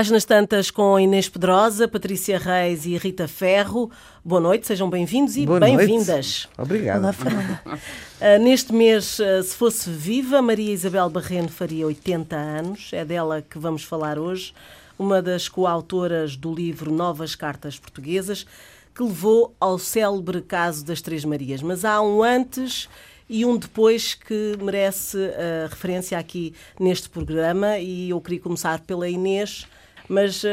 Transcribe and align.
páginas 0.00 0.24
tantas 0.24 0.70
com 0.70 0.98
Inês 0.98 1.28
Pedrosa, 1.28 1.86
Patrícia 1.86 2.38
Reis 2.38 2.86
e 2.86 2.96
Rita 2.96 3.28
Ferro. 3.28 3.90
Boa 4.24 4.40
noite, 4.40 4.66
sejam 4.66 4.88
bem-vindos 4.88 5.36
e 5.36 5.44
bem-vindas. 5.44 6.48
Obrigado. 6.56 7.02
Olá, 7.02 7.12
uh, 7.12 8.38
neste 8.42 8.72
mês, 8.72 9.18
uh, 9.18 9.42
se 9.42 9.54
fosse 9.54 9.90
viva, 9.90 10.40
Maria 10.40 10.72
Isabel 10.72 11.10
Barreno 11.10 11.50
faria 11.50 11.86
80 11.86 12.34
anos. 12.34 12.90
É 12.94 13.04
dela 13.04 13.42
que 13.42 13.58
vamos 13.58 13.84
falar 13.84 14.18
hoje. 14.18 14.54
Uma 14.98 15.20
das 15.20 15.50
coautoras 15.50 16.34
do 16.34 16.54
livro 16.54 16.90
Novas 16.90 17.34
Cartas 17.34 17.78
Portuguesas, 17.78 18.46
que 18.94 19.02
levou 19.02 19.54
ao 19.60 19.78
célebre 19.78 20.40
caso 20.40 20.82
das 20.82 21.02
Três 21.02 21.26
Marias. 21.26 21.60
Mas 21.60 21.84
há 21.84 22.00
um 22.00 22.22
antes 22.22 22.88
e 23.28 23.44
um 23.44 23.54
depois 23.54 24.14
que 24.14 24.56
merece 24.62 25.18
uh, 25.18 25.68
referência 25.68 26.18
aqui 26.18 26.54
neste 26.80 27.10
programa 27.10 27.76
e 27.76 28.08
eu 28.08 28.20
queria 28.22 28.40
começar 28.40 28.80
pela 28.80 29.06
Inês. 29.06 29.66
Mas, 30.10 30.42
uh, 30.42 30.48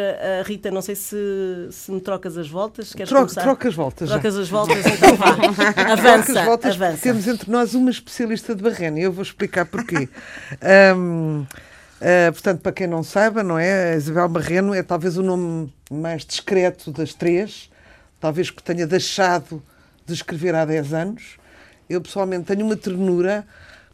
Rita, 0.45 0.69
não 0.69 0.83
sei 0.83 0.93
se, 0.93 1.17
se 1.71 1.91
me 1.91 1.99
trocas 1.99 2.37
as 2.37 2.47
voltas. 2.47 2.93
Queres 2.93 3.09
Troca, 3.09 3.25
começar? 3.25 3.41
Troca 3.41 3.67
as 3.67 3.73
voltas. 3.73 4.07
Trocas 4.07 4.35
já. 4.35 4.41
as 4.41 4.49
voltas, 4.49 4.85
então 4.85 5.15
vá. 5.15 5.29
avança, 5.93 6.45
voltas, 6.45 6.75
avança. 6.75 7.01
Temos 7.01 7.27
entre 7.27 7.49
nós 7.49 7.73
uma 7.73 7.89
especialista 7.89 8.53
de 8.53 8.61
barrena 8.61 8.99
e 8.99 9.01
eu 9.01 9.11
vou 9.11 9.23
explicar 9.23 9.65
porquê. 9.65 10.07
um, 10.95 11.41
uh, 11.41 12.31
portanto, 12.33 12.61
para 12.61 12.71
quem 12.71 12.85
não 12.85 13.01
saiba, 13.01 13.41
não 13.41 13.57
é? 13.57 13.93
A 13.93 13.95
Isabel 13.95 14.29
Barreno 14.29 14.75
é 14.75 14.83
talvez 14.83 15.17
o 15.17 15.23
nome 15.23 15.73
mais 15.89 16.23
discreto 16.23 16.91
das 16.91 17.15
três, 17.15 17.71
talvez 18.19 18.51
que 18.51 18.61
tenha 18.61 18.85
deixado 18.85 19.59
de 20.05 20.13
escrever 20.13 20.53
há 20.53 20.65
10 20.65 20.93
anos. 20.93 21.37
Eu 21.89 21.99
pessoalmente 21.99 22.45
tenho 22.45 22.63
uma 22.63 22.75
ternura 22.75 23.43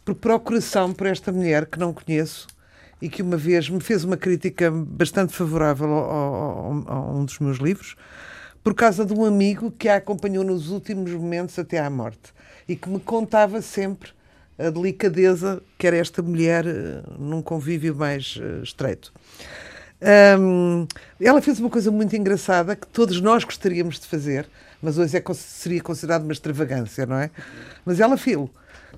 por 0.04 0.14
procuração 0.14 0.92
por 0.92 1.06
esta 1.06 1.32
mulher 1.32 1.64
que 1.64 1.78
não 1.78 1.94
conheço 1.94 2.48
e 3.04 3.08
que 3.10 3.20
uma 3.20 3.36
vez 3.36 3.68
me 3.68 3.80
fez 3.80 4.02
uma 4.02 4.16
crítica 4.16 4.70
bastante 4.70 5.34
favorável 5.34 5.92
a 5.92 7.12
um 7.12 7.26
dos 7.26 7.38
meus 7.38 7.58
livros, 7.58 7.96
por 8.62 8.72
causa 8.74 9.04
de 9.04 9.12
um 9.12 9.26
amigo 9.26 9.70
que 9.70 9.90
a 9.90 9.96
acompanhou 9.96 10.42
nos 10.42 10.70
últimos 10.70 11.10
momentos 11.12 11.58
até 11.58 11.78
à 11.78 11.90
morte 11.90 12.32
e 12.66 12.74
que 12.74 12.88
me 12.88 12.98
contava 12.98 13.60
sempre 13.60 14.08
a 14.58 14.70
delicadeza 14.70 15.62
que 15.76 15.86
era 15.86 15.98
esta 15.98 16.22
mulher 16.22 16.64
uh, 16.64 17.22
num 17.22 17.42
convívio 17.42 17.94
mais 17.94 18.36
uh, 18.36 18.62
estreito. 18.62 19.12
Um, 20.40 20.86
ela 21.20 21.42
fez 21.42 21.60
uma 21.60 21.68
coisa 21.68 21.90
muito 21.90 22.16
engraçada 22.16 22.74
que 22.74 22.86
todos 22.86 23.20
nós 23.20 23.44
gostaríamos 23.44 24.00
de 24.00 24.06
fazer, 24.06 24.48
mas 24.80 24.96
hoje 24.96 25.14
é, 25.14 25.22
seria 25.34 25.82
considerado 25.82 26.22
uma 26.22 26.32
extravagância, 26.32 27.04
não 27.04 27.16
é? 27.16 27.30
Mas 27.84 28.00
ela 28.00 28.16
fez, 28.16 28.38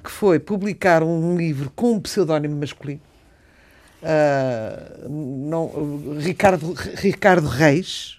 que 0.05 0.13
foi 0.13 0.39
publicar 0.39 1.03
um 1.03 1.37
livro 1.37 1.73
com 1.75 1.95
um 1.95 2.01
pseudónimo 2.01 2.55
masculino, 2.55 3.01
uh, 4.03 5.09
não, 5.09 6.17
Ricardo, 6.19 6.73
Ricardo 6.73 7.47
Reis, 7.47 8.19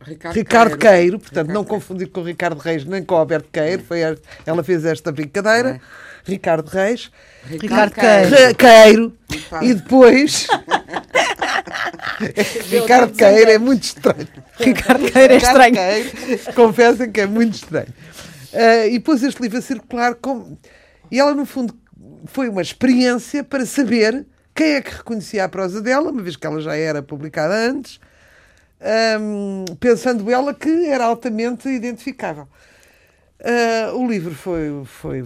Ricardo, 0.00 0.34
Ricardo 0.34 0.76
Queiro, 0.76 0.96
Queiro 0.96 1.18
portanto, 1.18 1.48
Ricardo 1.48 1.54
não 1.54 1.64
confundir 1.64 2.08
com 2.08 2.22
Ricardo 2.22 2.58
Reis 2.58 2.84
nem 2.84 3.02
com 3.02 3.14
Alberto 3.14 3.48
Queiro, 3.50 3.82
foi, 3.82 4.00
ela 4.44 4.62
fez 4.62 4.84
esta 4.84 5.10
brincadeira. 5.12 5.80
É. 5.80 6.04
Ricardo 6.26 6.68
Reis, 6.68 7.10
Ricardo, 7.44 7.92
Ricardo 7.92 8.56
Queiro, 8.56 8.56
Queiro 8.56 9.12
e 9.60 9.74
depois 9.74 10.46
Ricardo 12.70 13.12
Queiro 13.12 13.50
é 13.50 13.58
muito 13.58 13.84
estranho. 13.84 14.28
Ricardo 14.58 15.10
Queiro 15.10 15.34
é 15.34 15.36
estranho. 15.36 15.74
confessem 16.54 17.10
que 17.10 17.20
é 17.20 17.26
muito 17.26 17.54
estranho. 17.54 17.92
Uh, 18.52 18.88
e 18.90 19.00
pôs 19.00 19.22
este 19.22 19.42
livro 19.42 19.58
a 19.58 19.62
circular 19.62 20.14
com... 20.14 20.56
e 21.10 21.18
ela, 21.18 21.34
no 21.34 21.44
fundo, 21.44 21.76
foi 22.26 22.48
uma 22.48 22.62
experiência 22.62 23.42
para 23.42 23.66
saber 23.66 24.24
quem 24.54 24.74
é 24.74 24.82
que 24.82 24.94
reconhecia 24.94 25.44
a 25.44 25.48
prosa 25.48 25.82
dela, 25.82 26.10
uma 26.10 26.22
vez 26.22 26.36
que 26.36 26.46
ela 26.46 26.60
já 26.60 26.76
era 26.76 27.02
publicada 27.02 27.54
antes, 27.54 27.98
um, 29.20 29.64
pensando 29.80 30.30
ela 30.30 30.54
que 30.54 30.86
era 30.86 31.04
altamente 31.04 31.68
identificável. 31.68 32.46
Uh, 33.40 33.98
o 33.98 34.08
livro 34.08 34.34
foi, 34.34 34.70
foi 34.86 35.22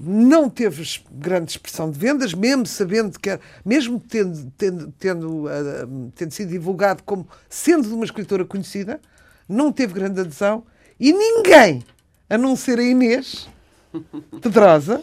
não 0.00 0.48
teve 0.48 0.82
grande 1.12 1.52
expressão 1.52 1.90
de 1.90 1.98
vendas, 1.98 2.34
mesmo 2.34 2.66
sabendo 2.66 3.20
que, 3.20 3.38
mesmo 3.64 4.00
tendo, 4.00 4.52
tendo, 4.56 4.92
tendo, 4.98 5.44
uh, 5.44 6.12
tendo 6.16 6.32
sido 6.32 6.50
divulgado 6.50 7.02
como 7.04 7.28
sendo 7.48 7.86
de 7.86 7.94
uma 7.94 8.04
escritora 8.04 8.44
conhecida, 8.44 9.00
não 9.48 9.70
teve 9.70 9.92
grande 9.92 10.20
adesão 10.20 10.64
e 10.98 11.12
ninguém, 11.12 11.84
a 12.28 12.36
não 12.38 12.56
ser 12.56 12.78
a 12.78 12.82
Inês 12.82 13.48
Pedrosa, 14.42 15.02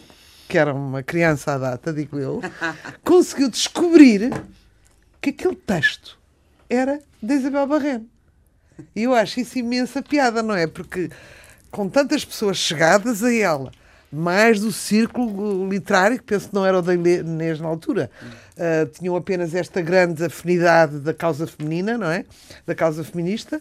que 0.54 0.58
era 0.58 0.72
uma 0.72 1.02
criança 1.02 1.54
à 1.54 1.58
data, 1.58 1.92
digo 1.92 2.16
eu, 2.16 2.40
conseguiu 3.02 3.50
descobrir 3.50 4.32
que 5.20 5.30
aquele 5.30 5.56
texto 5.56 6.16
era 6.70 7.00
de 7.20 7.34
Isabel 7.34 7.66
Barreno. 7.66 8.06
E 8.94 9.02
eu 9.02 9.12
acho 9.16 9.40
isso 9.40 9.58
imensa 9.58 10.00
piada, 10.00 10.44
não 10.44 10.54
é? 10.54 10.68
Porque 10.68 11.10
com 11.72 11.88
tantas 11.88 12.24
pessoas 12.24 12.56
chegadas 12.56 13.24
a 13.24 13.34
ela, 13.34 13.72
mais 14.12 14.60
do 14.60 14.70
círculo 14.70 15.68
literário, 15.68 16.18
que 16.18 16.24
penso 16.24 16.50
que 16.50 16.54
não 16.54 16.64
era 16.64 16.78
o 16.78 16.82
da 16.82 16.94
Inês 16.94 17.58
na 17.58 17.66
altura, 17.66 18.08
uh, 18.56 18.86
tinham 18.96 19.16
apenas 19.16 19.56
esta 19.56 19.82
grande 19.82 20.24
afinidade 20.24 21.00
da 21.00 21.12
causa 21.12 21.48
feminina, 21.48 21.98
não 21.98 22.08
é? 22.08 22.24
Da 22.64 22.76
causa 22.76 23.02
feminista, 23.02 23.60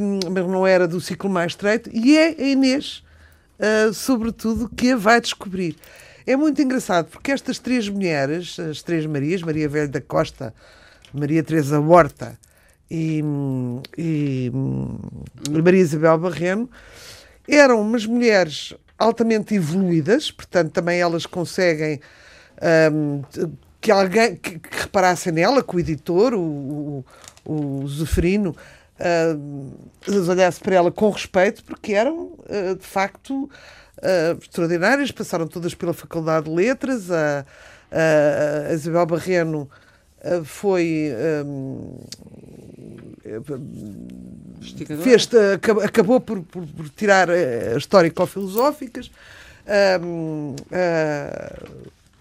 um, 0.00 0.18
mas 0.32 0.44
não 0.44 0.66
era 0.66 0.88
do 0.88 1.00
ciclo 1.00 1.30
mais 1.30 1.52
estreito, 1.52 1.88
e 1.92 2.18
é 2.18 2.30
a 2.30 2.42
Inês, 2.42 3.03
uh, 3.58 3.92
sobretudo, 3.92 4.68
que 4.68 4.92
a 4.92 4.96
vai 4.96 5.20
descobrir. 5.20 5.76
É 6.26 6.36
muito 6.36 6.60
engraçado, 6.62 7.06
porque 7.10 7.32
estas 7.32 7.58
três 7.58 7.88
mulheres, 7.88 8.58
as 8.58 8.82
três 8.82 9.04
Marias, 9.04 9.42
Maria 9.42 9.68
Velha 9.68 9.88
da 9.88 10.00
Costa, 10.00 10.54
Maria 11.12 11.42
Teresa 11.42 11.78
Horta 11.78 12.38
e, 12.90 13.22
e, 13.96 14.50
e 15.50 15.62
Maria 15.62 15.80
Isabel 15.80 16.18
Barreno, 16.18 16.70
eram 17.46 17.80
umas 17.80 18.06
mulheres 18.06 18.74
altamente 18.98 19.54
evoluídas, 19.54 20.30
portanto, 20.30 20.72
também 20.72 21.00
elas 21.00 21.26
conseguem 21.26 22.00
um, 22.90 23.22
que 23.80 23.90
alguém 23.90 24.36
que, 24.36 24.58
que, 24.58 24.80
reparasse 24.80 25.30
nela, 25.30 25.62
que 25.62 25.76
o 25.76 25.78
editor, 25.78 26.32
o, 26.34 27.04
o, 27.44 27.82
o 27.82 27.88
Zeferino, 27.88 28.56
uh, 28.98 30.30
olhasse 30.30 30.60
para 30.60 30.74
ela 30.74 30.90
com 30.90 31.10
respeito, 31.10 31.64
porque 31.64 31.92
eram, 31.92 32.32
uh, 32.38 32.76
de 32.78 32.86
facto, 32.86 33.44
uh, 33.44 34.38
extraordinárias, 34.40 35.10
passaram 35.10 35.46
todas 35.46 35.74
pela 35.74 35.92
Faculdade 35.92 36.46
de 36.46 36.54
Letras, 36.54 37.10
a, 37.10 37.44
a, 37.90 38.70
a 38.70 38.72
Isabel 38.74 39.06
Barreno 39.06 39.68
foi 40.42 41.12
um, 41.44 41.98
fez, 45.02 45.28
acabou 45.84 46.18
por, 46.18 46.42
por, 46.42 46.66
por 46.66 46.88
tirar 46.88 47.28
histórico-filosóficas. 47.76 49.10
Uh, 49.66 50.56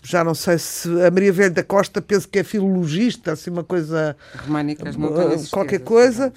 já 0.03 0.23
não 0.23 0.35
sei 0.35 0.57
se 0.57 0.89
a 1.01 1.09
Maria 1.09 1.31
Velha 1.31 1.49
da 1.49 1.63
Costa 1.63 2.01
penso 2.01 2.27
que 2.27 2.39
é 2.39 2.43
filologista, 2.43 3.31
assim 3.31 3.49
uma 3.49 3.63
coisa. 3.63 4.15
Românicas, 4.45 4.95
uh, 4.95 5.49
qualquer 5.49 5.79
coisa. 5.79 6.33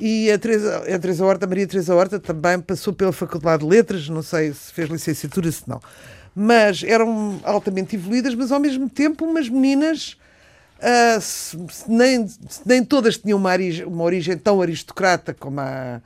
E 0.00 0.32
a, 0.32 0.38
Teresa, 0.38 0.78
a 0.78 0.98
Teresa 0.98 1.24
Horta, 1.24 1.46
a 1.46 1.48
Maria 1.48 1.66
Teresa 1.66 1.94
Horta 1.94 2.18
também 2.18 2.58
passou 2.58 2.92
pela 2.92 3.12
Faculdade 3.12 3.62
de 3.62 3.68
Letras, 3.68 4.08
não 4.08 4.22
sei 4.22 4.52
se 4.52 4.72
fez 4.72 4.88
licenciatura, 4.88 5.52
se 5.52 5.68
não. 5.68 5.80
Mas 6.34 6.82
eram 6.82 7.38
altamente 7.44 7.94
evoluídas, 7.94 8.34
mas 8.34 8.50
ao 8.50 8.58
mesmo 8.58 8.88
tempo 8.88 9.24
umas 9.24 9.48
meninas 9.48 10.16
Uh, 10.82 11.20
se, 11.20 11.56
se 11.70 11.88
nem, 11.88 12.26
se 12.26 12.60
nem 12.66 12.84
todas 12.84 13.16
tinham 13.16 13.38
uma, 13.38 13.52
origem, 13.52 13.86
uma 13.86 14.02
origem 14.02 14.36
tão 14.36 14.60
aristocrata 14.60 15.32
como 15.32 15.60
a, 15.60 16.02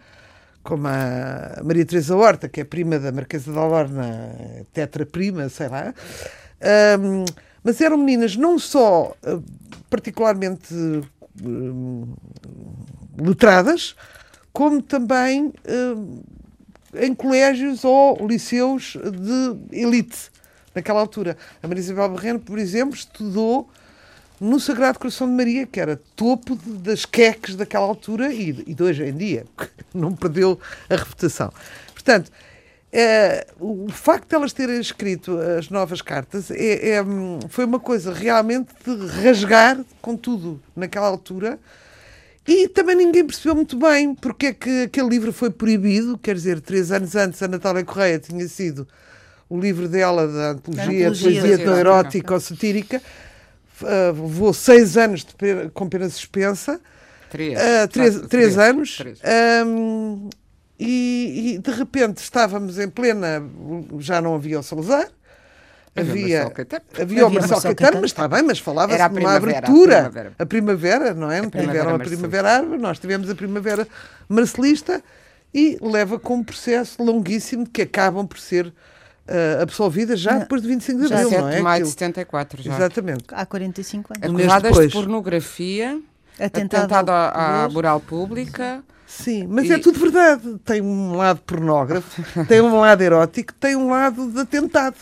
como 0.63 0.87
a 0.87 1.63
Maria 1.65 1.87
Teresa 1.87 2.15
Horta, 2.15 2.47
que 2.47 2.61
é 2.61 2.65
prima 2.65 2.99
da 2.99 3.11
Marquesa 3.11 3.51
da 3.51 3.65
Lorna, 3.65 4.37
tetra-prima, 4.75 5.49
sei 5.49 5.69
lá. 5.69 5.95
Um, 6.61 7.25
mas 7.63 7.81
eram 7.81 7.99
meninas 7.99 8.37
não 8.37 8.59
só 8.59 9.15
uh, 9.27 9.43
particularmente 9.91 10.75
uh, 10.75 12.09
letradas, 13.19 13.95
como 14.53 14.81
também 14.81 15.47
uh, 15.49 16.25
em 16.95 17.15
colégios 17.15 17.85
ou 17.85 18.27
liceus 18.27 18.97
de 18.97 19.77
elite 19.79 20.31
naquela 20.75 21.01
altura. 21.01 21.37
A 21.63 21.69
Maria 21.69 21.83
Isabel 21.83 22.09
Barreno, 22.11 22.41
por 22.41 22.59
exemplo, 22.59 22.95
estudou 22.95 23.69
no 24.41 24.61
Sagrado 24.61 24.99
Coração 24.99 25.27
de 25.27 25.35
Maria, 25.35 25.67
que 25.67 25.81
era 25.81 26.01
topo 26.15 26.57
de, 26.57 26.71
das 26.75 27.05
queques 27.05 27.57
daquela 27.57 27.87
altura 27.87 28.33
e, 28.33 28.51
e 28.67 28.75
de 28.75 28.83
hoje 28.83 29.05
em 29.05 29.17
dia, 29.17 29.47
não 29.93 30.15
perdeu 30.15 30.59
a 30.89 30.97
reputação. 30.97 31.53
Portanto, 31.93 32.31
é, 32.99 33.47
o 33.61 33.91
facto 33.91 34.31
de 34.31 34.35
elas 34.35 34.53
terem 34.53 34.81
escrito 34.81 35.39
as 35.59 35.69
novas 35.69 36.01
cartas 36.01 36.51
é, 36.51 36.91
é, 36.91 37.05
foi 37.49 37.65
uma 37.65 37.79
coisa 37.79 38.13
realmente 38.13 38.69
de 38.85 39.07
rasgar 39.07 39.79
com 40.01 40.17
tudo 40.17 40.63
naquela 40.75 41.07
altura. 41.07 41.59
E 42.47 42.69
também 42.69 42.95
ninguém 42.95 43.27
percebeu 43.27 43.57
muito 43.57 43.77
bem 43.77 44.15
porque 44.15 44.47
é 44.47 44.53
que 44.53 44.83
aquele 44.85 45.09
livro 45.09 45.33
foi 45.33 45.51
proibido. 45.51 46.17
Quer 46.17 46.37
dizer, 46.37 46.61
três 46.61 46.93
anos 46.93 47.15
antes, 47.17 47.43
a 47.43 47.49
Natália 47.49 47.85
Correia 47.85 48.19
tinha 48.21 48.47
sido 48.49 48.87
o 49.49 49.59
livro 49.59 49.89
dela 49.89 50.27
da 50.27 50.51
antologia, 50.53 51.09
antologia 51.09 51.41
poesia 51.41 51.77
erótica 51.77 52.35
ou 52.35 52.41
satírica 52.41 53.03
uh, 53.83 54.13
levou 54.13 54.53
seis 54.55 54.97
anos 54.97 55.25
de 55.25 55.35
pena, 55.35 55.71
com 55.73 55.89
pena 55.89 56.09
suspensa. 56.09 56.81
Três. 57.31 57.59
Uh, 57.59 57.89
três, 57.89 58.15
três, 58.15 58.29
três, 58.29 58.59
anos. 58.59 58.97
Três. 58.97 59.19
Um, 59.67 60.31
e, 60.79 61.55
e, 61.55 61.59
de 61.59 61.71
repente 61.71 62.19
estávamos 62.19 62.79
em 62.79 62.89
plena. 62.89 63.43
Já 63.99 64.21
não 64.21 64.35
havia 64.35 64.61
o 64.61 64.63
Salazar. 64.63 65.09
Havia, 65.99 66.53
havia 67.01 67.27
o 67.27 67.33
Marcelo 67.33 67.63
Caetano, 67.63 68.03
mas 68.03 68.11
está 68.11 68.29
bem, 68.29 68.43
mas 68.43 68.59
falava-se 68.59 69.09
de 69.09 69.19
uma 69.19 69.35
abertura. 69.35 69.99
A 69.99 70.03
primavera. 70.03 70.35
a 70.39 70.47
primavera, 70.47 71.15
não 71.15 71.31
é? 71.31 71.41
A 71.41 71.51
tiveram 71.51 71.95
a 71.95 71.99
Primavera 71.99 72.53
Árvore, 72.53 72.79
nós 72.79 72.99
tivemos 72.99 73.31
a 73.31 73.35
Primavera 73.35 73.89
Marcelista 74.29 75.03
e 75.55 75.79
leva 75.81 76.19
com 76.19 76.35
um 76.35 76.45
processo 76.45 77.03
longuíssimo 77.03 77.67
que 77.67 77.81
acabam 77.81 78.27
por 78.27 78.39
ser 78.39 78.67
uh, 78.67 79.63
absolvidas 79.63 80.21
já 80.21 80.33
não. 80.33 80.41
depois 80.41 80.61
de 80.61 80.69
25 80.69 80.99
de 80.99 81.15
abril, 81.15 81.31
não 81.31 81.49
é? 81.49 81.57
de 81.57 81.63
maio 81.63 81.85
de 81.85 81.91
74, 81.91 82.63
já. 82.63 82.75
Exatamente. 82.75 83.25
Há 83.33 83.47
45 83.47 84.13
anos. 84.23 84.41
Acusadas 84.43 84.79
de 84.79 84.93
pornografia, 84.93 85.99
atentado, 86.39 86.81
atentado 86.81 87.11
à, 87.11 87.65
à 87.65 87.69
moral 87.71 88.01
pública. 88.01 88.85
Sim, 88.87 88.96
mas 89.49 89.67
e... 89.67 89.73
é 89.73 89.79
tudo 89.79 89.99
verdade. 89.99 90.59
Tem 90.65 90.81
um 90.83 91.17
lado 91.17 91.41
pornógrafo, 91.41 92.23
tem 92.47 92.61
um 92.61 92.79
lado 92.81 93.03
erótico, 93.03 93.55
tem 93.55 93.77
um 93.77 93.89
lado 93.91 94.31
de 94.31 94.41
atentado. 94.41 94.97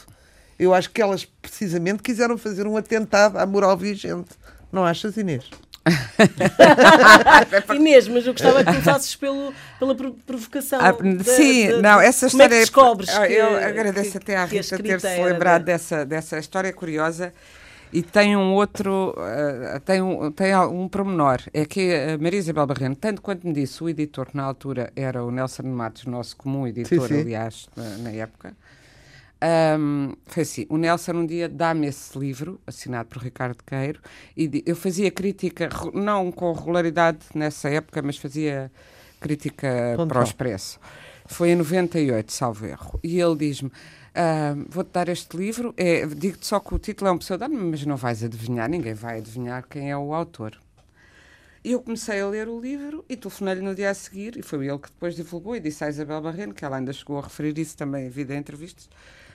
Eu 0.58 0.72
acho 0.72 0.90
que 0.90 1.02
elas 1.02 1.24
precisamente 1.24 2.02
quiseram 2.02 2.38
fazer 2.38 2.66
um 2.66 2.76
atentado 2.76 3.38
à 3.38 3.46
moral 3.46 3.76
vigente. 3.76 4.30
Não 4.70 4.84
achas, 4.84 5.16
Inês? 5.16 5.48
Inês, 7.74 8.08
mas 8.08 8.26
eu 8.26 8.32
gostava 8.32 8.64
que 8.64 8.70
começasses 8.70 9.16
pelo, 9.16 9.52
pela 9.78 9.94
provocação. 9.94 10.80
Ah, 10.80 10.92
da, 10.92 11.24
sim, 11.24 11.68
da, 11.68 11.82
não, 11.82 12.00
essa 12.00 12.26
história. 12.26 12.30
Como 12.30 12.42
é 12.42 12.48
que 12.48 12.60
descobres 12.60 13.08
eu, 13.14 13.24
eu 13.24 13.56
agradeço 13.56 14.12
que, 14.12 14.18
até 14.18 14.36
à 14.36 14.44
Rita 14.44 14.78
ter-se 14.78 15.22
lembrado 15.22 15.64
dessa, 15.64 16.06
dessa 16.06 16.38
história 16.38 16.72
curiosa. 16.72 17.32
E 17.94 18.02
tem 18.02 18.36
um 18.36 18.54
outro, 18.54 19.14
uh, 19.16 19.78
tem, 19.84 20.02
um, 20.02 20.32
tem 20.32 20.52
um 20.56 20.88
promenor, 20.88 21.38
é 21.52 21.64
que 21.64 21.94
a 21.94 22.18
Maria 22.18 22.40
Isabel 22.40 22.66
Barreno, 22.66 22.96
tanto 22.96 23.22
quanto 23.22 23.46
me 23.46 23.52
disse, 23.52 23.84
o 23.84 23.88
editor 23.88 24.30
na 24.34 24.42
altura 24.42 24.92
era 24.96 25.22
o 25.22 25.30
Nelson 25.30 25.62
Matos, 25.62 26.04
nosso 26.04 26.36
comum 26.36 26.66
editor, 26.66 27.06
sim, 27.06 27.14
sim. 27.14 27.20
aliás, 27.20 27.68
na, 27.76 27.98
na 27.98 28.10
época, 28.10 28.52
um, 29.78 30.12
foi 30.26 30.42
assim, 30.42 30.66
o 30.68 30.76
Nelson 30.76 31.12
um 31.12 31.24
dia 31.24 31.48
dá-me 31.48 31.86
esse 31.86 32.18
livro, 32.18 32.60
assinado 32.66 33.10
por 33.10 33.22
Ricardo 33.22 33.62
Queiro, 33.64 34.00
e 34.36 34.64
eu 34.66 34.74
fazia 34.74 35.12
crítica, 35.12 35.68
não 35.92 36.32
com 36.32 36.52
regularidade 36.52 37.18
nessa 37.32 37.68
época, 37.68 38.02
mas 38.02 38.16
fazia 38.16 38.72
crítica 39.20 39.94
Ponto 39.96 40.08
para 40.08 40.20
o 40.20 40.24
Expresso. 40.24 40.80
Foi 41.26 41.50
em 41.50 41.56
98, 41.56 42.32
salvo 42.32 42.66
erro. 42.66 42.98
E 43.02 43.20
ele 43.20 43.36
diz-me, 43.36 43.70
uh, 44.14 44.66
vou-te 44.68 44.90
dar 44.92 45.08
este 45.08 45.36
livro, 45.36 45.74
é, 45.76 46.06
digo-te 46.06 46.46
só 46.46 46.60
que 46.60 46.74
o 46.74 46.78
título 46.78 47.08
é 47.08 47.12
um 47.12 47.18
pseudónimo, 47.18 47.70
mas 47.70 47.84
não 47.84 47.96
vais 47.96 48.22
adivinhar, 48.22 48.68
ninguém 48.68 48.94
vai 48.94 49.18
adivinhar 49.18 49.66
quem 49.68 49.90
é 49.90 49.96
o 49.96 50.14
autor. 50.14 50.60
E 51.64 51.72
eu 51.72 51.80
comecei 51.80 52.20
a 52.20 52.28
ler 52.28 52.46
o 52.46 52.60
livro 52.60 53.04
e 53.08 53.16
telefonei-lhe 53.16 53.62
no 53.62 53.74
dia 53.74 53.90
a 53.90 53.94
seguir, 53.94 54.36
e 54.36 54.42
foi 54.42 54.66
ele 54.66 54.78
que 54.78 54.90
depois 54.90 55.16
divulgou 55.16 55.56
e 55.56 55.60
disse 55.60 55.82
à 55.82 55.88
Isabel 55.88 56.20
Barreno, 56.20 56.52
que 56.52 56.64
ela 56.64 56.76
ainda 56.76 56.92
chegou 56.92 57.18
a 57.18 57.22
referir 57.22 57.58
isso 57.58 57.76
também 57.76 58.06
em 58.06 58.10
vida 58.10 58.34
em 58.34 58.38
entrevistas, 58.38 58.88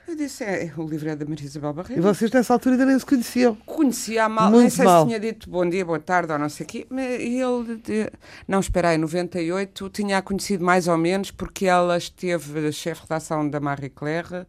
eu 0.10 0.16
disse, 0.16 0.44
é, 0.44 0.72
o 0.76 0.88
livro 0.88 1.10
é 1.10 1.16
da 1.16 1.26
Maria 1.26 1.46
Isabel 1.46 1.74
Barreiro. 1.74 2.02
E 2.02 2.04
vocês 2.04 2.32
nessa 2.32 2.54
altura 2.54 2.76
ainda 2.76 2.86
nem 2.86 2.98
se 2.98 3.06
conheciam? 3.06 3.56
Conhecia 3.66 4.28
mal, 4.28 4.50
Muito 4.50 4.62
nem 4.62 4.70
sei 4.70 4.86
mal. 4.86 5.02
se 5.02 5.08
tinha 5.08 5.20
dito 5.20 5.50
bom 5.50 5.68
dia, 5.70 5.86
boa 5.86 6.00
tarde 6.00 6.32
ou 6.32 6.40
não 6.40 6.50
sei 6.50 6.66
o 6.66 6.68
quê. 6.68 6.88
E 6.92 7.42
ele, 7.42 8.12
não, 8.48 8.60
em 8.60 8.98
98 8.98 9.90
tinha 9.90 10.18
a 10.18 10.22
conhecido 10.22 10.64
mais 10.64 10.88
ou 10.88 10.98
menos 10.98 11.32
porque 11.32 11.66
ela 11.66 11.98
esteve 11.98 12.72
chefe 12.72 13.02
de 13.02 13.08
redação 13.08 13.48
da 13.48 13.60
Marie 13.60 13.90
Claire, 13.90 14.48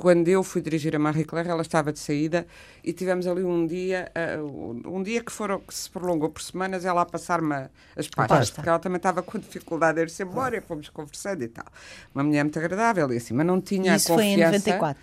quando 0.00 0.28
eu 0.28 0.42
fui 0.42 0.62
dirigir 0.62 0.96
a 0.96 0.98
Marie 0.98 1.26
Claire, 1.26 1.50
ela 1.50 1.60
estava 1.60 1.92
de 1.92 1.98
saída 1.98 2.46
e 2.82 2.90
tivemos 2.90 3.26
ali 3.26 3.44
um 3.44 3.66
dia, 3.66 4.10
uh, 4.40 4.88
um 4.88 5.02
dia 5.02 5.22
que, 5.22 5.30
foram, 5.30 5.60
que 5.60 5.74
se 5.74 5.90
prolongou 5.90 6.30
por 6.30 6.40
semanas, 6.40 6.86
ela 6.86 7.02
a 7.02 7.04
passar-me 7.04 7.68
as 7.94 8.08
pastas, 8.08 8.50
porque 8.50 8.66
ela 8.66 8.78
também 8.78 8.96
estava 8.96 9.22
com 9.22 9.38
dificuldade 9.38 9.96
de 9.96 10.04
ir-se 10.04 10.22
embora 10.22 10.56
e 10.56 10.62
fomos 10.62 10.88
conversando 10.88 11.42
e 11.42 11.48
tal. 11.48 11.66
Uma 12.14 12.24
mulher 12.24 12.42
muito 12.44 12.58
agradável 12.58 13.12
e 13.12 13.18
assim, 13.18 13.34
mas 13.34 13.44
não 13.44 13.60
tinha 13.60 13.94
Isso 13.94 14.10
a 14.10 14.16
confiança... 14.16 14.38
foi 14.38 14.42
em 14.42 14.76
94. 14.76 14.99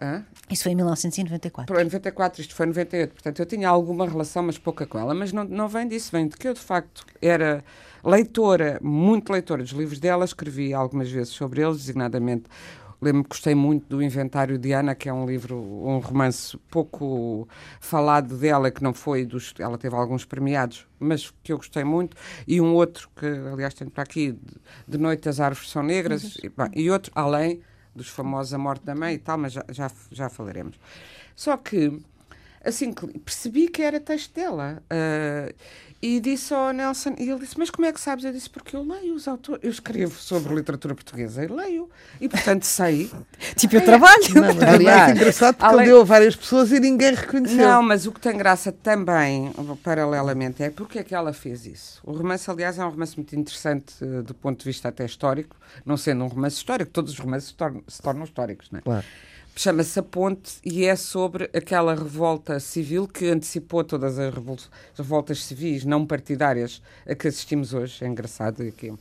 Hã? 0.00 0.24
Isso 0.50 0.64
foi 0.64 0.72
em 0.72 0.74
1994. 0.74 1.80
Em 1.80 1.84
94, 1.84 2.40
isto 2.40 2.54
foi 2.54 2.66
em 2.66 2.68
98. 2.70 3.12
Portanto, 3.12 3.38
eu 3.38 3.46
tinha 3.46 3.68
alguma 3.68 4.08
relação, 4.08 4.42
mas 4.42 4.58
pouca 4.58 4.86
com 4.86 4.98
ela. 4.98 5.14
Mas 5.14 5.32
não, 5.32 5.44
não 5.44 5.68
vem 5.68 5.86
disso, 5.86 6.10
vem 6.10 6.26
de 6.26 6.36
que 6.36 6.48
eu, 6.48 6.54
de 6.54 6.60
facto, 6.60 7.06
era 7.22 7.64
leitora, 8.04 8.78
muito 8.82 9.32
leitora 9.32 9.62
dos 9.62 9.72
livros 9.72 10.00
dela, 10.00 10.24
escrevi 10.24 10.74
algumas 10.74 11.10
vezes 11.10 11.32
sobre 11.32 11.62
eles, 11.62 11.78
designadamente 11.78 12.48
Lembro-me 13.04 13.24
que 13.24 13.30
gostei 13.30 13.54
muito 13.54 13.86
do 13.86 14.02
Inventário 14.02 14.56
de 14.58 14.72
Ana, 14.72 14.94
que 14.94 15.10
é 15.10 15.12
um 15.12 15.26
livro, 15.26 15.56
um 15.56 15.98
romance 15.98 16.56
pouco 16.70 17.46
falado 17.78 18.34
dela, 18.38 18.70
que 18.70 18.82
não 18.82 18.94
foi 18.94 19.26
dos. 19.26 19.52
Ela 19.58 19.76
teve 19.76 19.94
alguns 19.94 20.24
premiados, 20.24 20.86
mas 20.98 21.30
que 21.42 21.52
eu 21.52 21.58
gostei 21.58 21.84
muito. 21.84 22.16
E 22.48 22.62
um 22.62 22.72
outro, 22.74 23.10
que 23.14 23.26
aliás 23.26 23.74
tenho 23.74 23.90
para 23.90 24.04
aqui, 24.04 24.32
de, 24.32 24.54
de 24.88 24.96
Noite 24.96 25.28
as 25.28 25.38
Árvores 25.38 25.70
São 25.70 25.82
Negras, 25.82 26.38
e, 26.42 26.48
bem, 26.48 26.70
e 26.74 26.90
outro, 26.90 27.12
além 27.14 27.60
dos 27.94 28.08
famosos 28.08 28.52
A 28.54 28.58
Morte 28.58 28.84
da 28.84 28.94
Mãe 28.94 29.14
e 29.14 29.18
tal, 29.18 29.38
mas 29.38 29.52
já, 29.52 29.64
já, 29.70 29.90
já 30.10 30.28
falaremos. 30.28 30.78
Só 31.34 31.56
que 31.56 32.00
assim 32.64 32.92
que 32.92 33.06
percebi 33.18 33.68
que 33.68 33.82
era 33.82 34.00
texto 34.00 34.34
dela. 34.34 34.82
Uh, 34.84 35.54
e 36.06 36.20
disse 36.20 36.52
ao 36.52 36.70
Nelson, 36.70 37.14
e 37.18 37.30
ele 37.30 37.40
disse, 37.40 37.58
mas 37.58 37.70
como 37.70 37.86
é 37.86 37.92
que 37.92 37.98
sabes? 37.98 38.26
Eu 38.26 38.32
disse, 38.32 38.50
porque 38.50 38.76
eu 38.76 38.82
leio 38.82 39.14
os 39.14 39.26
autores, 39.26 39.64
eu 39.64 39.70
escrevo 39.70 40.14
sobre 40.20 40.54
literatura 40.54 40.94
portuguesa 40.94 41.42
e 41.42 41.46
leio, 41.46 41.88
e 42.20 42.28
portanto 42.28 42.64
sei. 42.64 43.10
tipo, 43.56 43.76
eu 43.76 43.80
é. 43.80 43.84
trabalho. 43.84 44.22
Não, 44.34 44.42
mas 44.42 44.62
é 44.62 44.68
Aliás, 44.74 45.08
é 45.08 45.12
engraçado 45.12 45.54
porque 45.54 45.64
além... 45.64 45.86
ele 45.86 45.92
deu 45.92 46.00
a 46.02 46.04
várias 46.04 46.36
pessoas 46.36 46.72
e 46.72 46.78
ninguém 46.78 47.14
reconheceu. 47.14 47.56
Não, 47.56 47.82
mas 47.82 48.06
o 48.06 48.12
que 48.12 48.20
tem 48.20 48.36
graça 48.36 48.70
também, 48.70 49.50
paralelamente, 49.82 50.62
é 50.62 50.68
porque 50.68 50.98
é 50.98 51.02
que 51.02 51.14
ela 51.14 51.32
fez 51.32 51.64
isso. 51.64 52.02
O 52.04 52.12
romance, 52.12 52.50
aliás, 52.50 52.78
é 52.78 52.84
um 52.84 52.90
romance 52.90 53.16
muito 53.16 53.34
interessante 53.34 53.94
uh, 54.04 54.22
do 54.22 54.34
ponto 54.34 54.58
de 54.58 54.64
vista 54.66 54.90
até 54.90 55.06
histórico, 55.06 55.56
não 55.86 55.96
sendo 55.96 56.22
um 56.22 56.26
romance 56.26 56.56
histórico, 56.56 56.90
todos 56.90 57.14
os 57.14 57.18
romances 57.18 57.48
se 57.48 57.54
tornam, 57.54 57.82
se 57.88 58.02
tornam 58.02 58.24
históricos, 58.24 58.70
não 58.70 58.80
é? 58.80 58.82
Claro 58.82 59.06
chama-se 59.56 59.98
A 59.98 60.02
Ponte 60.02 60.54
e 60.64 60.84
é 60.84 60.96
sobre 60.96 61.50
aquela 61.54 61.94
revolta 61.94 62.58
civil 62.58 63.06
que 63.06 63.26
antecipou 63.26 63.84
todas 63.84 64.18
as 64.18 64.34
revoltas 64.96 65.44
civis 65.44 65.84
não 65.84 66.06
partidárias 66.06 66.82
a 67.06 67.14
que 67.14 67.28
assistimos 67.28 67.72
hoje. 67.72 68.04
É 68.04 68.08
engraçado 68.08 68.62
aqui 68.62 68.92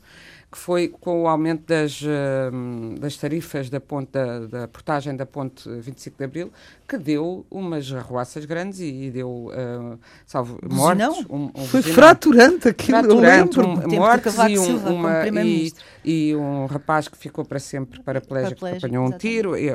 que 0.54 0.60
foi 0.60 0.88
com 0.88 1.24
o 1.24 1.28
aumento 1.28 1.64
das, 1.66 2.00
uh, 2.04 3.00
das 3.00 3.18
tarifas 3.18 3.72
da, 3.72 3.80
ponte, 3.80 4.12
da, 4.12 4.40
da, 4.46 4.68
portagem 4.68 5.16
da 5.16 5.26
ponte 5.26 5.68
25 5.68 6.16
de 6.16 6.24
Abril, 6.24 6.54
que 6.88 6.96
deu 6.96 7.44
umas 7.50 7.92
arruaças 7.92 8.46
grandes 8.46 8.80
e, 8.80 9.06
e 9.06 9.10
deu, 9.10 9.48
uh, 9.48 10.00
salvo, 10.28 10.60
mortes. 10.70 11.26
Um, 11.28 11.50
um 11.56 11.66
foi 11.66 11.82
fraturante 11.82 12.68
aquilo, 12.68 13.00
fraturante, 13.00 13.60
um, 13.60 13.96
mortes 13.96 14.36
e, 14.48 14.60
um, 14.60 14.94
uma, 14.94 15.28
e, 15.28 15.74
e, 16.06 16.36
um 16.36 16.68
rapaz 16.68 17.08
que 17.08 17.18
ficou 17.18 17.44
para 17.44 17.58
sempre 17.58 18.04
paraplégico, 18.04 18.64
que 18.64 18.78
apanhou 18.78 19.08
um 19.08 19.18
tiro, 19.18 19.58
e, 19.58 19.72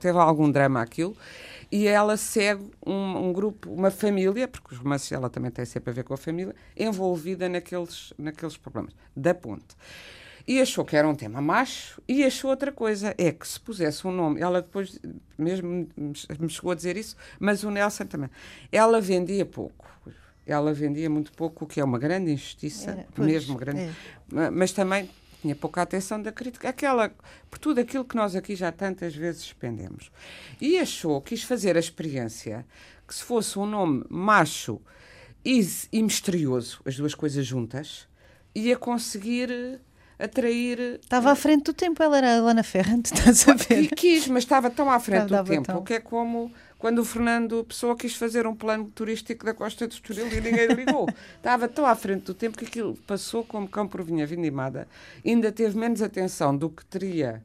teve 0.00 0.18
algum 0.18 0.50
drama 0.50 0.82
aquilo 0.82 1.16
e 1.70 1.86
ela 1.86 2.16
segue 2.16 2.70
um, 2.84 3.28
um, 3.28 3.32
grupo, 3.32 3.70
uma 3.72 3.90
família, 3.90 4.46
porque 4.46 4.74
os 4.74 4.78
romances 4.78 5.10
ela 5.10 5.28
também 5.28 5.50
tem 5.50 5.64
sempre 5.64 5.90
a 5.90 5.92
ver 5.92 6.04
com 6.04 6.14
a 6.14 6.16
família, 6.16 6.54
envolvida 6.76 7.48
naqueles, 7.48 8.12
naqueles 8.18 8.56
problemas 8.56 8.94
da 9.14 9.34
ponte. 9.34 9.76
E 10.46 10.60
achou 10.60 10.84
que 10.84 10.96
era 10.96 11.08
um 11.08 11.14
tema 11.14 11.40
macho 11.40 12.00
e 12.06 12.22
achou 12.22 12.50
outra 12.50 12.70
coisa, 12.70 13.14
é 13.18 13.32
que 13.32 13.46
se 13.46 13.58
pusesse 13.58 14.06
um 14.06 14.12
nome, 14.12 14.40
ela 14.40 14.62
depois 14.62 14.98
mesmo 15.36 15.88
me 15.96 16.48
chegou 16.48 16.70
a 16.70 16.74
dizer 16.74 16.96
isso, 16.96 17.16
mas 17.40 17.64
o 17.64 17.70
Nelson 17.70 18.06
também, 18.06 18.30
ela 18.70 19.00
vendia 19.00 19.44
pouco. 19.44 19.86
Ela 20.46 20.72
vendia 20.72 21.10
muito 21.10 21.32
pouco, 21.32 21.64
o 21.64 21.66
que 21.66 21.80
é 21.80 21.84
uma 21.84 21.98
grande 21.98 22.30
injustiça, 22.30 22.92
era, 22.92 23.06
pois, 23.12 23.26
mesmo 23.26 23.56
grande. 23.56 23.80
É. 23.80 24.50
Mas 24.50 24.70
também 24.70 25.10
tinha 25.46 25.54
pouca 25.54 25.82
atenção 25.82 26.20
da 26.20 26.32
crítica, 26.32 26.68
aquela, 26.68 27.12
por 27.48 27.58
tudo 27.58 27.80
aquilo 27.80 28.04
que 28.04 28.16
nós 28.16 28.34
aqui 28.34 28.56
já 28.56 28.72
tantas 28.72 29.14
vezes 29.14 29.42
expendemos. 29.42 30.10
E 30.60 30.78
achou, 30.78 31.20
quis 31.20 31.44
fazer 31.44 31.76
a 31.76 31.80
experiência 31.80 32.66
que 33.06 33.14
se 33.14 33.22
fosse 33.22 33.56
um 33.58 33.66
nome 33.66 34.04
macho 34.10 34.80
e, 35.44 35.64
e 35.92 36.02
misterioso, 36.02 36.80
as 36.84 36.96
duas 36.96 37.14
coisas 37.14 37.46
juntas, 37.46 38.08
ia 38.54 38.76
conseguir 38.76 39.80
atrair. 40.18 40.98
Estava 41.00 41.30
à 41.30 41.36
frente 41.36 41.64
do 41.64 41.72
tempo, 41.72 42.02
ela 42.02 42.18
era 42.18 42.38
a 42.38 42.40
Lana 42.40 42.64
Ferrante, 42.64 43.14
estás 43.14 43.48
a 43.48 43.54
ver? 43.54 43.88
Quis, 43.94 44.26
mas 44.26 44.42
estava 44.42 44.68
tão 44.68 44.90
à 44.90 44.98
frente 44.98 45.28
do 45.28 45.44
tempo, 45.44 45.66
tão... 45.66 45.84
que 45.84 45.94
é 45.94 46.00
como 46.00 46.52
quando 46.78 46.98
o 47.00 47.04
Fernando 47.04 47.64
Pessoa 47.64 47.96
quis 47.96 48.14
fazer 48.14 48.46
um 48.46 48.54
plano 48.54 48.90
turístico 48.94 49.44
da 49.44 49.54
Costa 49.54 49.86
do 49.86 49.92
Estoril 49.92 50.28
e 50.28 50.40
ninguém 50.40 50.66
ligou. 50.68 51.08
Estava 51.36 51.68
tão 51.68 51.86
à 51.86 51.94
frente 51.94 52.24
do 52.24 52.34
tempo 52.34 52.58
que 52.58 52.64
aquilo 52.64 52.96
passou 53.06 53.44
como 53.44 53.68
cão 53.68 53.88
por 53.88 54.02
vinha 54.02 54.26
vindimada. 54.26 54.86
Ainda 55.24 55.50
teve 55.50 55.78
menos 55.78 56.02
atenção 56.02 56.56
do 56.56 56.68
que 56.68 56.84
teria 56.84 57.42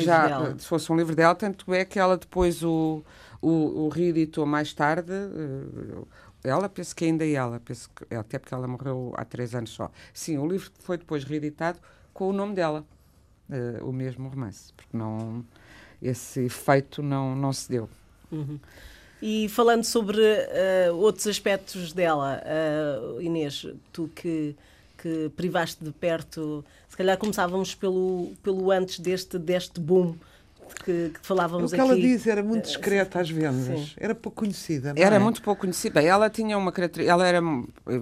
já, 0.00 0.54
se 0.58 0.66
fosse 0.66 0.92
um 0.92 0.96
livro 0.96 1.14
dela, 1.14 1.34
tanto 1.34 1.72
é 1.72 1.84
que 1.84 1.98
ela 1.98 2.16
depois 2.16 2.62
o, 2.62 3.02
o, 3.40 3.84
o 3.84 3.88
reeditou 3.88 4.44
mais 4.44 4.72
tarde, 4.74 5.12
uh, 5.12 6.06
ela, 6.44 6.68
penso 6.68 6.94
que 6.94 7.04
ainda 7.04 7.24
é 7.24 7.32
ela, 7.32 7.60
penso 7.60 7.88
que, 7.90 8.14
até 8.14 8.38
porque 8.38 8.52
ela 8.52 8.66
morreu 8.66 9.12
há 9.16 9.24
três 9.24 9.54
anos 9.54 9.70
só. 9.70 9.90
Sim, 10.12 10.38
o 10.38 10.46
livro 10.46 10.70
foi 10.80 10.98
depois 10.98 11.24
reeditado 11.24 11.78
com 12.12 12.28
o 12.28 12.32
nome 12.32 12.54
dela, 12.54 12.84
uh, 13.48 13.88
o 13.88 13.92
mesmo 13.92 14.28
romance, 14.28 14.72
porque 14.74 14.96
não, 14.96 15.44
esse 16.00 16.40
efeito 16.40 17.02
não, 17.02 17.34
não 17.34 17.52
se 17.52 17.70
deu. 17.70 17.88
Uhum. 18.32 18.58
E 19.20 19.48
falando 19.48 19.84
sobre 19.84 20.20
uh, 20.20 20.96
outros 20.96 21.28
aspectos 21.28 21.92
dela, 21.92 22.42
uh, 22.42 23.20
Inês, 23.20 23.66
tu 23.92 24.10
que, 24.14 24.56
que 24.98 25.30
privaste 25.36 25.84
de 25.84 25.92
perto, 25.92 26.64
se 26.88 26.96
calhar 26.96 27.16
começávamos 27.16 27.72
pelo, 27.74 28.32
pelo 28.42 28.72
antes 28.72 28.98
deste, 28.98 29.38
deste 29.38 29.78
boom 29.78 30.16
que, 30.84 31.10
que 31.10 31.20
falávamos 31.22 31.72
aqui. 31.72 31.80
O 31.80 31.86
que 31.86 31.92
aqui. 31.92 32.02
ela 32.02 32.14
diz 32.14 32.26
era 32.26 32.42
muito 32.42 32.64
discreta 32.64 33.20
às 33.20 33.30
vendas, 33.30 33.80
Sim. 33.80 33.92
era 33.96 34.14
pouco 34.14 34.40
conhecida. 34.40 34.92
era 34.96 35.16
é? 35.16 35.18
muito 35.18 35.40
pouco 35.40 35.60
conhecida. 35.62 36.02
Ela 36.02 36.28
tinha 36.28 36.58
uma 36.58 36.72
característica, 36.72 37.12
ela 37.12 37.26
era 37.26 37.40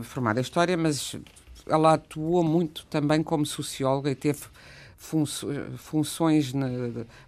formada 0.02 0.40
em 0.40 0.42
História, 0.42 0.76
mas 0.76 1.16
ela 1.66 1.94
atuou 1.94 2.42
muito 2.42 2.86
também 2.86 3.22
como 3.22 3.44
socióloga 3.44 4.10
e 4.10 4.14
teve 4.14 4.40
funções, 5.00 6.52
na, 6.52 6.68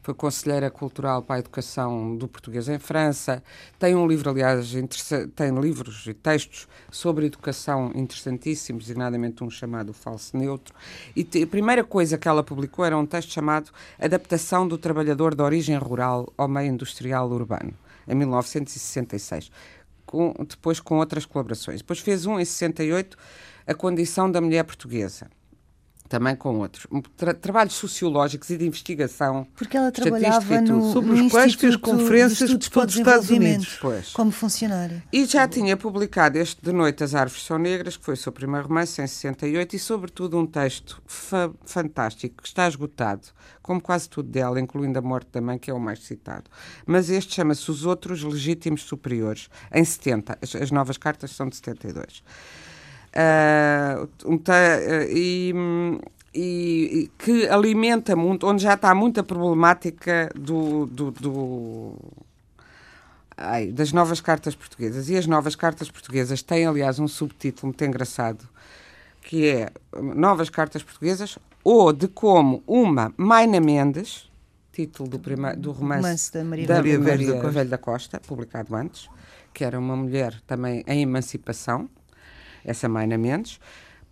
foi 0.02 0.12
conselheira 0.12 0.70
cultural 0.70 1.22
para 1.22 1.36
a 1.36 1.38
educação 1.38 2.14
do 2.14 2.28
português 2.28 2.68
em 2.68 2.78
França, 2.78 3.42
tem 3.78 3.96
um 3.96 4.06
livro, 4.06 4.28
aliás, 4.28 4.74
tem 5.34 5.58
livros 5.58 6.06
e 6.06 6.12
textos 6.12 6.68
sobre 6.90 7.26
educação 7.26 7.90
interessantíssimos, 7.94 8.84
designadamente 8.84 9.42
um 9.42 9.48
chamado 9.48 9.94
Falso 9.94 10.36
Neutro, 10.36 10.74
e 11.16 11.26
a 11.42 11.46
primeira 11.46 11.82
coisa 11.82 12.18
que 12.18 12.28
ela 12.28 12.44
publicou 12.44 12.84
era 12.84 12.96
um 12.96 13.06
texto 13.06 13.32
chamado 13.32 13.70
Adaptação 13.98 14.68
do 14.68 14.76
Trabalhador 14.76 15.34
de 15.34 15.42
Origem 15.42 15.76
Rural 15.78 16.30
ao 16.36 16.46
Meio 16.46 16.70
Industrial 16.70 17.28
Urbano, 17.28 17.72
em 18.06 18.14
1966, 18.14 19.50
com, 20.04 20.34
depois 20.46 20.78
com 20.78 20.98
outras 20.98 21.24
colaborações. 21.24 21.80
Depois 21.80 22.00
fez 22.00 22.26
um 22.26 22.38
em 22.38 22.44
68, 22.44 23.16
A 23.66 23.72
Condição 23.74 24.30
da 24.30 24.42
Mulher 24.42 24.62
Portuguesa 24.64 25.30
também 26.12 26.36
com 26.36 26.58
outros. 26.58 26.86
Tra 27.16 27.32
trabalhos 27.32 27.72
sociológicos 27.72 28.50
e 28.50 28.58
de 28.58 28.66
investigação. 28.66 29.46
Porque 29.56 29.78
ela 29.78 29.90
trabalhava 29.90 30.60
no, 30.60 30.92
sobre 30.92 31.12
os 31.12 31.32
quais 31.32 31.54
fez 31.54 31.74
conferências 31.74 32.50
de 32.50 32.70
todos 32.70 32.94
os 32.94 33.00
Estados 33.00 33.30
Unidos. 33.30 33.78
Pois. 33.80 34.12
Como 34.12 34.30
funcionária. 34.30 35.02
E 35.10 35.24
já 35.24 35.48
tinha 35.48 35.74
publicado 35.74 36.36
este 36.36 36.62
De 36.62 36.70
Noite 36.70 37.02
as 37.02 37.14
Árvores 37.14 37.42
São 37.42 37.56
Negras, 37.56 37.96
que 37.96 38.04
foi 38.04 38.12
o 38.12 38.16
seu 38.16 38.30
primeiro 38.30 38.68
romance, 38.68 39.00
em 39.00 39.06
68, 39.06 39.74
e 39.74 39.78
sobretudo 39.78 40.38
um 40.38 40.44
texto 40.46 41.02
fa 41.06 41.50
fantástico, 41.64 42.42
que 42.42 42.48
está 42.48 42.68
esgotado, 42.68 43.28
como 43.62 43.80
quase 43.80 44.06
tudo 44.06 44.28
dela, 44.28 44.60
incluindo 44.60 44.98
A 44.98 45.02
Morte 45.02 45.30
da 45.32 45.40
Mãe, 45.40 45.56
que 45.56 45.70
é 45.70 45.74
o 45.74 45.80
mais 45.80 46.00
citado. 46.00 46.50
Mas 46.84 47.08
este 47.08 47.34
chama-se 47.34 47.70
Os 47.70 47.86
Outros 47.86 48.22
Legítimos 48.22 48.82
Superiores, 48.82 49.48
em 49.72 49.82
70. 49.82 50.38
As, 50.42 50.54
as 50.56 50.70
novas 50.70 50.98
cartas 50.98 51.30
são 51.30 51.48
de 51.48 51.56
72. 51.56 52.22
Um, 53.14 54.34
uh, 54.36 56.12
e, 56.34 57.10
e, 57.10 57.10
que 57.18 57.46
alimenta 57.48 58.16
muito, 58.16 58.46
onde 58.46 58.62
já 58.62 58.74
está 58.74 58.94
muita 58.94 59.22
problemática 59.22 60.30
do, 60.34 60.86
do, 60.86 61.10
do 61.10 61.94
ai, 63.36 63.66
das 63.66 63.92
novas 63.92 64.20
cartas 64.20 64.54
portuguesas. 64.54 65.08
E 65.10 65.16
as 65.16 65.26
novas 65.26 65.54
cartas 65.54 65.90
portuguesas 65.90 66.42
têm, 66.42 66.66
aliás, 66.66 66.98
um 66.98 67.08
subtítulo 67.08 67.68
muito 67.68 67.84
engraçado, 67.84 68.48
que 69.20 69.48
é 69.48 69.70
Novas 69.94 70.50
Cartas 70.50 70.82
Portuguesas, 70.82 71.38
ou 71.62 71.92
de 71.92 72.08
como 72.08 72.62
uma 72.66 73.12
Maina 73.16 73.60
Mendes, 73.60 74.30
título 74.72 75.08
do, 75.08 75.18
prima, 75.18 75.54
do 75.54 75.70
romance, 75.70 76.02
romance 76.02 76.32
da 76.32 76.44
Maria, 76.44 76.66
da 76.66 76.74
Maria, 76.76 76.98
Maria 76.98 77.50
Velho 77.50 77.70
da 77.70 77.78
Costa, 77.78 78.20
publicado 78.20 78.74
antes, 78.74 79.08
que 79.52 79.64
era 79.64 79.78
uma 79.78 79.94
mulher 79.94 80.40
também 80.46 80.82
em 80.86 81.02
emancipação, 81.02 81.88
essa 82.64 82.88
Maina 82.88 83.16
Mendes, 83.18 83.60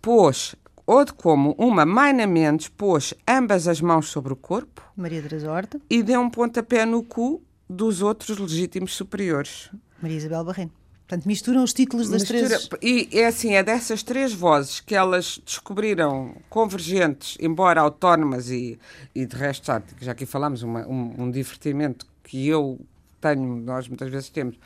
pôs, 0.01 0.55
ou 0.85 1.05
de 1.05 1.13
como 1.13 1.55
uma 1.57 1.85
Maina 1.85 2.25
Mendes 2.27 2.67
pôs 2.67 3.13
ambas 3.27 3.67
as 3.67 3.81
mãos 3.81 4.09
sobre 4.09 4.33
o 4.33 4.35
corpo 4.35 4.81
Maria 4.95 5.21
Teresa 5.21 5.51
Horta 5.51 5.79
e 5.89 6.03
deu 6.03 6.19
um 6.19 6.29
pontapé 6.29 6.85
no 6.85 7.03
cu 7.03 7.41
dos 7.69 8.01
outros 8.01 8.37
legítimos 8.37 8.93
superiores. 8.95 9.69
Maria 10.01 10.17
Isabel 10.17 10.43
Barreno. 10.43 10.71
Portanto, 11.11 11.27
misturam 11.27 11.61
os 11.61 11.73
títulos 11.73 12.09
das 12.09 12.21
Mistura, 12.21 12.47
três. 12.47 12.69
E 12.81 13.19
é 13.19 13.27
assim, 13.27 13.53
é 13.53 13.61
dessas 13.61 14.01
três 14.01 14.31
vozes 14.31 14.79
que 14.79 14.95
elas 14.95 15.41
descobriram 15.45 16.37
convergentes, 16.49 17.37
embora 17.41 17.81
autónomas 17.81 18.49
e, 18.49 18.79
e 19.13 19.25
de 19.25 19.35
resto, 19.35 19.65
já, 19.65 19.83
já 19.99 20.11
aqui 20.13 20.25
falámos, 20.25 20.63
uma, 20.63 20.87
um, 20.87 21.23
um 21.23 21.29
divertimento 21.29 22.07
que 22.23 22.47
eu 22.47 22.79
tenho, 23.19 23.57
nós 23.57 23.89
muitas 23.89 24.09
vezes 24.09 24.29
temos, 24.29 24.57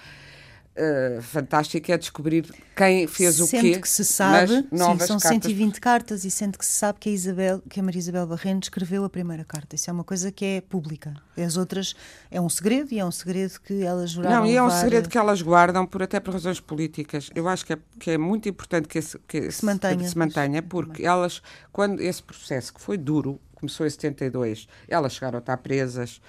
uh, 0.76 1.22
fantástico 1.22 1.92
é 1.92 1.98
descobrir 1.98 2.54
quem 2.76 3.08
fez 3.08 3.36
sendo 3.36 3.46
o 3.46 3.62
quê. 3.62 3.80
que 3.80 3.90
se 3.90 4.04
sabe, 4.04 4.58
sim, 4.58 4.68
são 4.72 4.98
cartas. 4.98 5.24
120 5.24 5.82
cartas 5.82 6.26
e 6.26 6.32
sendo 6.32 6.58
que 6.58 6.66
se 6.66 6.74
sabe 6.74 7.00
que 7.00 7.10
a, 7.10 7.12
Isabel, 7.12 7.62
que 7.70 7.80
a 7.80 7.84
Maria 7.84 8.00
Isabel 8.00 8.28
Barreno 8.28 8.60
escreveu 8.62 9.04
a 9.04 9.10
primeira 9.10 9.44
carta. 9.44 9.76
Isso 9.76 9.90
é 9.90 9.94
uma 9.94 10.04
coisa 10.04 10.32
que 10.32 10.46
é 10.46 10.62
pública. 10.62 11.14
As 11.38 11.58
outras 11.58 11.96
é 12.30 12.40
um 12.40 12.50
segredo 12.50 12.94
e 12.94 13.00
é 13.00 13.06
um 13.06 13.12
segredo 13.12 13.60
que 13.62 13.84
elas 13.84 14.12
juraram 14.12 14.42
Não, 14.42 14.46
e 14.46 14.56
é 14.56 14.64
um 14.64 14.70
segredo 14.70 15.10
que 15.10 15.18
elas 15.18 15.42
guardam 15.42 15.86
por 15.86 16.04
até 16.04 16.20
por 16.20 16.34
razões 16.34 16.60
políticas. 16.60 17.30
Eu 17.34 17.48
acho 17.48 17.66
que 17.66 17.74
é, 17.74 17.78
que 18.00 18.12
é 18.12 18.18
muito 18.18 18.50
importante 18.50 18.88
que, 18.88 18.98
esse, 18.98 19.18
que, 19.28 19.50
se 19.52 19.66
mantenha, 19.66 19.98
que 19.98 20.08
se 20.08 20.18
mantenha 20.18 20.62
porque 20.62 21.06
elas, 21.06 21.42
quando 21.72 22.02
esse 22.02 22.22
processo 22.22 22.74
que 22.74 22.82
foi 22.82 22.98
duro, 22.98 23.40
começou 23.56 23.86
em 23.86 23.90
72, 23.90 24.68
elas 24.88 25.14
chegaram 25.14 25.38
a 25.38 25.40
estar 25.40 25.58
presas, 25.58 26.22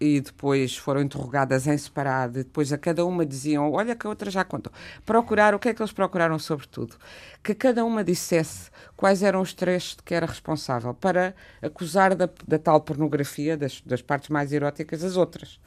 e 0.00 0.20
depois 0.20 0.76
foram 0.76 1.02
interrogadas 1.02 1.66
em 1.66 1.76
separado, 1.76 2.40
e 2.40 2.44
depois 2.44 2.72
a 2.72 2.78
cada 2.78 3.04
uma 3.04 3.26
diziam, 3.26 3.70
olha 3.70 3.94
que 3.94 4.06
a 4.06 4.10
outra 4.10 4.30
já 4.30 4.42
contou. 4.42 4.72
Procurar, 5.04 5.54
o 5.54 5.58
que 5.58 5.68
é 5.68 5.74
que 5.74 5.82
eles 5.82 5.92
procuraram 5.92 6.38
sobretudo? 6.38 6.96
Que 7.42 7.54
cada 7.54 7.84
uma 7.84 8.02
dissesse 8.02 8.70
quais 8.96 9.22
eram 9.22 9.40
os 9.40 9.52
trechos 9.52 9.96
de 9.96 10.02
que 10.02 10.14
era 10.14 10.26
responsável 10.26 10.94
para 10.94 11.34
acusar 11.60 12.14
da, 12.14 12.28
da 12.48 12.58
tal 12.58 12.80
pornografia, 12.80 13.56
das, 13.56 13.82
das 13.82 14.00
partes 14.00 14.30
mais 14.30 14.52
eróticas, 14.52 15.04
as 15.04 15.16
outras. 15.16 15.60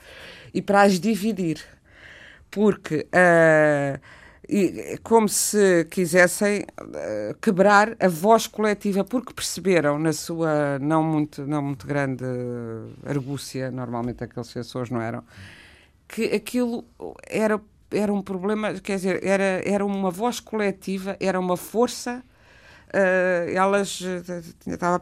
E 0.54 0.62
para 0.62 0.82
as 0.82 1.00
dividir. 1.00 1.64
Porque... 2.50 3.08
Uh, 3.14 4.23
e, 4.48 5.00
como 5.04 5.30
se 5.30 5.86
quisessem 5.90 6.62
uh, 6.62 7.34
quebrar 7.42 7.96
a 8.00 8.08
voz 8.08 8.48
coletiva, 8.48 9.04
porque 9.04 9.34
perceberam 9.34 9.98
na 9.98 10.12
sua 10.12 10.78
não 10.80 11.04
muito, 11.04 11.46
não 11.46 11.62
muito 11.62 11.88
grande 11.88 12.26
argúcia, 13.06 13.72
normalmente 13.72 14.24
aqueles 14.24 14.48
sensores 14.48 14.90
não 14.90 15.02
eram, 15.02 15.24
que 16.08 16.26
aquilo 16.26 16.84
era, 17.28 17.60
era 17.92 18.14
um 18.14 18.22
problema, 18.22 18.74
quer 18.74 18.98
dizer, 18.98 19.26
era, 19.26 19.62
era 19.66 19.86
uma 19.86 20.12
voz 20.12 20.40
coletiva, 20.40 21.16
era 21.20 21.40
uma 21.40 21.58
força 21.58 22.24
Uh, 22.96 23.50
elas 23.56 24.02
estava 24.68 25.02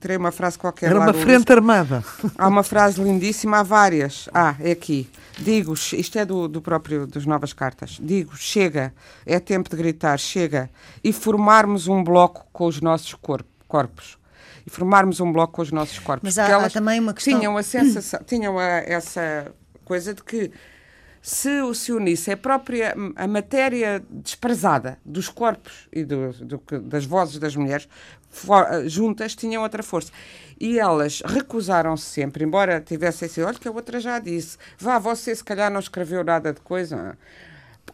terei 0.00 0.16
uma 0.16 0.32
frase 0.32 0.58
qualquer 0.58 0.90
era 0.90 0.98
uma 0.98 1.14
frente 1.14 1.52
armada. 1.52 2.02
Há 2.36 2.48
uma 2.48 2.64
frase 2.64 3.00
lindíssima 3.00 3.58
há 3.58 3.62
várias. 3.62 4.28
Ah 4.34 4.56
é 4.58 4.72
aqui 4.72 5.08
digo 5.38 5.74
isto 5.74 6.18
é 6.18 6.24
do, 6.24 6.48
do 6.48 6.60
próprio 6.60 7.06
das 7.06 7.24
novas 7.26 7.52
cartas. 7.52 7.98
Digo 8.00 8.36
chega 8.36 8.92
é 9.24 9.38
tempo 9.38 9.70
de 9.70 9.76
gritar 9.76 10.18
chega. 10.18 10.70
E 11.02 11.12
formarmos 11.12 11.88
um 11.88 12.02
bloco 12.02 12.46
com 12.52 12.66
os 12.66 12.80
nossos 12.80 13.14
corp 13.14 13.46
corpos. 13.66 14.18
E 14.66 14.70
formarmos 14.70 15.20
um 15.20 15.32
bloco 15.32 15.54
com 15.54 15.62
os 15.62 15.70
nossos 15.70 15.98
corpos. 15.98 16.22
Mas 16.24 16.38
há, 16.38 16.64
há 16.64 16.70
também 16.70 17.00
uma 17.00 17.14
questão 17.14 17.38
tinham 17.38 17.56
a 17.56 17.62
sensação 17.62 18.20
tinham 18.26 18.58
a, 18.58 18.64
essa 18.64 19.52
coisa 19.84 20.12
de 20.12 20.22
que 20.22 20.50
se 21.28 21.60
o 21.60 21.74
se 21.74 21.92
unisse 21.92 22.30
a 22.30 22.38
própria 22.38 22.94
a 23.14 23.28
matéria 23.28 24.02
desprezada 24.08 24.98
dos 25.04 25.28
corpos 25.28 25.86
e 25.92 26.02
do, 26.02 26.32
do, 26.32 26.80
das 26.80 27.04
vozes 27.04 27.38
das 27.38 27.54
mulheres 27.54 27.86
for, 28.30 28.66
juntas 28.86 29.34
tinham 29.34 29.62
outra 29.62 29.82
força 29.82 30.10
e 30.58 30.78
elas 30.78 31.20
recusaram-se 31.22 32.06
sempre 32.06 32.44
embora 32.44 32.80
tivessem 32.80 33.28
sido 33.28 33.46
olha 33.46 33.58
que 33.58 33.68
a 33.68 33.70
outra 33.70 34.00
já 34.00 34.18
disse 34.18 34.56
vá 34.78 34.98
você 34.98 35.36
se 35.36 35.44
calhar 35.44 35.70
não 35.70 35.80
escreveu 35.80 36.24
nada 36.24 36.50
de 36.50 36.62
coisa 36.62 37.18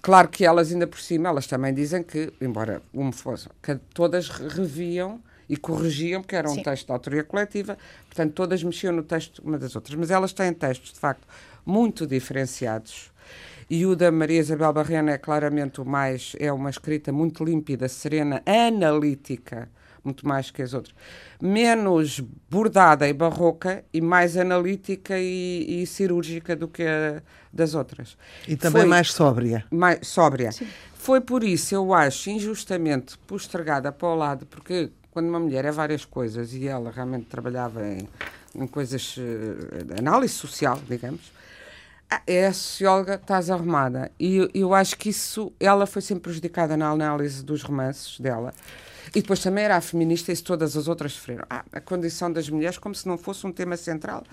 claro 0.00 0.28
que 0.28 0.46
elas 0.46 0.70
ainda 0.70 0.86
por 0.86 1.00
cima 1.00 1.28
elas 1.28 1.48
também 1.48 1.74
dizem 1.74 2.04
que 2.04 2.32
embora 2.40 2.82
uma 2.92 3.10
fosse 3.10 3.48
que 3.60 3.74
todas 3.92 4.28
reviam 4.28 5.20
e 5.48 5.56
corrigiam, 5.56 6.22
porque 6.22 6.36
era 6.36 6.48
um 6.48 6.54
Sim. 6.54 6.62
texto 6.62 6.86
de 6.86 6.92
autoria 6.92 7.22
coletiva, 7.22 7.76
portanto, 8.06 8.32
todas 8.32 8.62
mexiam 8.62 8.94
no 8.94 9.02
texto 9.02 9.40
uma 9.40 9.58
das 9.58 9.76
outras. 9.76 9.94
Mas 9.94 10.10
elas 10.10 10.32
têm 10.32 10.54
textos, 10.54 10.94
de 10.94 10.98
facto, 10.98 11.28
muito 11.66 12.06
diferenciados 12.06 13.12
e 13.68 13.86
o 13.86 13.96
da 13.96 14.10
Maria 14.10 14.40
Isabel 14.40 14.72
Barrena 14.72 15.12
é 15.12 15.18
claramente 15.18 15.80
o 15.80 15.84
mais, 15.84 16.34
é 16.38 16.52
uma 16.52 16.70
escrita 16.70 17.12
muito 17.12 17.44
límpida, 17.44 17.88
serena, 17.88 18.42
analítica, 18.46 19.68
muito 20.04 20.26
mais 20.28 20.50
que 20.50 20.62
as 20.62 20.74
outras. 20.74 20.94
Menos 21.40 22.20
bordada 22.50 23.08
e 23.08 23.12
barroca 23.12 23.84
e 23.92 24.00
mais 24.00 24.36
analítica 24.36 25.18
e, 25.18 25.82
e 25.82 25.86
cirúrgica 25.86 26.54
do 26.54 26.68
que 26.68 26.82
a 26.82 27.22
das 27.54 27.74
outras. 27.74 28.18
E 28.48 28.56
também 28.56 28.82
Foi 28.82 28.90
mais 28.90 29.12
sóbria. 29.12 29.64
Mais 29.70 30.06
sóbria. 30.06 30.50
Sim. 30.50 30.66
Foi 30.94 31.20
por 31.20 31.44
isso, 31.44 31.74
eu 31.74 31.94
acho, 31.94 32.30
injustamente 32.30 33.16
postergada 33.18 33.92
para 33.92 34.08
o 34.08 34.14
lado, 34.14 34.46
porque 34.46 34.90
quando 35.10 35.28
uma 35.28 35.38
mulher 35.38 35.64
é 35.64 35.70
várias 35.70 36.04
coisas 36.04 36.52
e 36.52 36.66
ela 36.66 36.90
realmente 36.90 37.26
trabalhava 37.26 37.86
em, 37.86 38.08
em 38.54 38.66
coisas, 38.66 39.16
uh, 39.16 39.98
análise 39.98 40.34
social, 40.34 40.80
digamos, 40.88 41.30
é 42.26 42.46
a 42.46 42.52
socióloga, 42.52 43.14
estás 43.14 43.50
arrumada. 43.50 44.10
E 44.18 44.48
eu 44.54 44.74
acho 44.74 44.96
que 44.96 45.08
isso, 45.08 45.52
ela 45.58 45.86
foi 45.86 46.02
sempre 46.02 46.24
prejudicada 46.24 46.76
na 46.76 46.90
análise 46.90 47.44
dos 47.44 47.62
romances 47.62 48.18
dela. 48.20 48.52
E 49.14 49.20
depois 49.20 49.40
também 49.40 49.64
era 49.64 49.76
a 49.76 49.80
feminista 49.80 50.32
e 50.32 50.36
todas 50.36 50.76
as 50.76 50.88
outras 50.88 51.12
sofreram. 51.12 51.44
Ah, 51.48 51.64
a 51.72 51.80
condição 51.80 52.32
das 52.32 52.48
mulheres 52.48 52.78
como 52.78 52.94
se 52.94 53.06
não 53.06 53.16
fosse 53.16 53.46
um 53.46 53.52
tema 53.52 53.76
central. 53.76 54.24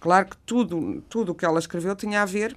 Claro 0.00 0.26
que 0.26 0.36
tudo 0.44 1.02
tudo 1.08 1.32
o 1.32 1.34
que 1.34 1.44
ela 1.44 1.58
escreveu 1.58 1.96
tinha 1.96 2.22
a 2.22 2.26
ver 2.26 2.56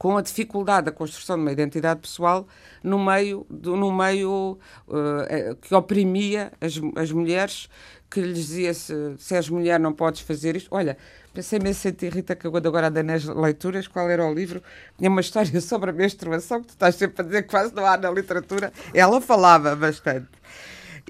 com 0.00 0.16
a 0.16 0.22
dificuldade 0.22 0.86
da 0.86 0.92
construção 0.92 1.36
de 1.36 1.42
uma 1.42 1.52
identidade 1.52 2.00
pessoal 2.00 2.48
no 2.82 2.98
meio, 2.98 3.44
do, 3.50 3.76
no 3.76 3.92
meio 3.92 4.58
uh, 4.88 5.56
que 5.60 5.74
oprimia 5.74 6.50
as, 6.58 6.80
as 6.96 7.12
mulheres, 7.12 7.68
que 8.10 8.20
lhes 8.20 8.46
dizia 8.46 8.74
se, 8.74 8.92
se 9.18 9.34
és 9.34 9.48
mulher 9.48 9.78
não 9.78 9.92
podes 9.92 10.20
fazer 10.22 10.56
isto. 10.56 10.68
Olha, 10.72 10.96
pensei 11.32 11.58
imenso 11.58 11.86
em 11.86 11.92
ti, 11.92 12.08
Rita, 12.08 12.34
que 12.34 12.46
agora 12.46 12.88
a 12.88 13.02
nas 13.02 13.24
leituras, 13.24 13.86
qual 13.86 14.10
era 14.10 14.26
o 14.26 14.34
livro? 14.34 14.60
Tinha 14.98 15.08
uma 15.08 15.20
história 15.20 15.58
sobre 15.62 15.90
a 15.90 15.92
menstruação, 15.92 16.60
que 16.60 16.68
tu 16.68 16.70
estás 16.70 16.96
sempre 16.96 17.22
a 17.22 17.24
dizer 17.24 17.42
que 17.42 17.48
quase 17.48 17.74
não 17.74 17.86
há 17.86 17.96
na 17.96 18.10
literatura. 18.10 18.72
Ela 18.92 19.20
falava 19.20 19.76
bastante. 19.76 20.28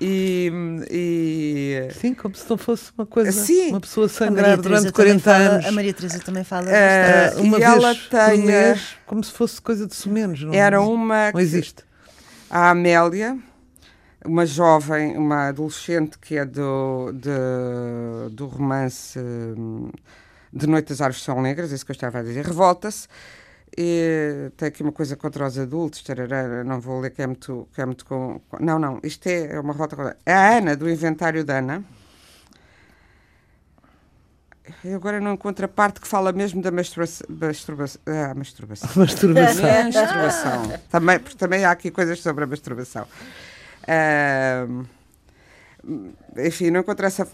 E, 0.01 0.51
e, 0.91 1.89
Sim, 1.93 2.15
como 2.15 2.35
se 2.35 2.49
não 2.49 2.57
fosse 2.57 2.91
uma 2.97 3.05
coisa, 3.05 3.33
Sim. 3.33 3.69
uma 3.71 3.81
pessoa 3.81 4.09
sangrar 4.09 4.57
durante 4.59 4.93
40 4.93 5.21
fala, 5.21 5.37
anos. 5.37 5.67
A 5.67 5.73
Maria 5.73 5.93
Teresa 5.93 6.21
também 6.21 6.43
fala 6.43 6.69
uh, 6.69 7.41
uma 7.43 7.59
vez 7.59 7.71
ela 7.71 7.95
tem, 7.95 8.47
mês, 8.47 8.97
como 9.05 9.23
se 9.23 9.33
fosse 9.33 9.61
coisa 9.61 9.87
de 9.87 9.95
sumenos. 9.95 10.43
Não, 10.43 10.55
era 10.55 10.81
uma 10.81 11.33
não 11.33 11.41
existe. 11.41 11.85
A 12.49 12.71
Amélia, 12.71 13.39
uma 14.25 14.47
jovem, 14.47 15.17
uma 15.17 15.49
adolescente 15.49 16.19
que 16.19 16.37
é 16.37 16.45
do, 16.45 17.13
de, 17.13 18.35
do 18.35 18.47
romance 18.47 19.19
hum, 19.19 19.91
de 20.53 20.67
Noite 20.67 20.89
das 20.89 21.01
Árvores 21.01 21.23
São 21.25 21.41
Negras, 21.41 21.73
é 21.73 21.75
isso 21.75 21.85
que 21.85 21.93
eu 21.93 21.95
estava 21.95 22.19
a 22.19 22.23
dizer, 22.23 22.45
revolta-se 22.45 23.09
e 23.77 24.51
tem 24.57 24.69
aqui 24.69 24.83
uma 24.83 24.93
coisa 24.93 25.17
contra 25.17 25.47
os 25.47 25.59
adultos, 25.59 26.03
tarará, 26.03 26.65
não 26.65 26.81
vou 26.81 27.01
ler 27.01 27.11
que 27.11 27.23
é 27.23 27.27
muito. 27.27 27.69
Que 27.73 27.81
é 27.81 27.87
muito 27.87 28.05
com, 28.05 28.41
não, 28.59 28.79
não, 28.79 29.01
isto 29.03 29.27
é, 29.29 29.55
é 29.55 29.61
uma 29.61 29.73
revolta 29.73 29.97
contra. 29.97 30.17
É 30.27 30.33
a 30.33 30.59
Ana, 30.59 30.77
do 30.77 30.91
Inventário 30.91 31.45
da 31.45 31.59
Ana. 31.59 31.85
Eu 34.85 34.97
agora 34.97 35.21
não 35.21 35.35
encontro 35.35 35.65
a 35.65 35.69
parte 35.69 36.01
que 36.01 36.07
fala 36.07 36.33
mesmo 36.33 36.63
da 36.63 36.71
masturbação. 36.71 37.27
masturbação 37.29 38.01
ah, 38.07 38.35
masturbação. 38.35 38.91
masturbação. 38.97 39.85
masturbação. 39.85 40.81
também, 40.91 41.19
porque 41.19 41.37
também 41.37 41.65
há 41.65 41.71
aqui 41.71 41.91
coisas 41.91 42.21
sobre 42.21 42.45
a 42.45 42.47
masturbação. 42.47 43.07
Uh, 43.83 44.87
enfim, 46.37 46.71
não 46.71 46.81
encontro 46.81 47.07
essa 47.07 47.27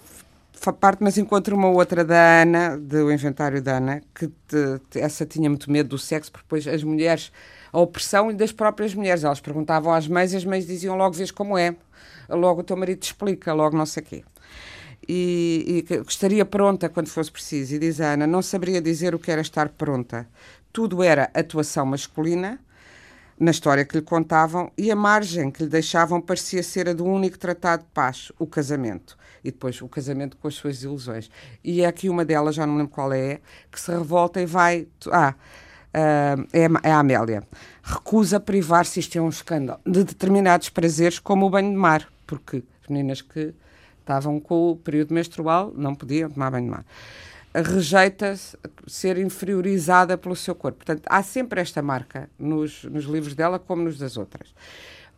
parte, 0.73 1.03
mas 1.03 1.19
encontro 1.19 1.55
uma 1.55 1.69
outra 1.69 2.05
da 2.05 2.43
Ana, 2.43 2.77
do 2.77 3.13
inventário 3.13 3.63
da 3.63 3.77
Ana, 3.77 4.03
que 4.15 4.29
te, 4.29 4.99
essa 4.99 5.27
tinha 5.27 5.49
muito 5.49 5.71
medo 5.71 5.91
do 5.91 5.99
sexo, 5.99 6.33
porque 6.33 6.45
depois 6.45 6.67
as 6.67 6.83
mulheres, 6.83 7.31
a 7.73 7.79
opressão 7.81 8.35
das 8.35 8.53
próprias 8.53 8.95
mulheres, 8.95 9.25
elas 9.25 9.41
perguntavam 9.41 9.93
às 9.93 10.09
mães 10.09 10.33
e 10.33 10.37
as 10.37 10.45
mães 10.45 10.67
diziam 10.67 10.97
logo, 10.97 11.15
vês 11.15 11.31
como 11.31 11.57
é, 11.59 11.75
logo 12.29 12.61
o 12.61 12.65
teu 12.65 12.77
marido 12.77 13.01
te 13.01 13.05
explica, 13.05 13.53
logo 13.53 13.77
não 13.77 13.87
sei 13.87 14.03
o 14.03 14.07
quê. 14.07 14.25
E, 15.09 15.85
e 15.89 15.95
estaria 16.09 16.45
pronta 16.45 16.89
quando 16.89 17.09
fosse 17.09 17.31
preciso. 17.31 17.75
E 17.75 17.79
diz 17.79 18.01
a 18.01 18.15
Ana, 18.15 18.27
não 18.27 18.43
saberia 18.43 18.81
dizer 18.81 19.15
o 19.15 19.19
que 19.19 19.31
era 19.31 19.41
estar 19.41 19.69
pronta. 19.69 20.27
Tudo 20.73 21.03
era 21.03 21.31
atuação 21.33 21.87
masculina, 21.87 22.59
na 23.39 23.51
história 23.51 23.85
que 23.85 23.97
lhe 23.97 24.03
contavam, 24.03 24.73
e 24.77 24.91
a 24.91 24.97
margem 24.97 25.51
que 25.51 25.63
lhe 25.63 25.69
deixavam 25.69 26.21
parecia 26.21 26.63
ser 26.63 26.89
a 26.89 26.93
do 26.93 27.05
único 27.05 27.39
tratado 27.39 27.83
de 27.83 27.91
paz, 27.91 28.33
o 28.39 28.47
casamento. 28.47 29.17
E 29.45 29.51
depois 29.51 29.81
o 29.83 29.89
casamento 29.89 30.37
com 30.37 30.49
as 30.49 30.55
suas 30.55 30.83
ilusões. 30.83 31.31
E 31.63 31.83
é 31.83 31.87
aqui 31.87 32.09
uma 32.09 32.25
delas, 32.25 32.55
já 32.55 32.67
não 32.67 32.77
lembro 32.77 32.93
qual 32.93 33.13
é, 33.13 33.41
que 33.71 33.81
se 33.81 33.91
revolta 33.91 34.41
e 34.41 34.47
vai. 34.47 34.89
Ah, 35.13 35.35
uh, 35.95 36.47
é, 36.53 36.89
é 36.89 36.93
a 36.93 36.99
Amélia. 36.99 37.43
Recusa 37.83 38.41
privar-se, 38.41 39.01
isto 39.01 39.17
é 39.17 39.21
um 39.21 39.29
escândalo, 39.29 39.81
de 39.87 40.03
determinados 40.03 40.69
prazeres, 40.69 41.19
como 41.19 41.47
o 41.47 41.51
banho 41.51 41.71
de 41.71 41.77
mar, 41.77 42.09
porque 42.27 42.65
as 42.83 42.89
meninas 42.89 43.23
que 43.23 43.55
estavam 44.01 44.41
com 44.41 44.71
o 44.71 44.77
período 44.77 45.13
menstrual 45.13 45.73
não 45.77 45.95
podiam 45.95 46.31
tomar 46.31 46.51
banho 46.51 46.65
de 46.65 46.71
mar 46.71 46.85
rejeita 47.63 48.35
ser 48.87 49.19
inferiorizada 49.19 50.17
pelo 50.17 50.37
seu 50.37 50.55
corpo. 50.55 50.79
Portanto, 50.79 51.03
há 51.07 51.23
sempre 51.23 51.61
esta 51.61 51.83
marca 51.83 52.29
nos, 52.39 52.85
nos 52.85 53.05
livros 53.05 53.35
dela, 53.35 53.59
como 53.59 53.83
nos 53.83 53.99
das 53.99 54.17
outras. 54.17 54.55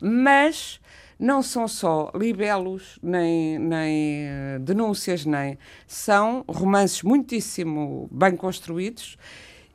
Mas 0.01 0.81
não 1.18 1.42
são 1.42 1.66
só 1.66 2.12
libelos, 2.14 2.98
nem, 3.03 3.59
nem 3.59 4.27
uh, 4.27 4.61
denúncias, 4.61 5.24
nem. 5.24 5.59
São 5.87 6.44
romances 6.46 7.03
muitíssimo 7.03 8.09
bem 8.12 8.37
construídos 8.37 9.18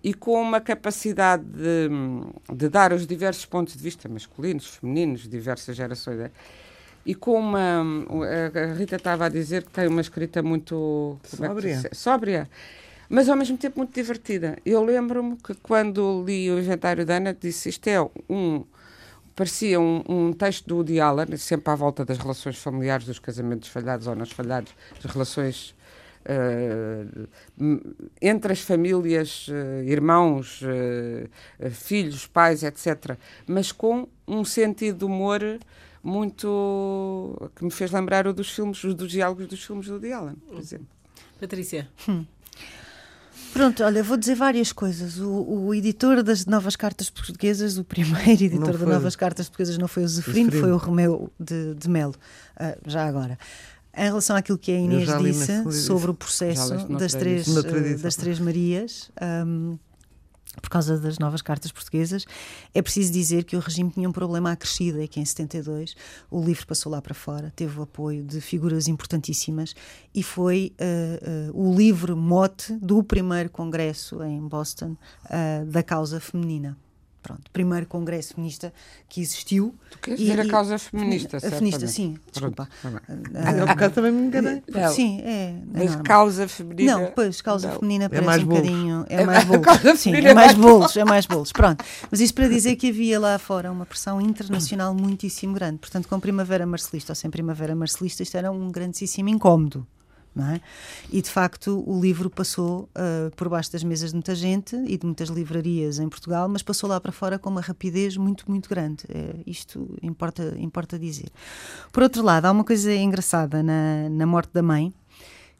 e 0.03 0.13
com 0.13 0.41
uma 0.41 0.61
capacidade 0.61 1.43
de, 1.43 1.89
de 2.55 2.69
dar 2.69 2.93
os 2.93 3.05
diversos 3.05 3.45
pontos 3.45 3.75
de 3.75 3.83
vista 3.83 4.07
masculinos, 4.07 4.67
femininos, 4.67 5.27
diversas 5.27 5.75
gerações. 5.75 6.31
E 7.05 7.13
com 7.13 7.39
uma. 7.39 7.83
A 8.53 8.73
Rita 8.73 8.95
estava 8.95 9.25
a 9.25 9.29
dizer 9.29 9.63
que 9.63 9.71
tem 9.71 9.87
uma 9.87 10.01
escrita 10.01 10.41
muito. 10.41 11.19
É 11.23 11.35
sóbria. 11.35 11.81
É 11.91 11.95
sóbria. 11.95 12.49
Mas 13.09 13.29
ao 13.29 13.35
mesmo 13.35 13.57
tempo 13.57 13.79
muito 13.79 13.93
divertida. 13.93 14.57
Eu 14.65 14.83
lembro-me 14.83 15.35
que 15.37 15.53
quando 15.55 16.23
li 16.25 16.49
o 16.49 16.59
Inventário 16.59 17.05
da 17.05 17.17
Ana, 17.17 17.33
disse 17.33 17.69
isto 17.69 17.87
é 17.87 18.01
um. 18.29 18.63
Parecia 19.35 19.79
um, 19.79 20.03
um 20.07 20.31
texto 20.31 20.67
do 20.67 20.75
Woody 20.75 20.99
Allen, 20.99 21.37
sempre 21.37 21.71
à 21.71 21.75
volta 21.75 22.05
das 22.05 22.19
relações 22.19 22.57
familiares, 22.57 23.05
dos 23.07 23.17
casamentos 23.17 23.67
falhados 23.67 24.05
ou 24.05 24.15
não 24.15 24.25
falhados, 24.25 24.71
das 25.01 25.11
relações 25.11 25.75
Uh, 26.23 27.27
entre 28.21 28.53
as 28.53 28.61
famílias, 28.61 29.49
uh, 29.49 29.83
irmãos, 29.83 30.61
uh, 30.61 31.69
filhos, 31.69 32.25
pais, 32.25 32.63
etc., 32.63 33.17
mas 33.45 33.73
com 33.73 34.07
um 34.25 34.45
sentido 34.45 34.99
de 34.99 35.03
humor 35.03 35.41
muito. 36.03 37.51
que 37.55 37.63
me 37.63 37.71
fez 37.71 37.91
lembrar 37.91 38.27
o 38.27 38.33
dos 38.33 38.49
filmes, 38.49 38.83
dos 38.83 39.11
diálogos 39.11 39.47
dos 39.47 39.63
filmes 39.63 39.87
do 39.87 39.93
Woody 39.93 40.11
Allen, 40.11 40.35
por 40.35 40.59
exemplo. 40.59 40.87
Patrícia. 41.39 41.89
Hum. 42.07 42.25
Pronto, 43.53 43.83
olha, 43.83 44.01
vou 44.01 44.17
dizer 44.17 44.35
várias 44.35 44.73
coisas. 44.73 45.19
O, 45.19 45.31
o, 45.31 45.75
editor 45.75 46.23
das 46.23 46.45
Novas 46.45 46.75
Cartas 46.75 47.09
Portuguesas, 47.09 47.77
o 47.77 47.83
primeiro 47.83 48.29
editor 48.43 48.77
das 48.77 48.87
Novas 48.87 49.15
Cartas 49.15 49.47
Portuguesas 49.47 49.77
não 49.77 49.87
foi 49.87 50.03
o 50.03 50.07
Zeferino, 50.07 50.51
foi 50.51 50.71
o 50.71 50.77
Romeu 50.77 51.31
de, 51.39 51.75
de 51.75 51.87
Melo, 51.87 52.15
uh, 52.59 52.89
já 52.89 53.05
agora. 53.05 53.37
Em 53.95 54.05
relação 54.05 54.35
àquilo 54.35 54.57
que 54.57 54.71
a 54.71 54.75
Inês 54.75 55.07
disse 55.19 55.71
sobre 55.71 56.09
o 56.09 56.15
processo 56.15 56.87
das 56.97 57.13
três, 57.13 57.45
das 58.01 58.15
três 58.15 58.39
Marias, 58.39 59.11
um, 59.45 59.77
por 60.61 60.69
causa 60.69 60.97
das 60.97 61.19
novas 61.19 61.41
cartas 61.41 61.71
portuguesas, 61.71 62.25
é 62.73 62.81
preciso 62.81 63.11
dizer 63.11 63.43
que 63.43 63.55
o 63.55 63.59
regime 63.59 63.89
tinha 63.91 64.07
um 64.07 64.11
problema 64.11 64.51
acrescido, 64.51 65.01
é 65.01 65.07
que 65.07 65.19
em 65.19 65.25
72 65.25 65.95
o 66.29 66.43
livro 66.43 66.65
passou 66.67 66.91
lá 66.91 67.01
para 67.01 67.13
fora, 67.13 67.51
teve 67.55 67.79
o 67.79 67.83
apoio 67.83 68.23
de 68.23 68.39
figuras 68.39 68.87
importantíssimas 68.87 69.75
e 70.13 70.21
foi 70.21 70.73
uh, 70.79 71.51
uh, 71.51 71.69
o 71.69 71.75
livro 71.75 72.15
mote 72.15 72.73
do 72.73 73.03
primeiro 73.03 73.49
congresso 73.49 74.23
em 74.23 74.39
Boston 74.47 74.95
uh, 75.25 75.65
da 75.65 75.81
causa 75.81 76.19
feminina 76.19 76.77
pronto, 77.23 77.49
primeiro 77.51 77.85
congresso 77.87 78.35
feminista 78.35 78.71
que 79.07 79.21
existiu. 79.21 79.73
Tu 79.89 79.97
queres 79.97 80.19
dizer 80.19 80.39
a 80.41 80.47
causa 80.47 80.77
feminista, 80.77 81.37
A 81.37 81.39
feminista, 81.39 81.87
sim, 81.87 82.17
desculpa. 82.31 82.67
Ah, 82.83 83.63
um 83.63 83.65
bocado 83.65 83.93
também 83.95 84.11
me 84.11 84.27
enganei. 84.27 84.61
Sim, 84.93 85.21
é. 85.21 85.55
Mas 85.73 85.95
causa 86.03 86.47
feminina. 86.47 86.97
Não, 86.97 87.11
pois, 87.11 87.41
causa 87.41 87.69
não. 87.69 87.79
feminina 87.79 88.05
é 88.05 88.09
parece 88.09 88.23
é 88.23 88.27
mais 88.27 88.43
um 88.43 88.45
bolos. 88.45 88.61
bocadinho. 88.61 89.05
É, 89.09 89.21
é 89.21 89.25
mais 89.25 89.43
bolos. 89.45 89.99
Sim, 89.99 90.15
é 90.15 90.33
mais 90.33 90.53
bolos, 90.53 90.97
é 90.97 91.05
mais 91.05 91.25
bolos. 91.25 91.51
Pronto. 91.51 91.83
Mas 92.11 92.19
isso 92.19 92.33
para 92.33 92.47
dizer 92.47 92.75
que 92.75 92.89
havia 92.89 93.19
lá 93.19 93.39
fora 93.39 93.71
uma 93.71 93.85
pressão 93.85 94.19
internacional 94.19 94.93
muitíssimo 94.93 95.53
grande. 95.53 95.77
Portanto, 95.77 96.07
com 96.07 96.19
Primavera 96.19 96.65
Marcelista 96.65 97.13
ou 97.13 97.15
sem 97.15 97.31
Primavera 97.31 97.73
Marcelista, 97.75 98.21
isto 98.21 98.37
era 98.37 98.51
um 98.51 98.69
grandíssimo 98.69 99.29
incómodo. 99.29 99.87
É? 100.35 100.59
E 101.11 101.21
de 101.21 101.29
facto 101.29 101.83
o 101.85 102.01
livro 102.01 102.27
passou 102.27 102.89
uh, 102.97 103.35
por 103.35 103.49
baixo 103.49 103.71
das 103.71 103.83
mesas 103.83 104.09
de 104.09 104.15
muita 104.15 104.33
gente 104.33 104.75
e 104.87 104.97
de 104.97 105.05
muitas 105.05 105.29
livrarias 105.29 105.99
em 105.99 106.09
Portugal, 106.09 106.49
mas 106.49 106.63
passou 106.63 106.89
lá 106.89 106.99
para 106.99 107.11
fora 107.11 107.37
com 107.37 107.51
uma 107.51 107.61
rapidez 107.61 108.17
muito, 108.17 108.49
muito 108.49 108.67
grande. 108.67 109.03
Uh, 109.03 109.43
isto 109.45 109.95
importa, 110.01 110.55
importa 110.57 110.97
dizer. 110.97 111.29
Por 111.91 112.01
outro 112.01 112.23
lado, 112.23 112.45
há 112.45 112.51
uma 112.51 112.63
coisa 112.63 112.91
engraçada 112.95 113.61
na, 113.61 114.09
na 114.09 114.25
Morte 114.25 114.51
da 114.53 114.63
Mãe, 114.63 114.91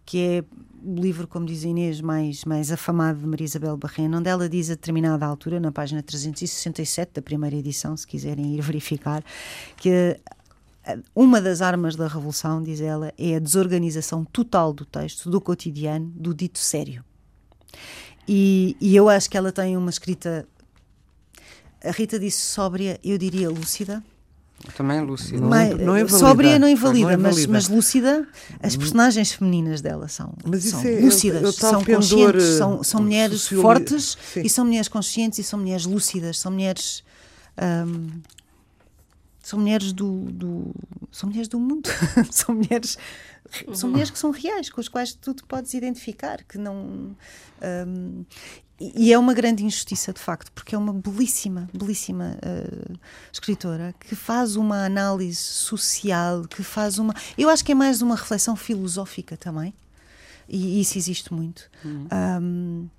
que 0.06 0.20
é 0.20 0.44
o 0.84 1.00
livro, 1.00 1.28
como 1.28 1.46
diz 1.46 1.64
a 1.64 1.68
Inês, 1.68 2.02
mais, 2.02 2.44
mais 2.44 2.72
afamado 2.72 3.20
de 3.20 3.26
Maria 3.26 3.46
Isabel 3.46 3.78
Barreno, 3.78 4.18
onde 4.18 4.30
ela 4.30 4.50
diz 4.50 4.70
a 4.70 4.74
determinada 4.74 5.26
altura, 5.26 5.60
na 5.60 5.72
página 5.72 6.04
367 6.04 7.14
da 7.14 7.22
primeira 7.22 7.56
edição, 7.56 7.96
se 7.96 8.06
quiserem 8.06 8.56
ir 8.56 8.62
verificar, 8.62 9.24
que 9.78 10.20
uma 11.15 11.41
das 11.41 11.62
armas 11.62 11.96
da 11.96 12.08
revolução, 12.08 12.62
diz 12.62 12.82
ela, 12.82 13.13
é 13.17 13.36
a 13.36 13.39
desorganização 13.39 14.26
total 14.26 14.74
do 14.74 14.86
texto, 14.86 15.30
do 15.30 15.39
cotidiano, 15.39 16.12
do 16.15 16.34
dito 16.34 16.60
sério. 16.60 17.04
E, 18.28 18.76
e 18.80 18.96
eu 18.96 19.10
acho 19.10 19.30
que 19.30 19.38
ela 19.38 19.52
tem 19.52 19.78
uma 19.78 19.89
escrita. 19.89 20.48
A 21.84 21.91
Rita 21.91 22.19
disse 22.19 22.41
sóbria, 22.41 23.00
eu 23.04 23.17
diria 23.17 23.50
lúcida. 23.50 24.04
Também 24.78 25.02
lúcida. 25.02 25.41
Mas, 25.41 25.78
não 25.78 25.96
é 25.96 26.08
sóbria 26.08 26.58
não 26.58 26.69
invalida, 26.69 27.17
não 27.17 27.24
mas, 27.24 27.46
mas 27.48 27.67
lúcida, 27.67 28.26
as 28.62 28.78
personagens 28.78 29.34
femininas 29.34 29.82
dela 29.82 30.08
são, 30.08 30.34
são 30.62 30.82
é, 30.82 31.02
lúcidas, 31.02 31.41
eu, 31.41 31.48
eu 31.48 31.52
são 31.52 31.84
conscientes, 31.84 32.43
são, 32.58 32.82
são 32.82 33.02
mulheres 33.02 33.48
fortes 33.48 34.17
sim. 34.34 34.41
e 34.41 34.50
são 34.50 34.63
mulheres 34.63 34.88
conscientes 34.88 35.39
e 35.39 35.43
são 35.43 35.60
mulheres 35.60 35.86
lúcidas, 35.86 36.39
são 36.39 36.52
mulheres. 36.52 37.04
Um, 37.62 38.22
são 39.43 39.60
mulheres 39.60 39.93
do, 39.93 40.21
do 40.32 40.73
são 41.12 41.29
mulheres 41.29 41.47
do 41.47 41.60
mundo 41.60 41.88
são 42.32 42.56
mulheres 42.56 42.97
são 43.73 43.89
mulheres 43.89 44.10
que 44.10 44.17
são 44.17 44.32
reais 44.32 44.69
com 44.69 44.82
as 44.82 44.88
quais 44.88 45.13
tu 45.13 45.34
te 45.34 45.43
podes 45.43 45.73
identificar 45.75 46.43
que 46.43 46.58
não 46.58 47.15
um, 47.62 48.25
e 48.79 49.13
é 49.13 49.19
uma 49.19 49.34
grande 49.34 49.63
injustiça, 49.63 50.12
de 50.12 50.19
facto, 50.19 50.51
porque 50.51 50.75
é 50.75 50.77
uma 50.77 50.91
belíssima, 50.91 51.69
belíssima 51.73 52.38
uh, 52.43 52.99
escritora 53.32 53.93
que 53.99 54.15
faz 54.15 54.56
uma 54.56 54.84
análise 54.86 55.38
social, 55.38 56.43
que 56.47 56.63
faz 56.63 56.97
uma. 56.97 57.13
Eu 57.38 57.49
acho 57.49 57.63
que 57.63 57.71
é 57.71 57.75
mais 57.75 58.01
uma 58.01 58.15
reflexão 58.15 58.56
filosófica 58.56 59.38
também, 59.38 59.73
e 60.49 60.82
isso 60.82 60.97
existe 60.97 61.34
muito. 61.34 61.69
Uhum. 61.86 62.08
Um, 62.12 62.89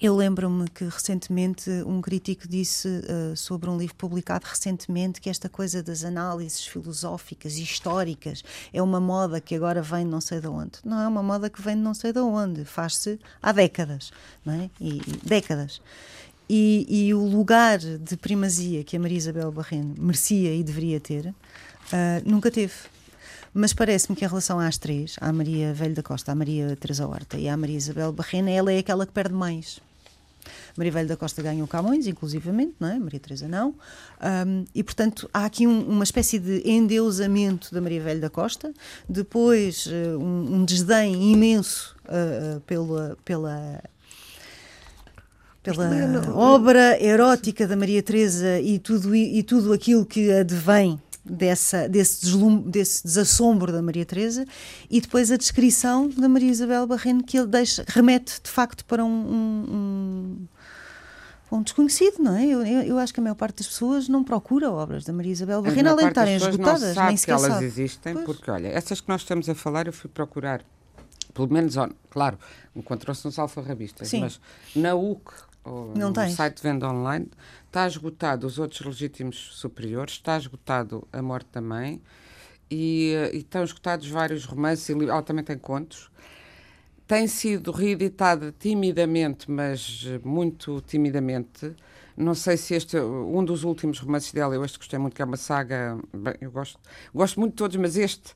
eu 0.00 0.16
lembro-me 0.16 0.66
que 0.70 0.84
recentemente 0.84 1.70
um 1.86 2.00
crítico 2.00 2.48
disse 2.48 2.88
uh, 2.88 3.36
sobre 3.36 3.68
um 3.68 3.76
livro 3.76 3.94
publicado 3.96 4.46
recentemente 4.48 5.20
que 5.20 5.28
esta 5.28 5.46
coisa 5.46 5.82
das 5.82 6.04
análises 6.04 6.64
filosóficas 6.64 7.58
e 7.58 7.62
históricas 7.62 8.42
é 8.72 8.80
uma 8.80 8.98
moda 8.98 9.42
que 9.42 9.54
agora 9.54 9.82
vem 9.82 10.04
de 10.04 10.10
não 10.10 10.20
sei 10.20 10.40
de 10.40 10.46
onde. 10.46 10.78
Não 10.82 10.98
é 10.98 11.06
uma 11.06 11.22
moda 11.22 11.50
que 11.50 11.60
vem 11.60 11.76
de 11.76 11.82
não 11.82 11.92
sei 11.92 12.14
de 12.14 12.18
onde, 12.18 12.64
faz-se 12.64 13.20
há 13.42 13.52
décadas, 13.52 14.10
não 14.42 14.54
é? 14.54 14.70
E, 14.80 15.02
e 15.06 15.20
décadas. 15.22 15.82
E, 16.48 16.86
e, 16.88 17.14
o 17.14 17.22
lugar 17.22 17.78
de 17.78 18.16
primazia 18.16 18.82
que 18.82 18.96
a 18.96 19.00
Maria 19.00 19.18
Isabel 19.18 19.52
Barreno 19.52 19.94
merecia 19.98 20.52
e 20.54 20.64
deveria 20.64 20.98
ter, 20.98 21.26
uh, 21.26 21.34
nunca 22.24 22.50
teve. 22.50 22.72
Mas 23.52 23.74
parece-me 23.74 24.16
que 24.16 24.24
em 24.24 24.28
relação 24.28 24.58
às 24.58 24.78
três, 24.78 25.16
à 25.20 25.30
Maria 25.30 25.74
Velho 25.74 25.94
da 25.94 26.02
Costa, 26.02 26.32
à 26.32 26.34
Maria 26.34 26.74
Teresa 26.76 27.06
Horta 27.06 27.36
e 27.36 27.48
à 27.48 27.56
Maria 27.56 27.76
Isabel 27.76 28.12
Barreno, 28.12 28.48
ela 28.48 28.72
é 28.72 28.78
aquela 28.78 29.04
que 29.04 29.12
perde 29.12 29.34
mais 29.34 29.80
Maria 30.76 30.92
Velho 30.92 31.08
da 31.08 31.16
Costa 31.16 31.42
ganhou 31.42 31.66
Camões, 31.66 32.06
inclusivamente, 32.06 32.74
não 32.78 32.88
é? 32.88 32.98
Maria 32.98 33.20
Teresa 33.20 33.48
não. 33.48 33.74
Um, 34.20 34.64
e, 34.74 34.82
portanto, 34.82 35.28
há 35.32 35.44
aqui 35.44 35.66
um, 35.66 35.80
uma 35.88 36.04
espécie 36.04 36.38
de 36.38 36.62
endeusamento 36.68 37.72
da 37.72 37.80
Maria 37.80 38.02
Velho 38.02 38.20
da 38.20 38.30
Costa, 38.30 38.72
depois 39.08 39.86
uh, 39.86 40.18
um, 40.18 40.56
um, 40.56 40.64
desdém 40.64 41.32
imenso 41.32 41.96
uh, 42.06 42.60
pela, 42.60 43.16
pela 43.24 43.82
pela 45.62 45.90
obra 46.34 46.98
erótica 47.02 47.66
da 47.66 47.76
Maria 47.76 48.02
Teresa 48.02 48.58
e 48.60 48.78
tudo, 48.78 49.14
e 49.14 49.42
tudo 49.42 49.74
aquilo 49.74 50.06
que 50.06 50.32
advém 50.32 50.98
dessa, 51.24 51.88
desse, 51.88 52.22
deslum, 52.22 52.60
desse 52.62 53.04
desassombro 53.04 53.72
da 53.72 53.82
Maria 53.82 54.04
Teresa 54.04 54.46
e 54.90 55.00
depois 55.00 55.30
a 55.30 55.36
descrição 55.36 56.08
da 56.08 56.28
Maria 56.28 56.50
Isabel 56.50 56.86
Barreno 56.86 57.22
que 57.22 57.38
ele 57.38 57.46
deixa, 57.46 57.84
remete 57.86 58.40
de 58.42 58.50
facto 58.50 58.84
para 58.84 59.04
um, 59.04 59.10
um, 59.10 60.48
um 61.52 61.62
desconhecido, 61.62 62.22
não 62.22 62.34
é? 62.34 62.46
Eu, 62.46 62.64
eu, 62.64 62.82
eu, 62.82 62.98
acho 62.98 63.12
que 63.12 63.20
a 63.20 63.22
maior 63.22 63.34
parte 63.34 63.58
das 63.58 63.66
pessoas 63.66 64.08
não 64.08 64.24
procura 64.24 64.70
obras 64.70 65.04
da 65.04 65.12
Maria 65.12 65.32
Isabel 65.32 65.62
Barreno, 65.62 65.90
além 65.90 66.06
de 66.06 66.10
estarem 66.10 66.36
esgotadas, 66.36 66.96
nem 66.96 67.16
sequer 67.16 67.36
que 67.36 67.44
elas 67.44 67.52
sabe. 67.52 67.64
existem, 67.66 68.14
pois. 68.14 68.26
porque 68.26 68.50
olha, 68.50 68.68
essas 68.68 69.00
que 69.00 69.08
nós 69.08 69.20
estamos 69.20 69.48
a 69.48 69.54
falar 69.54 69.86
eu 69.86 69.92
fui 69.92 70.08
procurar, 70.08 70.62
pelo 71.34 71.52
menos, 71.52 71.74
claro, 72.08 72.38
encontrou-se 72.74 73.24
nos 73.24 73.38
alfarrabistas, 73.38 74.08
Sim. 74.08 74.20
mas 74.20 74.40
na 74.74 74.94
UC, 74.94 75.32
ou 75.64 75.92
não 75.94 76.08
no 76.08 76.14
tens. 76.14 76.34
site 76.34 76.56
de 76.56 76.62
venda 76.62 76.88
online, 76.88 77.28
está 77.70 77.86
esgotado 77.86 78.46
os 78.46 78.58
outros 78.58 78.84
legítimos 78.84 79.36
superiores, 79.52 80.14
está 80.14 80.36
esgotado 80.36 81.06
a 81.12 81.22
morte 81.22 81.48
da 81.52 81.60
mãe 81.60 82.02
e, 82.68 83.14
e 83.32 83.38
estão 83.38 83.62
esgotados 83.62 84.08
vários 84.08 84.44
romances 84.44 84.88
e 84.88 84.92
livros, 84.92 85.16
oh, 85.16 85.22
também 85.22 85.44
tem 85.44 85.56
contos 85.56 86.10
tem 87.10 87.26
sido 87.26 87.72
reeditada 87.72 88.54
timidamente, 88.56 89.50
mas 89.50 90.06
muito 90.22 90.80
timidamente. 90.82 91.74
Não 92.16 92.36
sei 92.36 92.56
se 92.56 92.72
este, 92.72 93.00
um 93.00 93.44
dos 93.44 93.64
últimos 93.64 93.98
romances 93.98 94.32
dela, 94.32 94.54
eu 94.54 94.64
este 94.64 94.78
gostei 94.78 94.96
muito, 94.96 95.16
que 95.16 95.20
é 95.20 95.24
uma 95.24 95.36
saga, 95.36 95.98
bem, 96.14 96.34
eu 96.40 96.52
gosto, 96.52 96.78
gosto 97.12 97.40
muito 97.40 97.54
de 97.54 97.56
todos, 97.56 97.76
mas 97.78 97.96
este, 97.96 98.32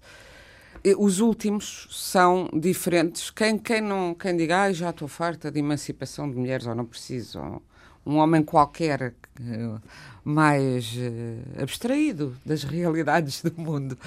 os 0.98 1.20
últimos 1.20 1.86
são 1.92 2.50
diferentes. 2.52 3.30
Quem, 3.30 3.56
quem, 3.58 3.80
não, 3.80 4.12
quem 4.12 4.36
diga, 4.36 4.64
ah, 4.64 4.72
já 4.72 4.90
estou 4.90 5.06
farta 5.06 5.52
de 5.52 5.60
emancipação 5.60 6.28
de 6.28 6.36
mulheres, 6.36 6.66
ou 6.66 6.74
não 6.74 6.84
preciso, 6.84 7.38
ou 7.38 7.62
um 8.06 8.16
homem 8.16 8.42
qualquer 8.42 9.14
mais 10.24 10.94
uh, 10.94 11.62
abstraído 11.62 12.36
das 12.44 12.64
realidades 12.64 13.42
do 13.42 13.52
mundo 13.60 13.98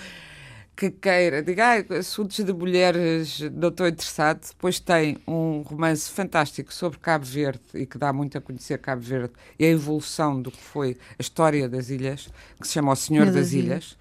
que 0.78 0.92
queira, 0.92 1.42
diga, 1.42 1.66
ah, 1.66 1.98
assuntos 1.98 2.38
de 2.38 2.54
mulheres 2.54 3.40
não 3.52 3.70
estou 3.70 3.88
interessado. 3.88 4.42
Depois 4.48 4.80
tem 4.80 5.18
um 5.28 5.64
romance 5.64 6.08
fantástico 6.08 6.72
sobre 6.72 7.00
Cabo 7.00 7.26
Verde 7.26 7.62
e 7.74 7.88
que 7.88 7.98
dá 7.98 8.14
muito 8.14 8.38
a 8.38 8.42
conhecer 8.42 8.78
Cabo 8.78 9.02
Verde 9.02 9.34
e 9.58 9.66
a 9.66 9.70
evolução 9.70 10.40
do 10.40 10.52
que 10.52 10.62
foi 10.62 10.96
a 11.18 11.22
história 11.22 11.68
das 11.68 11.90
ilhas, 11.90 12.30
que 12.62 12.68
se 12.68 12.76
chama 12.76 12.92
O 12.92 12.96
Senhor 12.96 13.26
das, 13.26 13.36
das, 13.36 13.54
Ilhas. 13.54 13.98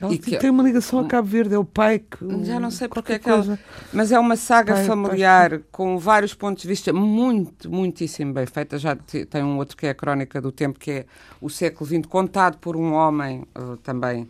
Ilhas. 0.00 0.12
e 0.12 0.18
que, 0.18 0.38
tem 0.38 0.48
uma 0.48 0.62
ligação 0.62 1.00
a 1.00 1.08
Cabo 1.08 1.26
Verde, 1.26 1.56
é 1.56 1.58
o 1.58 1.64
pai 1.64 1.98
que. 1.98 2.44
Já 2.44 2.60
não 2.60 2.70
sei 2.70 2.86
porque 2.86 3.14
é 3.14 3.18
que 3.18 3.28
ela, 3.28 3.58
Mas 3.92 4.12
é 4.12 4.18
uma 4.18 4.36
saga 4.36 4.74
pai, 4.74 4.84
familiar 4.84 5.50
pai. 5.50 5.64
com 5.72 5.98
vários 5.98 6.34
pontos 6.34 6.62
de 6.62 6.68
vista 6.68 6.92
muito, 6.92 7.68
muitíssimo 7.68 8.32
bem 8.32 8.46
feita. 8.46 8.78
Já 8.78 8.94
tem 8.94 9.42
um 9.42 9.56
outro 9.56 9.76
que 9.76 9.86
é 9.86 9.90
a 9.90 9.94
Crónica 9.94 10.40
do 10.40 10.52
Tempo, 10.52 10.78
que 10.78 10.90
é 10.92 11.06
o 11.40 11.50
século 11.50 11.84
XX, 11.84 12.06
contado 12.06 12.58
por 12.58 12.76
um 12.76 12.92
homem 12.92 13.42
uh, 13.58 13.76
também 13.78 14.28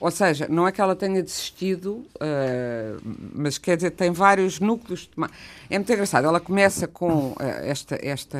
ou 0.00 0.10
seja, 0.10 0.48
não 0.48 0.66
é 0.66 0.72
que 0.72 0.80
ela 0.80 0.96
tenha 0.96 1.22
desistido, 1.22 2.06
uh, 2.16 3.00
mas 3.34 3.58
quer 3.58 3.76
dizer, 3.76 3.90
tem 3.90 4.10
vários 4.10 4.58
núcleos. 4.58 5.10
É 5.68 5.78
muito 5.78 5.92
engraçado. 5.92 6.24
Ela 6.24 6.40
começa 6.40 6.88
com 6.88 7.32
uh, 7.32 7.36
esta, 7.38 7.98
esta. 8.02 8.38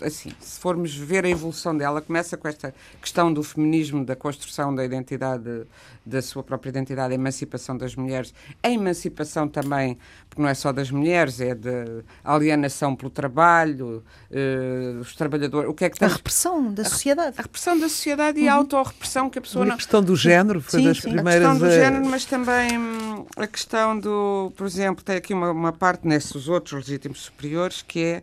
Assim, 0.00 0.30
se 0.38 0.60
formos 0.60 0.94
ver 0.94 1.24
a 1.24 1.28
evolução 1.28 1.76
dela, 1.76 2.00
começa 2.00 2.36
com 2.36 2.46
esta 2.46 2.72
questão 3.00 3.32
do 3.32 3.42
feminismo, 3.42 4.04
da 4.04 4.14
construção 4.14 4.72
da 4.72 4.84
identidade, 4.84 5.66
da 6.06 6.22
sua 6.22 6.44
própria 6.44 6.70
identidade, 6.70 7.12
a 7.12 7.16
emancipação 7.16 7.76
das 7.76 7.96
mulheres, 7.96 8.32
a 8.62 8.70
emancipação 8.70 9.48
também, 9.48 9.98
porque 10.28 10.40
não 10.40 10.48
é 10.48 10.54
só 10.54 10.70
das 10.70 10.88
mulheres, 10.88 11.40
é 11.40 11.52
de 11.52 12.04
alienação 12.22 12.94
pelo 12.94 13.10
trabalho, 13.10 14.04
uh, 14.30 15.00
os 15.00 15.16
trabalhadores. 15.16 15.68
O 15.68 15.74
que 15.74 15.84
é 15.84 15.90
que 15.90 15.98
tem... 15.98 16.06
A 16.06 16.12
repressão 16.12 16.72
da 16.72 16.84
sociedade. 16.84 17.34
A, 17.36 17.42
repressão 17.42 17.76
da 17.76 17.88
sociedade 17.88 18.38
e 18.38 18.48
a 18.48 18.52
uhum. 18.52 18.58
autorrepressão 18.60 19.28
que 19.28 19.40
a 19.40 19.42
pessoa. 19.42 19.66
A 19.66 19.76
questão 19.76 20.00
do 20.00 20.14
género 20.14 20.59
foi 20.62 20.80
sim, 20.80 20.86
das 20.86 20.98
sim. 20.98 21.12
primeiras. 21.12 21.46
A 21.46 21.50
questão 21.50 21.68
do 21.68 21.74
género, 21.74 22.06
mas 22.06 22.24
também 22.24 22.78
hum, 22.78 23.26
a 23.36 23.46
questão 23.46 23.98
do, 23.98 24.52
por 24.56 24.66
exemplo, 24.66 25.04
tem 25.04 25.16
aqui 25.16 25.34
uma, 25.34 25.50
uma 25.50 25.72
parte 25.72 26.06
nesses 26.06 26.48
outros 26.48 26.72
legítimos 26.72 27.22
superiores 27.22 27.82
que 27.82 28.00
é 28.00 28.22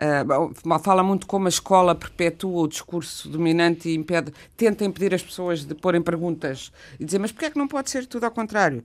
Uh, 0.00 0.78
fala 0.78 1.02
muito 1.02 1.26
como 1.26 1.44
a 1.44 1.50
escola 1.50 1.94
perpetua 1.94 2.62
o 2.62 2.66
discurso 2.66 3.28
dominante 3.28 3.90
e 3.90 3.94
impede, 3.94 4.32
tenta 4.56 4.82
impedir 4.82 5.14
as 5.14 5.22
pessoas 5.22 5.62
de 5.62 5.74
porem 5.74 6.00
perguntas 6.00 6.72
e 6.98 7.04
dizer, 7.04 7.18
mas 7.18 7.30
porquê 7.30 7.44
é 7.44 7.50
que 7.50 7.58
não 7.58 7.68
pode 7.68 7.90
ser 7.90 8.06
tudo 8.06 8.24
ao 8.24 8.30
contrário? 8.30 8.82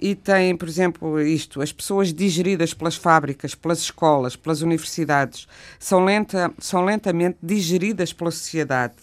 E 0.00 0.14
tem, 0.14 0.56
por 0.56 0.68
exemplo, 0.68 1.20
isto: 1.20 1.60
as 1.60 1.72
pessoas 1.72 2.12
digeridas 2.12 2.74
pelas 2.74 2.96
fábricas, 2.96 3.54
pelas 3.54 3.78
escolas, 3.78 4.36
pelas 4.36 4.60
universidades, 4.60 5.46
são, 5.78 6.04
lenta, 6.04 6.52
são 6.58 6.84
lentamente 6.84 7.38
digeridas 7.42 8.12
pela 8.12 8.30
sociedade 8.30 8.94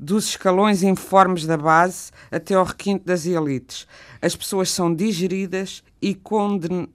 dos 0.00 0.28
escalões 0.28 0.82
informes 0.82 1.44
da 1.44 1.58
base 1.58 2.10
até 2.30 2.54
ao 2.54 2.64
requinte 2.64 3.04
das 3.04 3.26
elites. 3.26 3.86
As 4.22 4.34
pessoas 4.34 4.70
são 4.70 4.94
digeridas 4.94 5.84
e, 6.00 6.14
conden... 6.14 6.88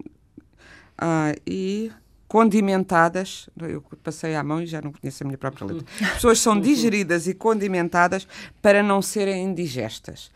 ah, 0.97 1.33
e 1.45 1.91
condimentadas. 2.27 3.47
Eu 3.61 3.83
passei 4.03 4.35
à 4.35 4.43
mão 4.43 4.61
e 4.61 4.65
já 4.65 4.81
não 4.81 4.91
conheço 4.91 5.23
a 5.23 5.25
minha 5.27 5.37
própria 5.37 5.67
letra. 5.67 5.85
As 6.01 6.13
pessoas 6.15 6.39
são 6.39 6.59
digeridas 6.59 7.27
e 7.27 7.35
condimentadas 7.35 8.27
para 8.61 8.81
não 8.81 9.01
serem 9.01 9.43
indigestas. 9.43 10.31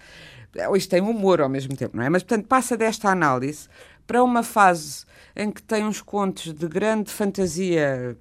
Isto 0.75 0.89
tem 0.91 1.01
humor 1.01 1.41
ao 1.41 1.49
mesmo 1.49 1.75
tempo, 1.75 1.97
não 1.97 2.03
é? 2.03 2.09
Mas, 2.09 2.23
portanto, 2.23 2.47
passa 2.47 2.77
desta 2.77 3.09
análise 3.09 3.67
para 4.05 4.23
uma 4.23 4.43
fase 4.43 5.05
em 5.35 5.51
que 5.51 5.61
tem 5.61 5.85
uns 5.85 6.01
contos 6.01 6.53
de 6.53 6.67
grande 6.67 7.11
fantasia 7.11 8.15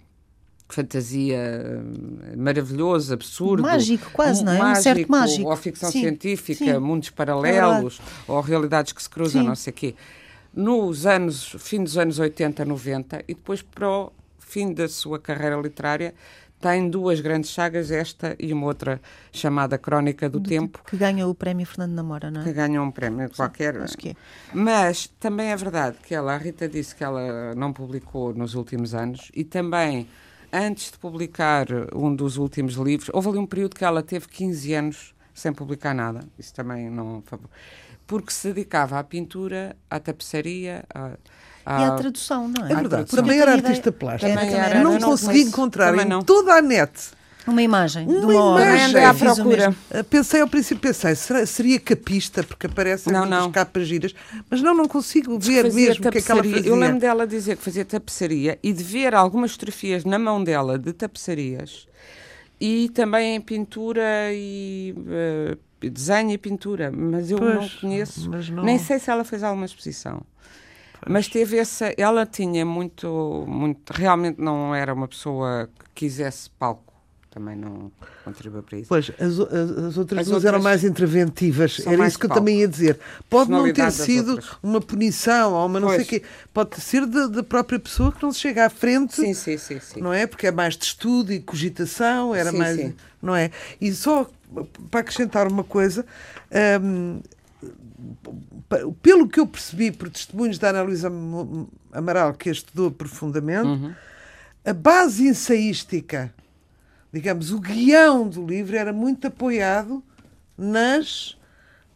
fantasia 0.74 1.82
hum, 1.82 2.36
maravilhoso, 2.36 3.14
absurdo. 3.14 3.62
Mágico, 3.62 4.10
quase, 4.12 4.42
um, 4.42 4.44
não 4.46 4.52
é? 4.52 4.58
Mágico, 4.58 4.78
um 4.78 4.82
certo 4.82 5.10
mágico. 5.10 5.48
Ou 5.50 5.56
ficção 5.56 5.90
sim, 5.90 6.00
científica, 6.00 6.64
sim. 6.64 6.78
mundos 6.78 7.10
paralelos, 7.10 8.00
é 8.00 8.32
ou 8.32 8.40
realidades 8.40 8.92
que 8.92 9.02
se 9.02 9.08
cruzam, 9.08 9.42
sim. 9.42 9.48
não 9.48 9.54
sei 9.54 9.70
o 9.70 9.74
quê. 9.74 9.94
Nos 10.54 11.06
anos, 11.06 11.56
fim 11.58 11.82
dos 11.82 11.96
anos 11.96 12.18
80, 12.18 12.64
90, 12.64 13.24
e 13.28 13.34
depois 13.34 13.62
para 13.62 13.88
o 13.88 14.12
fim 14.38 14.72
da 14.72 14.88
sua 14.88 15.18
carreira 15.18 15.56
literária, 15.56 16.14
tem 16.60 16.90
duas 16.90 17.20
grandes 17.20 17.50
sagas, 17.50 17.90
esta 17.90 18.34
e 18.38 18.52
uma 18.52 18.66
outra 18.66 19.00
chamada 19.32 19.78
Crónica 19.78 20.28
do, 20.28 20.40
do 20.40 20.48
Tempo. 20.48 20.82
Que 20.84 20.96
ganhou 20.96 21.30
o 21.30 21.34
prémio 21.34 21.64
Fernando 21.64 21.92
Namora, 21.92 22.30
não 22.30 22.40
é? 22.40 22.44
Que 22.44 22.52
ganhou 22.52 22.84
um 22.84 22.90
prémio 22.90 23.30
qualquer. 23.30 23.76
Acho 23.76 23.96
que 23.96 24.10
é. 24.10 24.16
Mas 24.52 25.06
também 25.20 25.48
é 25.48 25.56
verdade 25.56 25.98
que 26.02 26.14
ela, 26.14 26.34
a 26.34 26.36
Rita 26.36 26.68
disse 26.68 26.94
que 26.94 27.04
ela 27.04 27.54
não 27.54 27.72
publicou 27.72 28.34
nos 28.34 28.54
últimos 28.54 28.94
anos 28.94 29.30
e 29.34 29.44
também 29.44 30.08
antes 30.52 30.90
de 30.90 30.98
publicar 30.98 31.66
um 31.94 32.14
dos 32.14 32.36
últimos 32.36 32.74
livros, 32.74 33.10
houve 33.12 33.28
ali 33.28 33.38
um 33.38 33.46
período 33.46 33.76
que 33.76 33.84
ela 33.84 34.02
teve 34.02 34.28
15 34.28 34.74
anos 34.74 35.14
sem 35.34 35.52
publicar 35.52 35.94
nada. 35.94 36.20
Isso 36.38 36.52
também 36.54 36.90
não. 36.90 37.22
Porque 38.06 38.32
se 38.32 38.48
dedicava 38.52 38.98
à 38.98 39.04
pintura, 39.04 39.76
à 39.90 40.00
tapeçaria, 40.00 40.84
à, 40.92 41.10
à... 41.64 41.80
E 41.80 41.84
à 41.84 41.90
tradução, 41.92 42.48
não 42.48 42.66
é? 42.66 42.72
É 42.72 42.74
verdade. 42.74 43.10
Também 43.10 43.38
era 43.38 43.52
artista 43.52 43.92
plástica. 43.92 44.32
Também 44.34 44.54
era, 44.54 44.82
não, 44.82 44.98
não 44.98 45.10
consegui 45.10 45.42
encontrar 45.42 45.94
em 45.94 46.04
não. 46.04 46.22
toda 46.22 46.54
a 46.54 46.62
net 46.62 47.17
Uma 47.48 47.62
imagem 47.62 48.06
uma 48.06 48.20
de 48.20 48.26
uma 48.26 48.60
imagem. 48.62 49.04
à 49.04 49.14
procura. 49.14 49.70
Uh, 49.90 50.04
pensei 50.04 50.40
ao 50.40 50.48
princípio, 50.48 50.80
pensei, 50.82 51.14
será, 51.14 51.44
seria 51.46 51.80
capista, 51.80 52.42
porque 52.42 52.66
aparecem 52.66 53.12
Não, 53.12 53.24
não. 53.24 53.50
capas 53.50 53.86
giras, 53.88 54.14
mas 54.50 54.60
não, 54.62 54.74
não 54.74 54.86
consigo 54.86 55.38
ver 55.38 55.62
Fazia 55.64 55.88
mesmo 55.88 56.08
o 56.08 56.12
que 56.12 56.18
é 56.18 56.20
que 56.22 56.30
ela 56.32 56.44
fazia. 56.44 56.68
Eu 56.68 56.76
lembro 56.76 57.00
dela 57.00 57.26
dizer 57.26 57.56
que 57.56 57.62
fazia 57.62 57.84
tapeçaria 57.84 58.58
e 58.62 58.72
de 58.72 58.82
ver 58.84 59.14
algumas 59.14 59.52
fotografias 59.52 60.04
na 60.04 60.18
mão 60.18 60.42
dela 60.44 60.78
de 60.78 60.92
tapeçarias 60.92 61.88
e 62.60 62.88
também 62.90 63.36
em 63.36 63.40
pintura 63.40 64.02
e 64.32 64.94
eh, 65.08 65.56
desenho 65.88 66.32
e 66.32 66.38
pintura, 66.38 66.90
mas 66.90 67.30
eu 67.30 67.38
não 67.38 67.58
Pois, 67.58 67.74
conheço, 67.74 68.28
mas 68.30 68.48
não- 68.50 68.64
nem 68.64 68.78
sei 68.78 68.98
se 68.98 69.10
ela 69.10 69.24
fez 69.24 69.42
alguma 69.42 69.64
exposição. 69.64 70.22
Mas 71.08 71.28
teve 71.28 71.56
essa, 71.56 71.94
ela 71.96 72.26
tinha 72.26 72.66
muito, 72.66 73.44
muito, 73.46 73.92
realmente 73.92 74.40
não 74.40 74.74
era 74.74 74.92
uma 74.92 75.06
pessoa 75.06 75.70
que 75.78 75.84
quisesse 76.06 76.50
palco, 76.50 76.87
também 77.30 77.54
não 77.56 77.92
contribuiu 78.24 78.62
para 78.62 78.78
isso. 78.78 78.88
Pois, 78.88 79.10
as, 79.18 79.38
as- 79.38 79.78
as 79.86 79.98
outras 79.98 80.20
As 80.20 80.26
duas 80.28 80.44
eram 80.44 80.62
mais 80.62 80.82
interventivas. 80.84 81.80
Era 81.86 81.96
mais 81.98 82.12
isso 82.12 82.18
que 82.18 82.26
eu 82.26 82.28
palco. 82.30 82.40
também 82.40 82.60
ia 82.60 82.68
dizer. 82.68 82.98
Pode 83.28 83.50
não 83.50 83.70
ter 83.72 83.90
sido 83.92 84.32
outras. 84.32 84.50
uma 84.62 84.80
punição 84.80 85.52
ou 85.54 85.66
uma 85.66 85.78
não 85.78 85.88
sei 85.88 85.96
o 85.96 86.06
Pois. 86.06 86.08
quê. 86.08 86.22
Pode 86.52 86.80
ser 86.80 87.06
da 87.06 87.42
própria 87.42 87.78
pessoa 87.78 88.10
que 88.12 88.22
não 88.22 88.32
se 88.32 88.40
chega 88.40 88.66
à 88.66 88.70
frente. 88.70 89.14
Sim, 89.16 89.34
sim, 89.34 89.56
sim, 89.58 89.78
sim. 89.80 90.00
Não 90.00 90.12
é? 90.12 90.26
Porque 90.26 90.46
é 90.46 90.50
mais 90.50 90.76
de 90.76 90.84
estudo 90.84 91.32
e 91.32 91.40
cogitação, 91.40 92.34
era 92.34 92.50
Sim, 92.50 92.58
mais. 92.58 92.76
sim. 92.76 92.94
Não 93.22 93.34
é? 93.36 93.50
E 93.80 93.92
só 93.92 94.28
para 94.90 95.00
acrescentar 95.00 95.46
uma 95.46 95.64
coisa. 95.64 96.04
hum, 96.82 97.20
pelo 99.02 99.28
que 99.28 99.40
eu 99.40 99.46
percebi 99.46 99.90
por 99.90 100.08
testemunhos 100.10 100.58
da 100.58 100.70
Ana 100.70 100.82
Luísa 100.82 101.10
Amaral, 101.92 102.34
que 102.34 102.48
a 102.48 102.52
estudou 102.52 102.90
profundamente, 102.90 103.66
Uhum. 103.66 103.92
a 104.64 104.72
base 104.72 105.26
ensaística, 105.26 106.32
digamos, 107.12 107.50
o 107.50 107.58
guião 107.60 108.28
do 108.28 108.44
livro 108.46 108.76
era 108.76 108.92
muito 108.92 109.26
apoiado 109.26 110.02
nas. 110.56 111.36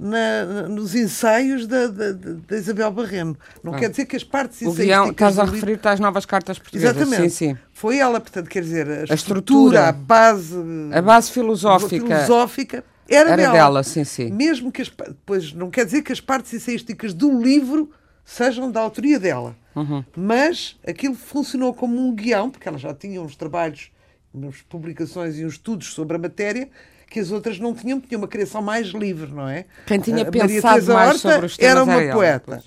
na- 0.04 0.66
nos 0.68 0.96
ensaios 0.96 1.64
da, 1.68 1.86
da, 1.86 2.10
da- 2.12 2.56
Isabel 2.56 2.90
Barreno. 2.90 3.36
Não 3.62 3.72
Ah. 3.72 3.78
quer 3.78 3.88
dizer 3.88 4.04
que 4.04 4.16
as 4.16 4.24
partes 4.24 4.60
O 4.62 4.72
guião, 4.72 5.10
estás 5.10 5.38
a 5.38 5.44
referir-te 5.44 5.86
às 5.86 6.00
novas 6.00 6.26
cartas 6.26 6.58
portuguesas. 6.58 6.96
Exatamente. 6.96 7.30
Sim, 7.30 7.50
sim. 7.50 7.58
Foi 7.72 7.98
ela, 7.98 8.20
portanto, 8.20 8.48
quer 8.48 8.62
dizer, 8.62 8.88
a, 8.88 8.92
estrutura, 9.04 9.14
estrutura, 9.14 9.88
a 9.88 9.92
base, 9.92 10.56
A 10.92 11.00
base 11.00 11.30
filosófica 11.30 12.04
filosófica 12.04 12.84
era, 13.08 13.28
era 13.30 13.36
dela. 13.42 13.52
dela, 13.52 13.82
sim, 13.84 14.02
sim. 14.02 14.28
Mesmo 14.32 14.72
que 14.72 14.82
as, 14.82 14.90
pois 15.24 15.52
não 15.52 15.70
quer 15.70 15.84
dizer 15.84 16.02
que 16.02 16.10
as 16.10 16.20
partes 16.20 16.52
ensaísticas 16.52 17.14
do 17.14 17.40
livro 17.40 17.88
sejam 18.24 18.72
da 18.72 18.80
autoria 18.80 19.20
dela, 19.20 19.54
Uhum. 19.76 20.02
mas 20.16 20.80
aquilo 20.84 21.14
funcionou 21.14 21.72
como 21.72 22.04
um 22.04 22.12
guião, 22.12 22.50
porque 22.50 22.66
ela 22.66 22.78
já 22.78 22.92
tinha 22.92 23.22
uns 23.22 23.36
trabalhos, 23.36 23.91
umas 24.32 24.56
publicações 24.62 25.38
e 25.38 25.44
uns 25.44 25.54
estudos 25.54 25.92
sobre 25.92 26.16
a 26.16 26.18
matéria 26.18 26.68
que 27.10 27.20
as 27.20 27.30
outras 27.30 27.58
não 27.58 27.74
tinham, 27.74 28.00
tinha 28.00 28.16
uma 28.16 28.26
criação 28.28 28.62
mais 28.62 28.88
livre, 28.88 29.30
não 29.30 29.46
é? 29.46 29.66
Quem 29.86 29.98
tinha 30.00 30.22
A 30.22 30.24
Maria 30.24 30.40
pensado 30.46 30.74
Teresa 30.74 30.94
mais 30.94 31.08
Horta 31.08 31.30
sobre 31.30 31.46
os 31.46 31.56
temas 31.58 31.70
era 31.70 31.82
uma 31.84 32.02
ela, 32.02 32.12
poeta. 32.14 32.44
pois. 32.46 32.64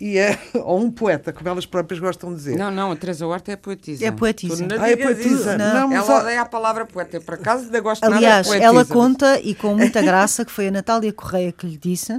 E 0.00 0.16
é, 0.18 0.36
ou 0.64 0.80
um 0.80 0.90
poeta, 0.90 1.32
como 1.32 1.48
elas 1.48 1.66
próprias 1.66 2.00
gostam 2.00 2.30
de 2.30 2.36
dizer. 2.36 2.56
Não, 2.56 2.70
não, 2.70 2.90
a 2.90 2.96
Teresa 2.96 3.26
Horta 3.26 3.52
é 3.52 3.56
poetisa. 3.56 4.04
É 4.06 4.10
poetisa. 4.10 4.66
Não 4.66 4.82
Ah, 4.82 4.90
é 4.90 4.96
poetisa. 4.96 5.58
Não, 5.58 5.88
mas 5.88 6.08
ela 6.08 6.20
odeia 6.22 6.40
a 6.40 6.46
palavra 6.46 6.86
poeta. 6.86 7.18
Eu, 7.18 7.20
por 7.22 7.34
acaso, 7.34 7.64
ainda 7.66 7.80
gosto 7.80 8.02
nada 8.02 8.16
Aliás, 8.16 8.46
de 8.46 8.52
poetisa. 8.52 8.66
ela 8.68 8.84
conta, 8.86 9.38
e 9.40 9.54
com 9.54 9.74
muita 9.76 10.00
graça, 10.00 10.44
que 10.44 10.50
foi 10.50 10.68
a 10.68 10.70
Natália 10.70 11.12
Correia 11.12 11.52
que 11.52 11.66
lhe 11.66 11.76
disse. 11.76 12.18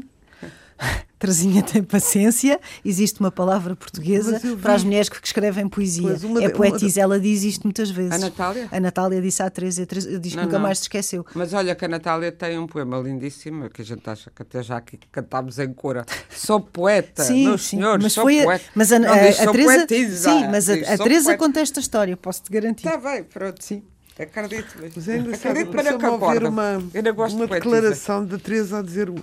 Terezinha 1.19 1.63
tem 1.63 1.81
paciência, 1.81 2.59
existe 2.83 3.21
uma 3.21 3.31
palavra 3.31 3.77
portuguesa 3.77 4.41
Mas 4.43 4.55
para 4.55 4.73
as 4.73 4.83
mulheres 4.83 5.07
que 5.07 5.25
escrevem 5.25 5.69
poesia. 5.69 6.17
Uma 6.23 6.43
é 6.43 6.47
de- 6.47 6.53
poetisa, 6.53 6.99
ela 6.99 7.17
diz 7.17 7.43
isto 7.43 7.63
muitas 7.63 7.89
vezes. 7.89 8.12
A 8.12 8.17
Natália? 8.17 8.67
A 8.69 8.79
Natália 8.81 9.21
disse 9.21 9.41
à 9.41 9.49
Teresa, 9.49 9.86
diz 9.86 10.05
que 10.05 10.36
Não, 10.36 10.43
nunca 10.43 10.57
não. 10.57 10.63
mais 10.63 10.79
se 10.79 10.83
esqueceu. 10.83 11.25
Mas 11.33 11.53
olha 11.53 11.73
que 11.75 11.86
a 11.86 11.88
Natália 11.88 12.29
tem 12.29 12.59
um 12.59 12.67
poema 12.67 12.97
lindíssimo, 12.97 13.69
que 13.69 13.81
a 13.81 13.86
gente 13.86 14.09
acha 14.09 14.29
que 14.36 14.41
até 14.41 14.62
já 14.62 14.75
aqui 14.75 14.99
cantámos 15.13 15.59
em 15.59 15.71
cora. 15.71 16.05
Sou 16.29 16.59
poeta, 16.59 17.23
Sim, 17.23 17.45
meus 17.45 17.62
sim, 17.63 17.77
senhores, 17.77 18.03
mas 18.03 18.12
sou 18.12 18.23
foi 18.25 18.41
a, 18.41 18.43
poeta. 18.43 18.65
mas 18.75 18.91
a, 18.91 18.99
Não 18.99 19.13
a- 19.13 19.17
diz, 19.19 19.39
a 19.39 19.51
Teresa, 19.51 19.73
poetisa. 19.88 20.29
sim, 20.29 20.47
mas 20.49 20.69
a, 20.69 20.75
Diz, 20.75 20.89
a 20.89 20.97
Teresa 20.97 21.38
conta 21.38 21.59
esta 21.62 21.79
história, 21.79 22.17
posso 22.17 22.43
te 22.43 22.51
garantir. 22.51 22.86
Está 22.86 22.97
bem, 22.97 23.23
pronto. 23.23 23.63
Sim. 23.63 23.81
Acredito. 24.19 24.75
Mas 24.93 25.07
é 25.07 25.17
engraçado, 25.17 25.51
Acredito, 25.51 25.73
mas 25.73 25.86
ouvir 25.88 25.99
concordo. 26.05 26.49
uma, 26.49 26.63
Eu 26.73 26.91
ainda 26.95 27.12
gosto 27.13 27.36
uma 27.38 27.45
de 27.45 27.49
poetisa. 27.49 27.75
declaração 27.75 28.25
da 28.25 28.38
Teresa 28.38 28.79
a 28.79 28.81
dizer, 28.81 29.09
o- 29.09 29.15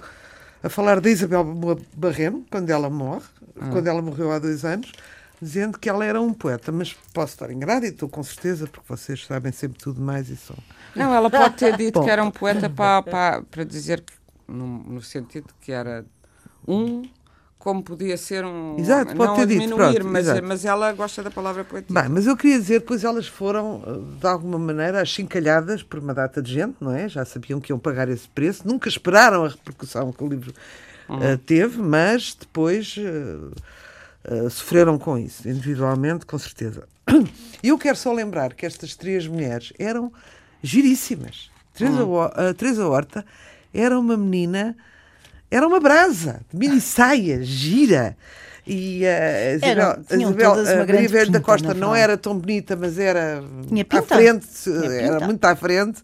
a 0.62 0.68
falar 0.68 1.00
da 1.00 1.10
Isabel 1.10 1.44
Barreno, 1.94 2.44
quando 2.50 2.70
ela 2.70 2.90
morre, 2.90 3.24
Ah. 3.60 3.68
quando 3.70 3.86
ela 3.86 4.00
morreu 4.02 4.30
há 4.32 4.38
dois 4.38 4.64
anos, 4.64 4.92
dizendo 5.40 5.78
que 5.78 5.88
ela 5.88 6.04
era 6.04 6.20
um 6.20 6.32
poeta, 6.34 6.70
mas 6.70 6.94
posso 7.14 7.32
estar 7.34 7.50
enganada 7.50 7.86
e 7.86 7.90
estou 7.90 8.08
com 8.08 8.22
certeza, 8.22 8.66
porque 8.66 8.86
vocês 8.88 9.24
sabem 9.26 9.52
sempre 9.52 9.78
tudo 9.78 10.00
mais 10.00 10.28
e 10.28 10.36
são. 10.36 10.56
Não, 10.94 11.14
ela 11.14 11.30
pode 11.30 11.56
ter 11.56 11.76
dito 11.78 11.98
Bom. 12.00 12.04
que 12.04 12.10
era 12.10 12.22
um 12.22 12.30
poeta 12.30 12.68
para, 12.68 13.02
para, 13.02 13.42
para 13.42 13.64
dizer 13.64 14.00
que, 14.02 14.12
no, 14.46 14.66
no 14.84 15.02
sentido 15.02 15.48
que 15.60 15.72
era 15.72 16.04
um, 16.66 17.02
como 17.60 17.82
podia 17.82 18.16
ser 18.16 18.44
um. 18.44 18.76
Exato, 18.78 19.14
pode 19.14 19.28
não 19.28 19.36
ter 19.36 19.42
a 19.42 19.44
dito, 19.44 19.60
diminuir, 19.60 19.94
pronto, 19.94 20.08
mas, 20.08 20.26
exato. 20.26 20.46
mas 20.46 20.64
ela 20.64 20.92
gosta 20.92 21.22
da 21.22 21.30
palavra 21.30 21.62
poetisa. 21.62 22.00
Bem, 22.00 22.10
mas 22.10 22.26
eu 22.26 22.36
queria 22.36 22.58
dizer, 22.58 22.80
depois 22.80 23.04
elas 23.04 23.28
foram, 23.28 23.82
de 24.18 24.26
alguma 24.26 24.58
maneira, 24.58 25.00
achincalhadas 25.00 25.82
por 25.82 26.00
uma 26.00 26.12
data 26.12 26.42
de 26.42 26.52
gente, 26.52 26.76
não 26.80 26.90
é? 26.90 27.08
Já 27.08 27.24
sabiam 27.24 27.60
que 27.60 27.70
iam 27.70 27.78
pagar 27.78 28.08
esse 28.08 28.26
preço, 28.28 28.66
nunca 28.66 28.88
esperaram 28.88 29.44
a 29.44 29.48
repercussão 29.48 30.10
que 30.10 30.24
o 30.24 30.26
livro 30.26 30.52
eh, 31.20 31.36
teve, 31.44 31.78
mas 31.82 32.36
depois 32.38 32.96
eh, 32.98 33.36
eh, 34.24 34.48
sofreram 34.48 34.98
com 34.98 35.18
isso, 35.18 35.48
individualmente, 35.48 36.24
com 36.24 36.38
certeza. 36.38 36.88
E 37.62 37.68
eu 37.68 37.76
quero 37.76 37.96
só 37.96 38.10
lembrar 38.10 38.54
que 38.54 38.64
estas 38.64 38.96
três 38.96 39.26
mulheres 39.26 39.72
eram 39.78 40.10
giríssimas. 40.62 41.50
Teresa, 41.74 42.04
a 42.34 42.54
Teresa 42.54 42.88
Horta 42.88 43.24
era 43.74 43.98
uma 43.98 44.16
menina, 44.16 44.76
era 45.50 45.66
uma 45.66 45.80
brasa, 45.80 46.40
mini 46.52 46.80
saia, 46.80 47.42
gira. 47.42 48.16
E 48.66 49.04
a 49.06 49.54
Isabel, 49.54 49.70
Eram- 49.70 50.04
a 50.10 50.14
Isabel 50.22 50.50
a 50.52 50.56
Maria 50.64 50.84
grande 50.86 51.08
Velho 51.08 51.30
da 51.32 51.40
Costa 51.40 51.74
não 51.74 51.94
era 51.96 52.16
tão 52.16 52.38
bonita, 52.38 52.76
mas 52.76 52.98
era 52.98 53.42
à 53.98 54.02
frente, 54.02 54.46
era 55.00 55.26
muito 55.26 55.44
à 55.44 55.56
frente. 55.56 56.02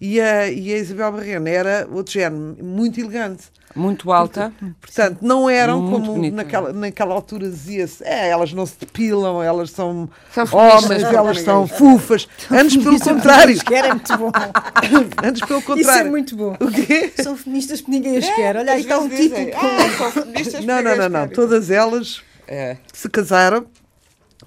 E 0.00 0.20
a, 0.20 0.48
e 0.50 0.72
a 0.74 0.76
Isabel 0.78 1.12
Barreno 1.12 1.48
era 1.48 1.88
outro 1.90 2.12
género, 2.12 2.56
muito 2.62 3.00
elegante. 3.00 3.44
Muito 3.76 4.12
alta. 4.12 4.52
Portanto, 4.80 5.18
não 5.22 5.50
eram 5.50 5.80
Muito 5.82 5.92
como 6.06 6.14
bonita. 6.14 6.36
naquela, 6.36 6.72
naquela 6.72 7.12
altura 7.14 7.48
dizia-se, 7.48 8.04
é, 8.04 8.28
elas 8.28 8.52
não 8.52 8.64
se 8.66 8.78
depilam, 8.78 9.42
elas 9.42 9.70
são, 9.72 10.08
São 10.30 10.44
homens, 10.52 11.02
elas 11.02 11.40
são 11.40 11.66
fufas. 11.66 12.28
Antes 12.50 12.76
pelo 12.76 13.00
contrário. 13.00 13.58
Que 13.64 13.74
era 13.74 13.88
muito 13.88 14.16
bom. 14.16 14.30
Antes 15.24 15.42
pelo 15.44 15.58
Isso 15.58 15.66
contrário. 15.66 16.06
é 16.06 16.10
muito 16.10 16.36
bom. 16.36 16.56
O 16.60 16.70
quê? 16.70 17.12
São 17.20 17.36
feministas 17.36 17.80
que 17.80 17.90
ninguém 17.90 18.16
as 18.18 18.28
quer. 18.30 18.56
Olha, 18.56 18.72
aí 18.74 18.82
está 18.82 18.98
um 19.00 19.08
tipo 19.08 19.20
dizem, 19.22 19.50
com... 19.50 19.58
"Ah, 19.66 19.90
são 19.98 20.12
feministas 20.12 20.64
Não, 20.64 20.74
não, 20.76 20.82
porque 20.82 20.98
não, 21.00 21.08
não. 21.08 21.20
querem." 21.20 21.34
Todas 21.34 21.70
elas 21.70 22.22
É. 22.46 22.76
que 22.92 22.98
se 22.98 23.08
casaram 23.08 23.66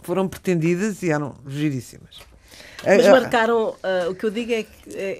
foram 0.03 0.25
pretendidas 0.27 1.03
e 1.03 1.09
eram 1.09 1.35
giríssimas. 1.45 2.21
Mas 2.85 3.05
Eh, 3.05 3.07
eh, 3.07 3.11
marcaram, 3.11 3.75
ah, 3.83 4.09
o 4.09 4.15
que 4.15 4.25
eu 4.25 4.29
digo 4.31 4.51
é 4.53 4.63
que 4.63 4.69
eh, 4.95 5.19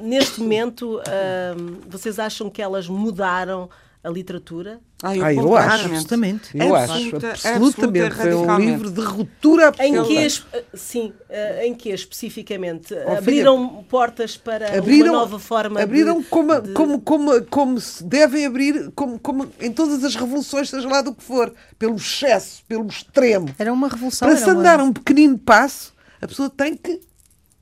neste 0.00 0.40
momento 0.40 1.00
ah, 1.06 1.54
vocês 1.88 2.18
acham 2.18 2.50
que 2.50 2.60
elas 2.60 2.88
mudaram 2.88 3.68
a 4.02 4.08
literatura? 4.10 4.78
Ah, 5.02 5.16
eu, 5.16 5.24
Ah, 5.24 5.32
eu 5.34 5.56
acho. 5.56 5.86
Absolutamente. 5.86 6.50
Eu 6.58 6.74
Absoluta- 6.74 7.32
acho, 7.32 7.48
absolutamente. 7.48 8.06
absoluta, 8.06 8.44
Foi 8.46 8.54
um 8.54 8.58
livro 8.58 8.90
de 8.90 9.00
ruptura 9.00 9.62
Em 9.80 9.96
absoluta. 9.96 10.04
que, 10.08 10.14
es- 10.26 10.46
ah, 10.52 10.58
sim, 10.74 11.12
em 11.62 11.74
que 11.74 11.90
especificamente 11.90 12.94
Oh, 13.06 13.12
abriram 13.16 13.84
portas 13.88 14.36
para 14.36 14.76
abriram, 14.76 15.12
uma 15.14 15.20
nova 15.20 15.38
forma 15.38 15.80
abriram 15.80 16.20
de, 16.20 16.26
como, 16.26 16.60
de- 16.60 16.72
como, 16.72 17.00
como, 17.00 17.42
como 17.46 17.80
se 17.80 18.02
devem 18.04 18.44
abrir 18.46 18.90
como, 18.96 19.18
como 19.20 19.48
em 19.60 19.70
todas 19.72 20.02
as 20.04 20.14
revoluções, 20.16 20.68
seja 20.70 20.88
lá 20.88 21.00
do 21.00 21.14
que 21.14 21.22
for, 21.22 21.52
pelo 21.78 21.94
excesso, 21.96 22.62
pelo 22.66 22.86
extremo. 22.88 23.48
Era 23.58 23.72
uma 23.72 23.88
revolução. 23.88 24.26
Para 24.28 24.36
se 24.36 24.44
uma- 24.50 24.52
andar 24.60 24.80
um 24.80 24.92
pequenino 24.92 25.38
passo, 25.38 25.92
a 26.20 26.26
pessoa 26.26 26.50
tem 26.50 26.76
que 26.76 27.00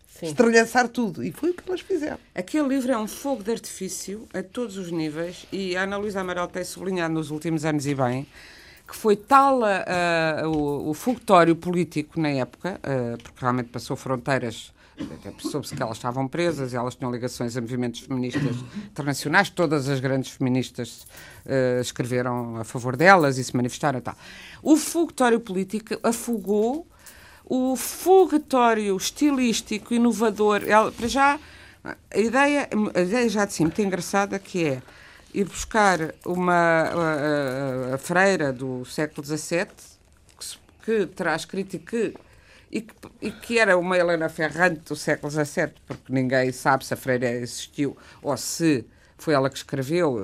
Sim. 0.08 0.26
estralhaçar 0.26 0.88
tudo. 0.88 1.22
E 1.22 1.30
foi 1.32 1.50
o 1.50 1.54
que 1.54 1.62
elas 1.68 1.80
fizeram. 1.80 2.18
Aquele 2.34 2.68
livro 2.68 2.90
é 2.92 2.98
um 2.98 3.06
fogo 3.06 3.42
de 3.42 3.50
artifício 3.52 4.26
a 4.32 4.42
todos 4.42 4.76
os 4.78 4.90
níveis 4.90 5.46
e 5.52 5.76
a 5.76 5.82
Ana 5.82 5.96
Luísa 5.96 6.20
Amaral 6.20 6.48
tem 6.48 6.64
sublinhado 6.64 7.12
nos 7.14 7.30
últimos 7.30 7.64
anos 7.64 7.86
e 7.86 7.94
bem 7.94 8.26
que 8.88 8.94
foi 8.96 9.16
tal 9.16 9.64
a- 9.64 9.84
a- 10.42 10.48
o, 10.48 10.90
o 10.90 10.94
fogotório 10.94 11.56
político 11.56 12.20
na 12.20 12.28
época, 12.28 12.78
eh, 12.84 13.16
porque 13.20 13.40
realmente 13.40 13.68
passou 13.70 13.96
fronteiras, 13.96 14.72
até 14.96 15.32
soube-se 15.40 15.74
que 15.74 15.82
elas 15.82 15.96
estavam 15.96 16.28
presas 16.28 16.72
e 16.72 16.76
elas 16.76 16.94
tinham 16.94 17.10
ligações 17.10 17.56
a 17.56 17.60
movimentos 17.60 17.98
feministas 18.00 18.54
internacionais, 18.86 19.50
todas 19.50 19.88
as 19.88 19.98
grandes 19.98 20.30
feministas 20.30 21.04
eh, 21.44 21.80
escreveram 21.80 22.58
a 22.58 22.64
favor 22.64 22.96
delas 22.96 23.38
e 23.38 23.44
se 23.44 23.56
manifestaram 23.56 23.98
e 23.98 24.02
tal. 24.02 24.14
O 24.62 24.76
fogotório 24.76 25.40
político 25.40 25.98
afogou 26.04 26.86
o 27.46 27.76
fogatório 27.76 28.96
estilístico 28.96 29.94
inovador, 29.94 30.62
ela, 30.66 30.90
para 30.92 31.06
já, 31.08 31.38
a 31.84 32.18
ideia, 32.18 32.68
a 32.94 33.00
ideia 33.00 33.28
já 33.28 33.44
de 33.44 33.52
si 33.52 33.62
muito 33.62 33.80
engraçada 33.80 34.38
que 34.38 34.64
é 34.66 34.82
ir 35.32 35.44
buscar 35.44 36.14
uma 36.24 36.54
a, 36.54 37.92
a- 37.92 37.94
a 37.94 37.98
freira 37.98 38.52
do 38.52 38.84
século 38.84 39.24
XVII 39.24 39.66
que, 40.84 41.06
que 41.06 41.22
escrito 41.36 41.76
e 41.76 41.78
que 41.78 42.14
e 42.70 42.80
que, 42.80 42.94
e 43.22 43.30
que 43.30 43.58
era 43.60 43.78
uma 43.78 43.96
Helena 43.96 44.28
Ferrante 44.28 44.80
do 44.80 44.96
século 44.96 45.30
XVII, 45.30 45.70
porque 45.86 46.12
ninguém 46.12 46.50
sabe 46.50 46.84
se 46.84 46.92
a 46.92 46.96
freira 46.96 47.30
existiu 47.30 47.96
ou 48.20 48.36
se 48.36 48.84
foi 49.16 49.34
ela 49.34 49.48
que 49.48 49.56
escreveu, 49.56 50.18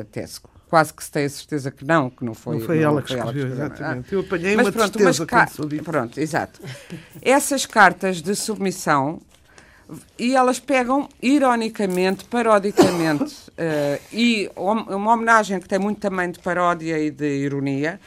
até 0.00 0.24
se 0.24 0.40
quase 0.68 0.92
que 0.92 1.02
se 1.02 1.10
tem 1.10 1.24
a 1.24 1.30
certeza 1.30 1.70
que 1.70 1.84
não, 1.84 2.10
que 2.10 2.24
não 2.24 2.34
foi, 2.34 2.58
não 2.58 2.66
foi, 2.66 2.76
não, 2.76 2.84
ela, 2.84 3.02
que 3.02 3.12
escreveu, 3.12 3.46
ela 3.46 3.48
que 3.48 3.54
escreveu. 3.54 3.66
Exatamente. 3.66 4.08
Ah. 4.10 4.14
Eu 4.14 4.20
apanhei 4.20 4.56
mas 4.56 4.66
uma 4.66 4.72
pronto, 4.72 4.92
tristeza 4.92 5.26
mas 5.30 5.76
ca... 5.76 5.82
Pronto, 5.82 6.20
exato. 6.20 6.60
Essas 7.22 7.66
cartas 7.66 8.20
de 8.22 8.34
submissão 8.34 9.20
e 10.18 10.36
elas 10.36 10.60
pegam 10.60 11.08
ironicamente, 11.22 12.24
parodicamente, 12.26 13.34
uh, 13.50 14.00
e 14.12 14.50
uma 14.54 15.14
homenagem 15.14 15.58
que 15.60 15.68
tem 15.68 15.78
muito 15.78 15.98
também 15.98 16.30
de 16.30 16.38
paródia 16.38 16.98
e 16.98 17.10
de 17.10 17.26
ironia, 17.26 17.98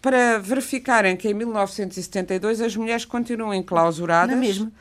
para 0.00 0.38
verificarem 0.38 1.16
que 1.16 1.28
em 1.28 1.34
1972 1.34 2.60
as 2.60 2.76
mulheres 2.76 3.04
continuam 3.04 3.52
enclausuradas. 3.52 4.34
Não 4.34 4.42
é 4.42 4.46
mesmo? 4.46 4.72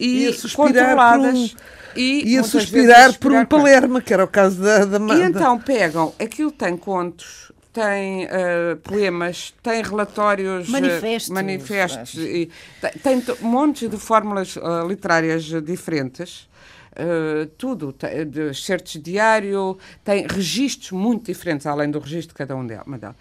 E, 0.00 0.28
e 0.28 0.50
controladas. 0.52 1.36
Um, 1.36 1.48
e 1.96 2.38
a 2.38 2.42
suspirar 2.42 3.18
por 3.18 3.32
um 3.32 3.44
Palermo, 3.44 4.00
que 4.00 4.14
era 4.14 4.24
o 4.24 4.28
caso 4.28 4.62
da, 4.62 4.84
da 4.84 4.98
E 5.14 5.22
então 5.22 5.58
pegam, 5.58 6.14
aquilo 6.18 6.52
tem 6.52 6.76
contos, 6.76 7.52
tem 7.72 8.26
uh, 8.26 8.76
poemas, 8.82 9.54
tem 9.62 9.82
relatórios, 9.82 10.68
eh, 10.68 10.70
manifestos, 10.70 11.30
uh, 11.30 11.34
manifestos 11.34 12.14
e, 12.14 12.50
tem, 13.02 13.22
montes 13.40 13.88
de 13.88 13.96
fórmulas 13.96 14.56
uh, 14.56 14.86
literárias 14.88 15.44
diferentes. 15.62 16.48
Uh, 16.92 17.46
tudo, 17.56 17.94
de 18.28 18.52
certos 18.52 19.00
diário, 19.00 19.78
tem 20.04 20.26
registros 20.26 20.90
muito 20.90 21.26
diferentes, 21.26 21.64
além 21.66 21.88
do 21.90 22.00
registro 22.00 22.34
de 22.34 22.34
cada 22.34 22.56
um 22.56 22.66
delas. 22.66 23.14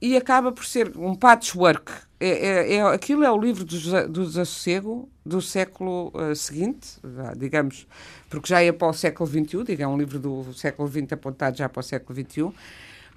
E 0.00 0.16
acaba 0.16 0.52
por 0.52 0.64
ser 0.64 0.92
um 0.96 1.14
patchwork. 1.14 1.90
É, 2.20 2.28
é, 2.28 2.74
é 2.74 2.82
aquilo 2.82 3.22
é 3.22 3.30
o 3.30 3.38
livro 3.38 3.64
do, 3.64 4.08
do 4.08 4.24
desassossego 4.24 5.08
do 5.24 5.40
século 5.40 6.12
uh, 6.14 6.34
seguinte, 6.34 6.98
digamos, 7.36 7.86
porque 8.28 8.48
já 8.48 8.62
ia 8.62 8.72
para 8.72 8.88
o 8.88 8.92
século 8.92 9.28
XXI, 9.28 9.64
diga, 9.64 9.84
é 9.84 9.86
um 9.86 9.96
livro 9.96 10.18
do 10.18 10.52
século 10.52 10.88
XX 10.88 11.12
apontado 11.12 11.56
já 11.56 11.68
para 11.68 11.80
o 11.80 11.82
século 11.82 12.18
XXI 12.18 12.52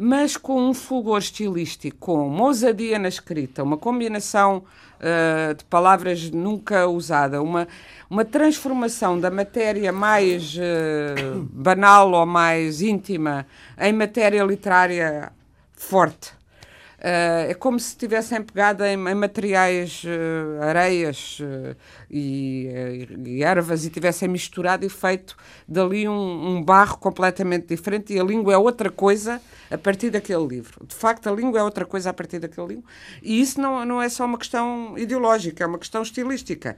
mas 0.04 0.36
com 0.36 0.60
um 0.60 0.74
fulgor 0.74 1.20
estilístico, 1.20 1.98
com 2.00 2.28
uma 2.28 2.46
ousadia 2.46 2.98
na 2.98 3.08
escrita, 3.08 3.62
uma 3.62 3.78
combinação 3.78 4.64
uh, 5.00 5.54
de 5.54 5.64
palavras 5.66 6.32
nunca 6.32 6.88
usada, 6.88 7.40
uma, 7.40 7.68
uma 8.10 8.26
transformação 8.26 9.20
da 9.20 9.30
matéria 9.30 9.92
mais 9.92 10.56
uh, 10.56 11.44
banal 11.54 12.12
ou 12.14 12.26
mais 12.26 12.82
íntima 12.82 13.46
em 13.80 13.94
matéria 13.94 14.44
literária 14.44 15.32
forte. 15.72 16.34
Uh, 17.02 17.50
é 17.50 17.54
como 17.56 17.80
se 17.80 17.88
estivessem 17.88 18.44
pegado 18.44 18.86
em, 18.86 18.94
em 18.94 19.16
materiais, 19.16 20.04
uh, 20.04 20.62
areias 20.62 21.40
uh, 21.40 21.76
e, 22.08 23.08
e, 23.26 23.44
ervas 23.44 23.84
e 23.86 23.90
tivessem 23.90 24.30
misturado 24.30 24.86
e 24.86 24.90
feito 24.90 25.36
dali 25.68 26.08
um, 26.08 26.14
um, 26.58 26.64
barro 26.64 27.00
completamente 27.00 27.66
diferente 27.66 28.14
e 28.14 28.20
a 28.20 28.24
língua 28.24 28.54
é 28.54 28.58
outra 28.58 28.92
coisa 28.92 29.42
a 29.72 29.78
partir 29.80 30.12
daquele 30.12 30.46
livro. 30.46 30.86
De 30.86 30.94
facto, 30.94 31.28
a 31.28 31.32
língua 31.32 31.60
é 31.60 31.64
outra 31.64 31.88
coisa 31.88 32.12
a 32.12 32.14
partir 32.14 32.38
daquele 32.38 32.68
livro. 32.68 32.84
E 33.24 33.42
isso 33.42 33.60
não, 33.60 33.84
não 33.84 34.00
é 34.00 34.08
só 34.08 34.24
uma 34.24 34.38
questão 34.38 34.94
ideológica, 34.96 35.64
é 35.64 35.68
uma 35.68 35.80
questão 35.80 36.04
estilística. 36.04 36.78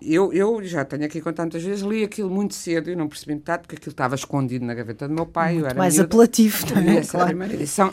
Eu, 0.00 0.32
eu 0.32 0.64
já 0.64 0.86
tenho 0.86 1.04
aqui 1.04 1.20
contado 1.20 1.50
tantas 1.50 1.62
vezes, 1.62 1.82
li 1.82 2.02
aquilo 2.02 2.30
muito 2.30 2.54
cedo 2.54 2.90
e 2.90 2.96
não 2.96 3.06
percebi 3.06 3.34
metade 3.34 3.64
porque 3.64 3.76
aquilo 3.76 3.90
estava 3.90 4.14
escondido 4.14 4.64
na 4.64 4.72
gaveta 4.72 5.06
do 5.06 5.12
meu 5.12 5.26
pai. 5.26 5.52
Muito 5.52 5.64
eu 5.64 5.70
era 5.70 5.78
mais 5.78 6.00
apelativo 6.00 6.64
também, 6.72 6.96
essa 6.96 7.10
claro. 7.10 7.26
primeira 7.26 7.52
edição. 7.52 7.92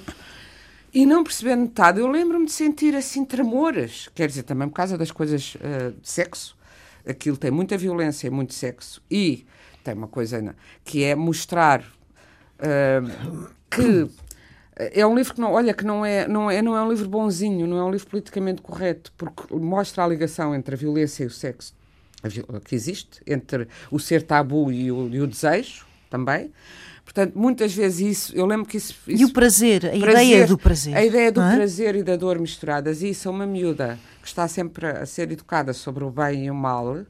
E 0.93 1.06
não 1.06 1.23
percebendo 1.23 1.62
metade, 1.62 2.00
eu 2.00 2.08
lembro-me 2.08 2.45
de 2.45 2.52
sentir 2.52 2.95
assim 2.95 3.26
tremores, 3.26 4.10
quer 4.15 4.28
dizer, 4.28 4.43
também 4.43 4.67
por 4.67 4.76
causa 4.76 4.97
das 4.97 5.12
coisas 5.12 5.56
uh, 5.56 5.91
de 6.02 6.10
sexo. 6.10 6.58
Aquilo 7.06 7.38
tem 7.38 7.52
muita 7.52 7.78
violência 7.78 8.30
muito 8.32 8.54
sexo. 8.54 9.02
E 9.10 9.45
tem 9.84 9.93
uma 9.93 10.08
coisa 10.08 10.56
que 10.84 11.04
é 11.04 11.15
mostrar 11.15 11.82
uh, 11.82 13.50
que 13.69 14.10
é 14.76 15.06
um 15.06 15.15
livro 15.15 15.34
que 15.34 15.41
não, 15.41 15.54
olha, 15.54 15.73
que 15.73 15.84
não 15.84 16.06
é, 16.06 16.28
não 16.28 16.50
é, 16.50 16.62
não 16.62 16.78
é 16.78 16.82
um 16.82 16.89
livro 16.89 17.10
bonzinho, 17.10 17.65
não 17.65 17.78
é 17.78 17.84
um 17.84 17.91
livro 17.91 18.08
politicamente 18.08 18.62
correto, 18.62 19.12
porque 19.17 19.54
mostra 19.56 20.04
a 20.04 20.08
ligação 20.08 20.54
entre 20.54 20.76
a 20.76 20.78
violência 20.78 21.23
e 21.23 21.28
o 21.28 21.32
sexo 21.32 21.76
que 22.65 22.76
existe, 22.76 23.21
entre 23.26 23.67
o 23.91 24.00
ser 24.00 24.23
tabu 24.23 24.71
e 24.71 24.91
o, 24.91 25.08
e 25.10 25.19
o 25.19 25.28
desejo 25.28 25.86
também. 26.10 26.52
Portanto, 27.08 27.39
muitas 27.39 27.74
vezes 27.74 28.00
isso, 28.02 28.36
eu 28.36 28.46
lembro 28.46 28.65
que 28.65 28.76
isso. 28.76 28.93
isso 29.08 29.24
e 29.24 29.26
o 29.26 29.32
prazer, 29.32 29.86
a 29.86 29.98
prazer, 29.98 30.26
ideia 30.26 30.46
do 30.46 30.58
prazer. 30.58 30.93
A 30.93 31.06
ideia 31.06 31.32
do 31.32 31.41
é? 31.41 31.56
prazer 31.56 31.96
e 31.96 32.04
da 32.04 32.17
dor 32.17 32.38
misturadas. 32.38 33.02
E 33.02 33.12
isso 33.12 33.30
é 33.30 33.32
uma 33.32 33.48
miúda 33.48 33.98
que 34.22 34.28
está 34.28 34.46
sempre 34.46 34.88
a 34.88 35.06
ser 35.06 35.32
educada 35.32 35.72
sobre 35.72 36.04
o 36.04 36.12
bem 36.12 36.48
e 36.48 36.52
o 36.52 36.54
mal. 36.54 36.98
Uh, 36.98 37.06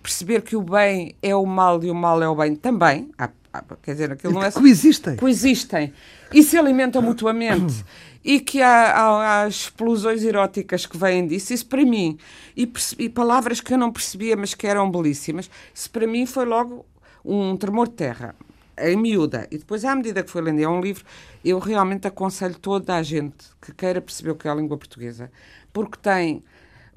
perceber 0.00 0.42
que 0.42 0.54
o 0.54 0.62
bem 0.62 1.16
é 1.20 1.34
o 1.34 1.44
mal 1.44 1.82
e 1.82 1.90
o 1.90 1.94
mal 1.96 2.22
é 2.22 2.28
o 2.28 2.36
bem 2.36 2.54
também. 2.54 3.10
Há, 3.18 3.28
há, 3.52 3.64
quer 3.82 3.90
dizer, 3.90 4.12
aquilo 4.12 4.34
não 4.34 4.44
é. 4.44 4.52
Coexistem. 4.52 5.16
Coexistem. 5.16 5.92
E 6.32 6.44
se 6.44 6.56
alimentam 6.56 7.02
mutuamente. 7.02 7.84
e 8.24 8.38
que 8.38 8.62
há, 8.62 8.92
há, 8.92 9.42
há, 9.42 9.48
explosões 9.48 10.22
eróticas 10.22 10.86
que 10.86 10.96
vêm 10.96 11.26
disso, 11.26 11.52
isso 11.52 11.66
para 11.66 11.84
mim, 11.84 12.18
e, 12.56 12.70
e, 12.98 13.08
palavras 13.08 13.60
que 13.60 13.74
eu 13.74 13.78
não 13.78 13.92
percebia, 13.92 14.36
mas 14.36 14.54
que 14.54 14.66
eram 14.66 14.90
belíssimas, 14.90 15.50
isso 15.72 15.90
para 15.90 16.06
mim 16.06 16.24
foi 16.26 16.44
logo 16.44 16.84
um 17.24 17.56
tremor 17.56 17.88
de 17.88 17.94
terra 17.94 18.34
em 18.78 18.96
miúda. 18.96 19.46
E 19.50 19.58
depois, 19.58 19.84
à 19.84 19.94
medida 19.94 20.22
que 20.22 20.30
foi 20.30 20.42
lendo, 20.42 20.60
é 20.60 20.68
um 20.68 20.80
livro, 20.80 21.04
eu 21.44 21.58
realmente 21.58 22.06
aconselho 22.06 22.58
toda 22.58 22.94
a 22.94 23.02
gente 23.02 23.46
que 23.60 23.72
queira 23.72 24.00
perceber 24.00 24.30
o 24.30 24.34
que 24.36 24.48
é 24.48 24.50
a 24.50 24.54
língua 24.54 24.76
portuguesa, 24.76 25.30
porque 25.72 25.98
tem 26.00 26.42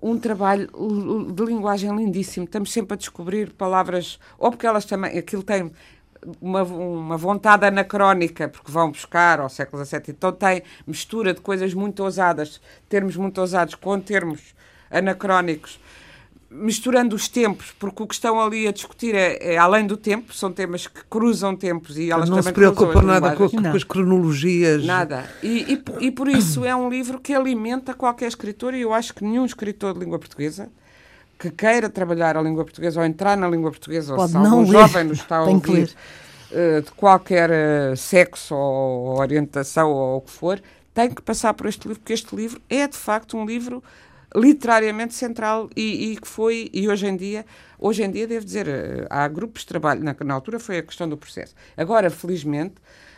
um 0.01 0.17
trabalho 0.17 0.69
de 1.33 1.45
linguagem 1.45 1.93
lindíssimo. 1.95 2.45
Estamos 2.45 2.71
sempre 2.71 2.93
a 2.93 2.97
descobrir 2.97 3.51
palavras, 3.53 4.19
ou 4.37 4.49
porque 4.51 4.65
elas 4.65 4.85
também, 4.85 5.17
aquilo 5.17 5.43
tem 5.43 5.71
uma, 6.41 6.63
uma 6.63 7.17
vontade 7.17 7.65
anacrónica, 7.65 8.47
porque 8.47 8.71
vão 8.71 8.91
buscar 8.91 9.39
ao 9.39 9.49
século 9.49 9.83
XVII, 9.83 10.03
então 10.09 10.31
tem 10.31 10.63
mistura 10.85 11.33
de 11.33 11.41
coisas 11.41 11.73
muito 11.73 12.03
ousadas, 12.03 12.61
termos 12.87 13.15
muito 13.15 13.39
ousados 13.39 13.75
com 13.75 13.99
termos 13.99 14.53
anacrónicos 14.89 15.79
misturando 16.51 17.15
os 17.15 17.27
tempos, 17.27 17.73
porque 17.77 18.01
o 18.01 18.07
que 18.07 18.13
estão 18.13 18.39
ali 18.41 18.67
a 18.67 18.71
discutir 18.71 19.13
é, 19.13 19.53
é, 19.53 19.57
além 19.57 19.85
do 19.85 19.95
tempo, 19.95 20.33
são 20.33 20.51
temas 20.51 20.87
que 20.87 21.01
cruzam 21.07 21.55
tempos 21.55 21.97
e 21.97 22.09
elas 22.09 22.27
não 22.27 22.41
se 22.41 22.51
preocupam 22.51 23.03
nada 23.03 23.35
com, 23.35 23.47
com, 23.49 23.67
as 23.67 23.83
cronologias. 23.83 24.83
Nada. 24.83 25.29
E, 25.43 25.73
e, 25.73 26.07
e, 26.07 26.11
por 26.11 26.27
isso 26.27 26.65
é 26.65 26.75
um 26.75 26.89
livro 26.89 27.19
que 27.19 27.33
alimenta 27.33 27.93
qualquer 27.93 28.27
escritor 28.27 28.73
e 28.73 28.81
eu 28.81 28.93
acho 28.93 29.13
que 29.13 29.23
nenhum 29.23 29.45
escritor 29.45 29.93
de 29.93 29.99
língua 29.99 30.17
portuguesa 30.17 30.69
que 31.37 31.51
queira 31.51 31.89
trabalhar 31.89 32.35
a 32.35 32.41
língua 32.41 32.65
portuguesa 32.65 32.99
ou 32.99 33.05
entrar 33.05 33.37
na 33.37 33.47
língua 33.47 33.71
portuguesa 33.71 34.13
Pode 34.15 34.35
ou 34.35 34.43
se 34.43 34.47
algum 34.47 34.65
jovem 34.65 35.03
nos 35.05 35.19
está 35.19 35.37
a 35.37 35.43
ouvir 35.43 35.95
uh, 36.51 36.81
de 36.81 36.91
qualquer 36.91 37.49
uh, 37.49 37.95
sexo 37.95 38.55
ou 38.55 39.19
orientação 39.19 39.89
ou 39.91 40.17
o 40.17 40.21
que 40.21 40.31
for, 40.31 40.61
tem 40.93 41.09
que 41.11 41.21
passar 41.21 41.53
por 41.53 41.67
este 41.67 41.87
livro, 41.87 42.01
porque 42.01 42.13
este 42.13 42.35
livro 42.35 42.59
é 42.69 42.87
de 42.87 42.97
facto 42.97 43.37
um 43.37 43.45
livro 43.45 43.81
literariamente 44.35 45.13
central 45.13 45.69
e, 45.75 46.11
e, 46.11 46.17
que 46.17 46.27
foi, 46.27 46.69
e 46.73 46.87
hoje 46.87 47.07
em 47.07 47.15
dia, 47.15 47.45
hoje 47.77 48.03
em 48.03 48.11
dia 48.11 48.27
devo 48.27 48.45
dizer, 48.45 48.67
eh, 48.67 49.07
há 49.09 49.27
grupos 49.27 49.61
de 49.61 49.67
trabalho, 49.67 50.03
na, 50.03 50.15
na 50.23 50.33
altura 50.33 50.59
foi 50.59 50.77
a 50.77 50.83
questão 50.83 51.09
do 51.09 51.17
processo. 51.17 51.55
Agora, 51.75 52.09
felizmente, 52.09 52.75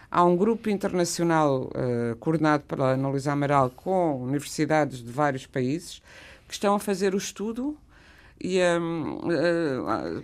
há 0.10 0.24
um 0.24 0.36
grupo 0.36 0.69
internacional 0.69 1.69
uh, 1.69 2.15
coordenado 2.17 2.63
pela 2.63 2.91
Ana 2.91 3.10
Luísa 3.10 3.32
Amaral 3.32 3.69
com 3.69 4.21
universidades 4.21 5.04
de 5.04 5.12
vários 5.12 5.45
países 5.45 6.02
que 6.47 6.54
estão 6.54 6.76
a 6.76 6.80
fazer 6.80 7.13
o 7.13 7.17
estudo 7.17 7.78
e 8.44 8.60
um, 8.80 9.18
uh, 9.18 10.24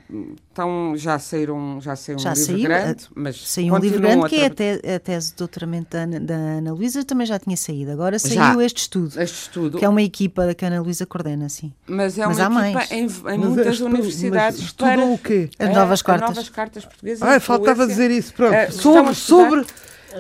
então 0.52 0.94
já 0.96 1.20
saíram 1.20 1.80
já 1.80 1.96
saiu 1.96 2.18
um 2.18 2.20
já 2.20 2.34
livro 2.34 2.46
saiu, 2.46 2.64
grande 2.64 3.04
mas 3.16 3.48
saiu 3.48 3.74
um 3.74 3.78
livro 3.78 4.00
grande 4.00 4.28
que 4.28 4.36
é 4.38 4.46
a, 4.46 4.50
te, 4.50 4.82
a 4.96 5.00
tese 5.00 5.32
de 5.32 5.38
doutoramento 5.38 5.90
da, 5.92 6.06
da 6.06 6.36
Ana 6.36 6.74
Luísa 6.74 7.04
também 7.04 7.28
já 7.28 7.38
tinha 7.38 7.56
saído. 7.56 7.92
Agora 7.92 8.18
saiu 8.18 8.36
já, 8.36 8.64
este 8.64 8.82
estudo 8.82 9.22
este 9.22 9.42
estudo. 9.42 9.78
que 9.78 9.86
é 9.86 9.90
uma 9.90 10.02
equipa 10.02 10.54
que 10.56 10.66
a 10.66 10.68
Ana 10.68 10.82
Luísa 10.82 11.06
coordena 11.06 11.48
sim. 11.50 11.72
Mas 11.86 12.18
é 12.18 12.26
uma 12.26 12.36
mas 12.36 12.40
equipa 12.40 12.54
mais. 12.54 12.92
em, 12.92 13.08
em 13.34 13.38
muitas 13.38 13.80
universidades 13.80 14.72
para 14.72 15.06
o 15.06 15.18
quê? 15.18 15.50
As 15.60 15.74
novas 15.74 16.02
cartas 16.02 16.30
as 16.30 16.36
novas 16.36 16.50
cartas. 16.50 16.86
portuguesas 16.86 17.22
ah, 17.22 17.40
faltava 17.40 17.86
dizer 17.86 18.10
isso 18.12 18.34
pronto. 18.34 18.56
Uh, 18.56 18.72
sobre, 18.72 19.14
sobre 19.14 19.66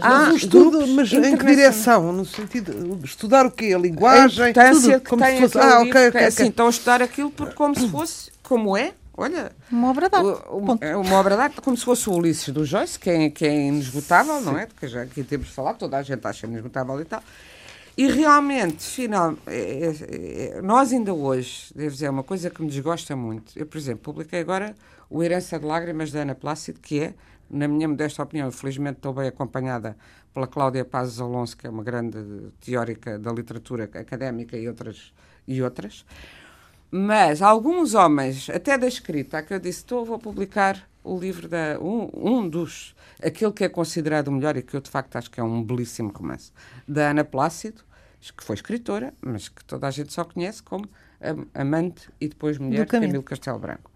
ah, 0.01 0.31
estudo, 0.35 0.85
mas 0.87 1.11
em 1.13 1.37
que 1.37 1.45
direção? 1.45 2.11
No 2.11 2.25
sentido 2.25 2.99
estudar 3.03 3.45
o 3.45 3.51
quê? 3.51 3.73
A 3.73 3.79
linguagem? 3.79 4.51
A 4.51 4.71
tudo, 4.71 5.01
como 5.01 5.25
se 5.25 5.39
fosse. 5.39 5.57
Ah, 5.57 5.81
ok, 5.81 6.07
ok. 6.09 6.21
É 6.21 6.25
assim, 6.25 6.47
estão 6.47 6.67
a 6.67 6.69
estudar 6.69 7.01
aquilo 7.01 7.31
por, 7.31 7.53
como 7.53 7.77
se 7.77 7.87
fosse, 7.89 8.31
como 8.43 8.75
é, 8.75 8.93
olha. 9.15 9.51
Uma 9.71 9.89
obra 9.89 10.09
de 10.09 10.15
arte. 10.15 10.41
É 10.81 10.95
uma 10.95 11.15
obra 11.15 11.35
de 11.35 11.41
arte, 11.41 11.61
como 11.61 11.77
se 11.77 11.85
fosse 11.85 12.09
o 12.09 12.13
Ulisses 12.13 12.49
do 12.49 12.65
Joyce, 12.65 12.99
que 12.99 13.09
é, 13.09 13.29
que 13.29 13.45
é 13.45 13.67
inesgotável, 13.67 14.41
não 14.41 14.57
é? 14.57 14.65
Porque 14.65 14.87
já 14.87 15.03
aqui 15.03 15.23
temos 15.23 15.49
falar, 15.49 15.73
toda 15.73 15.97
a 15.97 16.03
gente 16.03 16.25
acha 16.25 16.45
inesgotável 16.45 16.99
e 17.01 17.05
tal. 17.05 17.23
E 17.97 18.05
realmente, 18.11 18.83
final, 18.83 19.35
é, 19.47 19.57
é, 19.57 20.57
é, 20.57 20.61
nós 20.61 20.93
ainda 20.93 21.11
hoje, 21.15 21.71
devo 21.75 21.91
dizer, 21.91 22.05
é 22.05 22.09
uma 22.11 22.23
coisa 22.23 22.47
que 22.47 22.61
me 22.61 22.69
desgosta 22.69 23.15
muito. 23.15 23.57
Eu, 23.57 23.65
por 23.65 23.77
exemplo, 23.77 24.01
publiquei 24.03 24.39
agora 24.39 24.75
o 25.09 25.23
Herança 25.23 25.57
de 25.57 25.65
Lágrimas 25.65 26.11
da 26.11 26.19
Ana 26.19 26.35
Plácido, 26.35 26.79
que 26.79 26.99
é 26.99 27.13
na 27.49 27.67
minha 27.67 27.87
modesta 27.87 28.23
opinião, 28.23 28.51
felizmente 28.51 28.97
estou 28.97 29.13
bem 29.13 29.27
acompanhada 29.27 29.97
pela 30.33 30.47
Cláudia 30.47 30.85
Pazes 30.85 31.19
Alonso, 31.19 31.57
que 31.57 31.67
é 31.67 31.69
uma 31.69 31.83
grande 31.83 32.51
teórica 32.59 33.17
da 33.17 33.31
literatura 33.31 33.85
académica 33.85 34.57
e 34.57 34.67
outras, 34.67 35.13
e 35.47 35.61
outras 35.61 36.05
Mas 36.91 37.41
alguns 37.41 37.93
homens, 37.93 38.49
até 38.49 38.77
da 38.77 38.87
escrita, 38.87 39.41
que 39.41 39.53
eu 39.53 39.59
disse, 39.59 39.79
estou, 39.79 40.05
vou 40.05 40.19
publicar 40.19 40.87
o 41.03 41.17
livro 41.17 41.47
da 41.47 41.79
um, 41.79 42.09
um 42.13 42.49
dos 42.49 42.95
aquele 43.23 43.51
que 43.51 43.63
é 43.63 43.69
considerado 43.69 44.27
o 44.27 44.31
melhor 44.31 44.57
e 44.57 44.61
que 44.61 44.75
eu 44.75 44.81
de 44.81 44.89
facto 44.89 45.15
acho 45.15 45.31
que 45.31 45.39
é 45.39 45.43
um 45.43 45.63
belíssimo 45.63 46.11
romance 46.11 46.51
da 46.87 47.09
Ana 47.11 47.23
Plácido, 47.23 47.81
que 48.35 48.43
foi 48.43 48.55
escritora, 48.55 49.13
mas 49.21 49.47
que 49.47 49.63
toda 49.63 49.87
a 49.87 49.91
gente 49.91 50.11
só 50.11 50.23
conhece 50.23 50.61
como 50.61 50.87
amante 51.53 52.09
e 52.19 52.27
depois 52.27 52.57
mulher 52.57 52.85
de 52.85 52.91
Camilo 52.91 53.23
Castelo 53.23 53.57
Branco. 53.57 53.89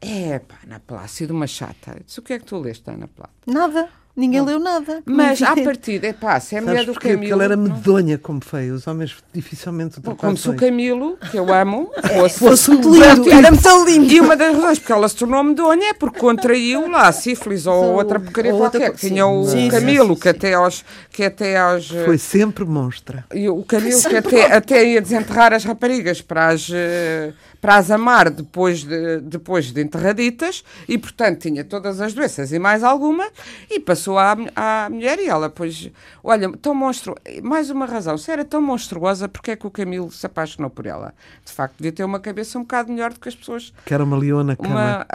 É, 0.00 0.38
pá, 0.38 0.58
Ana 0.64 0.80
Plácido, 0.80 1.32
uma 1.34 1.46
chata. 1.46 2.00
Disse, 2.04 2.20
o 2.20 2.22
que 2.22 2.34
é 2.34 2.38
que 2.38 2.44
tu 2.44 2.58
leste, 2.58 2.88
Ana 2.90 3.08
Plácido? 3.08 3.38
Nada. 3.46 3.88
Ninguém 4.16 4.40
não. 4.40 4.46
leu 4.46 4.58
nada. 4.58 5.02
Mas 5.04 5.42
à 5.42 5.54
partida, 5.54 6.06
é 6.06 6.12
pá, 6.14 6.40
se 6.40 6.56
é 6.56 6.60
mulher 6.62 6.86
do 6.86 6.94
porquê? 6.94 7.08
Camilo. 7.08 7.20
Porque 7.20 7.32
ela 7.34 7.44
era 7.44 7.56
medonha 7.56 8.16
como 8.16 8.42
feio. 8.42 8.74
Os 8.74 8.86
homens 8.86 9.14
dificilmente 9.32 10.00
Bom, 10.00 10.16
Como 10.16 10.36
se 10.38 10.48
o 10.48 10.56
Camilo, 10.56 11.18
que 11.30 11.36
eu 11.38 11.52
amo, 11.52 11.90
fosse, 12.16 12.38
fosse 12.38 12.70
lindo. 12.70 13.30
Era 13.30 13.50
muito 13.50 13.84
lindo. 13.84 14.10
E 14.10 14.20
uma 14.20 14.34
das 14.34 14.56
razões 14.56 14.78
porque 14.78 14.92
ela 14.92 15.06
se 15.06 15.16
tornou 15.16 15.44
medonha 15.44 15.90
é 15.90 15.92
porque 15.92 16.18
contraiu 16.18 16.88
lá 16.88 17.12
sífilis 17.12 17.66
ou 17.66 17.92
outra 17.92 18.18
porcaria 18.18 18.54
ou 18.54 18.60
qualquer. 18.60 18.90
Outra... 18.90 19.08
Tinha 19.08 19.26
o 19.26 19.44
sim, 19.44 19.68
Camilo, 19.68 20.08
sim, 20.08 20.14
sim, 20.14 20.20
que 20.20 20.28
até 20.30 20.54
aos. 20.54 20.84
Que 21.10 21.24
até 21.24 21.58
aos 21.58 21.88
Foi 21.88 22.14
eh, 22.14 22.18
sempre 22.18 22.64
monstra. 22.64 23.26
E 23.34 23.50
o 23.50 23.62
Camilo 23.64 24.00
que 24.02 24.16
até, 24.16 24.56
até 24.56 24.84
ia 24.84 25.02
desenterrar 25.02 25.52
as 25.52 25.64
raparigas 25.64 26.22
para 26.22 26.48
as. 26.48 26.70
Uh, 26.70 27.34
para 27.66 27.78
as 27.78 27.90
amar 27.90 28.30
depois 28.30 28.84
de, 28.84 29.20
depois 29.22 29.72
de 29.72 29.82
enterraditas 29.82 30.62
e, 30.88 30.96
portanto, 30.96 31.40
tinha 31.40 31.64
todas 31.64 32.00
as 32.00 32.14
doenças 32.14 32.52
e 32.52 32.60
mais 32.60 32.84
alguma 32.84 33.26
e 33.68 33.80
passou 33.80 34.05
à, 34.12 34.36
à 34.54 34.90
mulher 34.90 35.18
e 35.18 35.26
ela, 35.26 35.48
pois, 35.48 35.90
olha, 36.22 36.50
tão 36.60 36.74
monstruosa, 36.74 37.20
mais 37.42 37.70
uma 37.70 37.86
razão, 37.86 38.16
se 38.16 38.30
era 38.30 38.44
tão 38.44 38.60
monstruosa, 38.60 39.28
porque 39.28 39.52
é 39.52 39.56
que 39.56 39.66
o 39.66 39.70
Camilo 39.70 40.10
se 40.12 40.26
apaixonou 40.26 40.70
por 40.70 40.86
ela? 40.86 41.14
De 41.44 41.52
facto, 41.52 41.74
devia 41.78 41.92
ter 41.92 42.04
uma 42.04 42.20
cabeça 42.20 42.58
um 42.58 42.62
bocado 42.62 42.92
melhor 42.92 43.12
do 43.12 43.20
que 43.20 43.28
as 43.28 43.34
pessoas. 43.34 43.72
Que 43.84 43.94
era 43.94 44.04
uma 44.04 44.16
leona 44.16 44.54
cama. 44.56 44.70
Uma... 44.70 45.06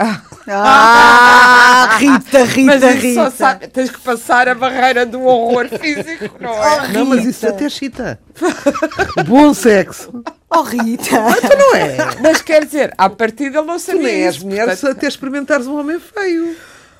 Ah, 0.48 1.96
Rita, 1.98 2.44
Rita, 2.44 2.78
mas 2.80 2.82
Rita. 3.02 3.30
Sabe, 3.30 3.68
tens 3.68 3.90
que 3.90 4.00
passar 4.00 4.48
a 4.48 4.54
barreira 4.54 5.06
do 5.06 5.22
horror 5.22 5.68
físico, 5.80 6.36
não 6.40 6.50
é? 6.50 6.82
Oh, 6.82 6.88
não, 6.88 7.06
mas 7.06 7.24
isso 7.24 7.46
até 7.46 7.68
chita. 7.68 8.18
Bom 9.26 9.54
sexo. 9.54 10.22
Oh, 10.50 10.62
Rita! 10.62 11.20
Mas 11.20 11.40
tu 11.40 11.56
não 11.56 11.74
é. 11.74 11.96
Mas 12.20 12.42
quer 12.42 12.64
dizer, 12.64 12.92
à 12.98 13.08
partida 13.08 13.62
não 13.62 13.78
sabia. 13.78 14.00
Tu 14.00 14.04
nem 14.04 14.22
és 14.24 14.38
mulher 14.38 14.66
portanto... 14.66 14.90
até 14.90 15.06
experimentares 15.06 15.66
um 15.66 15.78
homem 15.78 15.98
feio. 15.98 16.54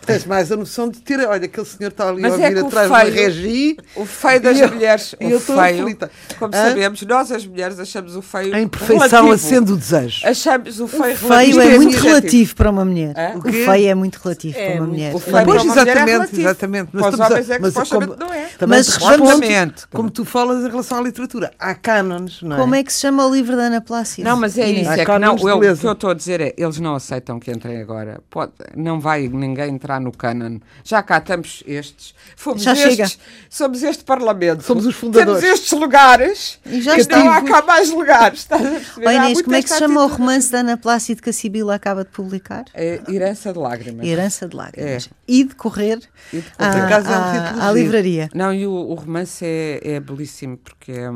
Tens 0.05 0.25
mais 0.25 0.51
a 0.51 0.57
noção 0.57 0.89
de 0.89 1.01
ter. 1.01 1.21
Olha, 1.21 1.45
aquele 1.45 1.67
senhor 1.67 1.91
está 1.91 2.09
ali 2.09 2.23
Mas 2.23 2.33
a 2.33 2.37
ouvir 2.37 2.57
é 2.57 2.61
atrás 2.61 2.91
feio, 2.91 3.15
da 3.15 3.21
regi. 3.21 3.77
O 3.95 4.05
feio 4.05 4.41
das 4.41 4.59
eu, 4.59 4.69
mulheres. 4.69 5.15
o 5.15 5.41
feio, 5.41 5.99
como 6.39 6.55
Hã? 6.55 6.69
sabemos, 6.69 7.03
nós 7.03 7.31
as 7.31 7.47
mulheres 7.47 7.79
achamos 7.79 8.17
o 8.17 8.23
feio. 8.23 8.55
A 8.55 8.61
imperfeição 8.61 9.31
acende 9.31 9.73
o 9.73 9.77
desejo. 9.77 10.27
Achamos 10.27 10.81
o 10.81 10.89
feio, 10.89 11.15
o 11.15 11.17
feio 11.17 11.61
é 11.61 11.77
muito 11.79 11.99
relativo 11.99 12.57
para 12.57 12.71
uma 12.71 12.85
mulher. 12.85 13.15
O, 13.37 13.43
feio 13.43 13.89
é 13.89 13.95
muito 13.95 14.17
relativo 14.17 14.59
é, 14.59 14.71
para 14.71 14.81
uma 14.81 14.87
mulher. 14.89 15.15
O 15.15 15.19
feio 15.19 15.45
pois, 15.45 15.65
exatamente, 15.65 16.37
é 16.37 16.41
exatamente. 16.41 16.89
Mas 16.93 17.03
para 17.03 17.15
os 17.15 17.31
homens 17.31 17.51
é 17.51 17.57
que 17.57 17.63
mas, 17.63 17.89
como, 17.89 18.17
não 18.17 18.33
é. 18.33 18.49
Mas 18.67 19.87
como 19.91 20.11
tu 20.11 20.25
falas 20.25 20.65
em 20.65 20.69
relação 20.69 20.99
à 20.99 21.03
literatura, 21.03 21.53
há 21.59 21.75
cânones, 21.75 22.43
não 22.43 22.57
é? 22.57 22.59
Como 22.59 22.75
é 22.75 22.83
que 22.83 22.93
se 22.93 23.01
chama 23.01 23.27
o 23.27 23.33
livro 23.33 23.57
da 23.57 23.65
Ana 23.65 23.81
Plácida? 23.81 24.29
Não, 24.29 24.37
mas 24.37 24.59
é 24.59 24.69
isso. 24.69 24.91
É 24.91 25.05
que 25.05 25.19
não, 25.19 25.35
o 25.35 25.61
que 25.61 25.87
eu 25.87 25.93
estou 25.93 26.11
a 26.11 26.15
dizer 26.15 26.41
é, 26.41 26.55
eles 26.57 26.81
não 26.81 26.97
aceitam 26.97 27.39
que 27.39 27.51
entrem 27.51 27.81
agora. 27.81 28.21
Pode, 28.29 28.53
não 28.77 28.99
vai 28.99 29.29
ninguém 29.29 29.71
entrar 29.75 29.92
no 30.01 30.13
canon 30.13 30.59
já 30.85 31.03
cá 31.03 31.19
estamos 31.19 31.63
estes. 31.67 32.15
Fomos 32.37 32.63
já 32.63 32.73
estes, 32.73 32.91
chega. 32.91 33.11
Somos 33.49 33.83
este 33.83 34.05
Parlamento. 34.05 34.63
Somos 34.63 34.87
os 34.87 34.95
fundadores. 34.95 35.41
Temos 35.41 35.59
estes 35.59 35.79
lugares. 35.79 36.59
E 36.67 36.81
já 36.81 36.97
que 36.97 37.09
não 37.09 37.31
há 37.31 37.43
cá 37.43 37.63
mais 37.63 37.91
lugares. 37.91 38.41
Estás? 38.41 38.97
Oh, 38.97 39.11
Inês, 39.11 39.43
como 39.43 39.57
é 39.57 39.63
que 39.63 39.69
se 39.69 39.79
chama 39.79 40.05
o 40.05 40.07
romance 40.09 40.51
da 40.51 40.59
Ana 40.59 40.77
Plácido 40.77 41.23
que 41.23 41.31
a 41.31 41.33
Sibila 41.33 41.75
acaba 41.75 42.05
de 42.05 42.11
publicar? 42.11 42.65
É 42.75 43.01
Herança 43.09 43.53
de 43.53 43.59
Lágrimas. 43.59 44.07
Herança 44.07 44.49
de 44.49 44.57
Lágrimas. 44.57 45.09
É. 45.11 45.15
E 45.27 45.45
de 45.45 45.55
correr, 45.55 46.01
e 46.33 46.41
de 46.41 46.51
correr. 46.51 46.93
À, 46.93 47.65
à, 47.67 47.69
à, 47.69 47.73
livraria. 47.73 48.29
Não, 48.35 48.53
e 48.53 48.67
o, 48.67 48.73
o 48.73 48.95
romance 48.95 49.45
é, 49.45 49.81
é 49.83 50.01
belíssimo 50.01 50.57
porque 50.57 50.93
é, 50.93 51.11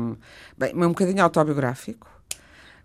bem, 0.57 0.71
é 0.71 0.85
um 0.85 0.89
bocadinho 0.89 1.23
autobiográfico. 1.23 2.07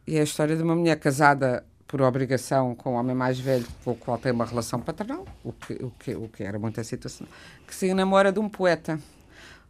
E 0.06 0.16
é 0.16 0.20
a 0.20 0.24
história 0.24 0.56
de 0.56 0.62
uma 0.62 0.74
mulher 0.74 0.96
casada 0.96 1.64
por 1.92 2.00
obrigação 2.00 2.74
com 2.74 2.94
o 2.94 2.94
homem 2.94 3.14
mais 3.14 3.38
velho 3.38 3.66
com 3.84 3.90
o 3.90 3.94
qual 3.94 4.16
tem 4.16 4.32
uma 4.32 4.46
relação 4.46 4.80
paternal, 4.80 5.26
o 5.44 5.52
que, 5.52 5.74
o 5.74 5.90
que, 5.98 6.14
o 6.14 6.26
que 6.26 6.42
era 6.42 6.58
muita 6.58 6.82
situação, 6.82 7.26
que 7.66 7.74
se 7.74 7.86
enamora 7.86 8.32
de 8.32 8.40
um 8.40 8.48
poeta. 8.48 8.98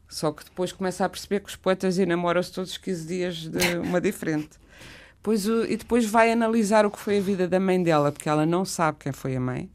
Só 0.08 0.30
que 0.30 0.44
depois 0.44 0.70
começa 0.70 1.04
a 1.04 1.08
perceber 1.08 1.40
que 1.40 1.48
os 1.48 1.56
poetas 1.56 1.98
enamoram-se 1.98 2.52
todos 2.52 2.70
os 2.70 2.78
15 2.78 3.06
dias 3.08 3.36
de 3.48 3.76
uma 3.78 4.00
diferente. 4.00 4.50
Pois, 5.20 5.46
e 5.46 5.76
depois 5.76 6.06
vai 6.06 6.30
analisar 6.30 6.86
o 6.86 6.92
que 6.92 6.98
foi 6.98 7.18
a 7.18 7.20
vida 7.20 7.48
da 7.48 7.58
mãe 7.58 7.82
dela, 7.82 8.12
porque 8.12 8.28
ela 8.28 8.46
não 8.46 8.64
sabe 8.64 8.98
quem 9.00 9.10
foi 9.10 9.34
a 9.34 9.40
mãe. 9.40 9.68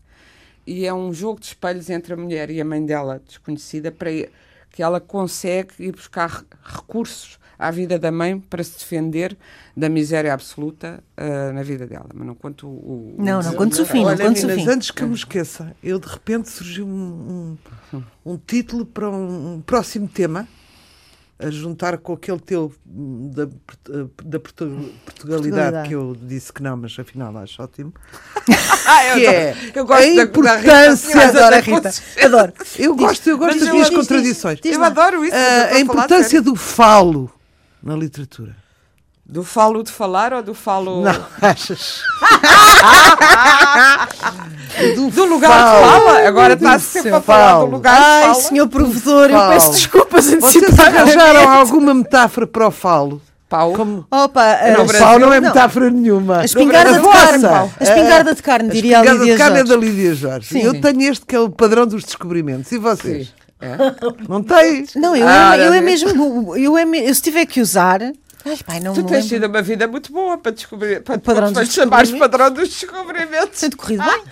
E 0.65 0.85
é 0.85 0.93
um 0.93 1.11
jogo 1.11 1.41
de 1.41 1.47
espelhos 1.47 1.89
entre 1.89 2.13
a 2.13 2.17
mulher 2.17 2.49
e 2.49 2.61
a 2.61 2.65
mãe 2.65 2.85
dela, 2.85 3.21
desconhecida, 3.27 3.91
para 3.91 4.09
que 4.71 4.81
ela 4.81 5.01
consegue 5.01 5.71
ir 5.79 5.91
buscar 5.91 6.45
recursos 6.63 7.37
à 7.57 7.71
vida 7.71 7.97
da 7.97 8.11
mãe 8.11 8.39
para 8.39 8.63
se 8.63 8.77
defender 8.77 9.37
da 9.75 9.89
miséria 9.89 10.33
absoluta 10.33 11.03
uh, 11.17 11.53
na 11.53 11.63
vida 11.63 11.87
dela. 11.87 12.07
Mas 12.13 12.27
não 12.27 12.35
conto 12.35 12.67
o. 12.67 13.15
o 13.17 13.23
não, 13.23 13.41
não 13.41 13.53
conto 13.53 13.81
o 13.81 13.85
fim, 13.85 14.03
não 14.03 14.17
conto 14.17 14.45
o 14.45 14.49
fim. 14.49 14.67
Antes 14.67 14.91
que 14.91 15.03
eu 15.03 15.07
me 15.07 15.15
esqueça, 15.15 15.75
eu 15.83 15.99
de 15.99 16.07
repente 16.07 16.49
surgiu 16.49 16.87
um, 16.87 17.57
um, 17.93 18.03
um 18.25 18.37
título 18.37 18.85
para 18.85 19.09
um, 19.09 19.55
um 19.55 19.61
próximo 19.61 20.07
tema 20.07 20.47
a 21.39 21.51
juntar 21.51 21.97
com 21.99 22.13
aquele 22.13 22.39
teu 22.39 22.73
da, 22.83 23.47
da 24.23 24.39
Portugalidade 24.39 25.87
que 25.87 25.93
eu 25.93 26.17
disse 26.19 26.51
que 26.51 26.63
não, 26.63 26.75
mas 26.75 26.97
afinal 26.97 27.35
acho 27.37 27.61
ótimo. 27.61 27.93
ah, 28.87 29.13
que 29.13 29.25
é 29.25 29.55
eu 29.75 29.85
gosto 29.85 30.03
a 30.03 30.23
importância 30.23 31.15
da, 31.15 31.27
Rita, 31.27 31.37
adoro 31.37 31.55
a 31.55 31.59
Rita. 31.59 31.93
Adoro. 32.23 32.53
Eu 32.79 32.95
gosto, 32.95 33.29
eu 33.29 33.37
gosto 33.37 33.59
das 33.59 33.69
minhas 33.69 33.89
contradições. 33.89 34.59
eu 34.63 34.83
adoro 34.83 35.23
isso. 35.23 35.35
Uh, 35.35 35.75
a 35.75 35.79
importância 35.79 36.41
do 36.41 36.55
falo 36.55 37.31
na 37.82 37.95
literatura. 37.95 38.67
Do 39.30 39.43
falo 39.43 39.84
de 39.84 39.91
falar 39.91 40.32
ou 40.32 40.41
do 40.41 40.53
falo. 40.53 41.01
Não, 41.01 41.25
achas? 41.41 42.01
do, 44.95 45.09
do, 45.09 45.25
lugar 45.25 45.51
falo. 45.51 45.84
de 45.84 45.89
fala? 45.89 46.28
Agora 46.28 46.53
está 46.53 46.80
sempre 46.80 47.11
a 47.11 47.21
falar 47.21 47.59
do 47.59 47.65
lugar 47.65 47.93
Ai, 47.93 47.99
de 47.99 48.28
fala. 48.28 48.36
Ai, 48.36 48.41
senhor 48.41 48.69
provedor, 48.69 49.30
eu 49.30 49.49
peço 49.49 49.71
desculpas 49.71 50.28
antecipadas. 50.28 50.53
Vocês 50.53 50.80
arranjaram 50.80 51.49
alguma 51.49 51.93
metáfora 51.93 52.47
para 52.47 52.67
o 52.67 52.71
falo? 52.71 53.21
Pau. 53.49 53.73
Como... 53.73 54.05
Opa, 54.11 54.57
não, 54.78 54.86
uh, 54.86 54.97
pau 54.97 55.19
não 55.19 55.34
é 55.34 55.39
metáfora 55.39 55.89
não. 55.89 55.99
nenhuma. 55.99 56.39
A 56.39 56.45
espingarda 56.45 56.99
de 56.99 57.07
carne. 57.07 57.45
A 57.45 57.84
espingarda 57.84 58.36
de 58.36 58.43
carne, 58.43 58.69
diria 58.69 58.99
a 58.99 59.01
Lídia 59.01 59.17
Jorge. 59.17 59.21
A 59.21 59.25
espingarda 59.25 59.25
de 59.25 59.38
carne 59.38 59.59
é 59.59 59.63
da 59.63 59.75
Lídia 59.75 60.15
Jorge. 60.15 60.47
Sim. 60.47 60.61
Eu 60.61 60.82
tenho 60.82 61.01
este 61.01 61.25
que 61.25 61.36
é 61.36 61.39
o 61.39 61.49
padrão 61.49 61.88
dos 61.88 62.03
descobrimentos. 62.03 62.71
E 62.71 62.78
vocês? 62.78 63.34
É. 63.59 63.75
Não 64.29 64.43
tens? 64.43 64.95
Não, 64.95 65.15
eu, 65.15 65.27
ah, 65.27 65.57
é, 65.57 65.67
eu 65.67 65.73
é 65.73 65.81
mesmo. 65.81 66.55
Eu, 66.55 66.77
é, 66.77 66.83
eu 66.83 67.13
se 67.13 67.21
tiver 67.21 67.45
que 67.45 67.59
usar, 67.59 68.01
Ai, 68.47 68.57
pai, 68.65 68.79
não 68.79 68.93
tu 68.93 69.03
tens 69.03 69.27
tido 69.27 69.45
uma 69.45 69.61
vida 69.61 69.85
muito 69.87 70.11
boa 70.11 70.37
para 70.37 70.53
descobrir, 70.53 71.01
para 71.01 71.17
padrão 71.17 71.51
dos 71.51 71.73
chamares 71.73 72.11
padrão 72.11 72.49
dos 72.49 72.69
descobrimentos. 72.69 73.59
Tem 73.59 73.71
corrido 73.71 74.03
bem? 74.03 74.23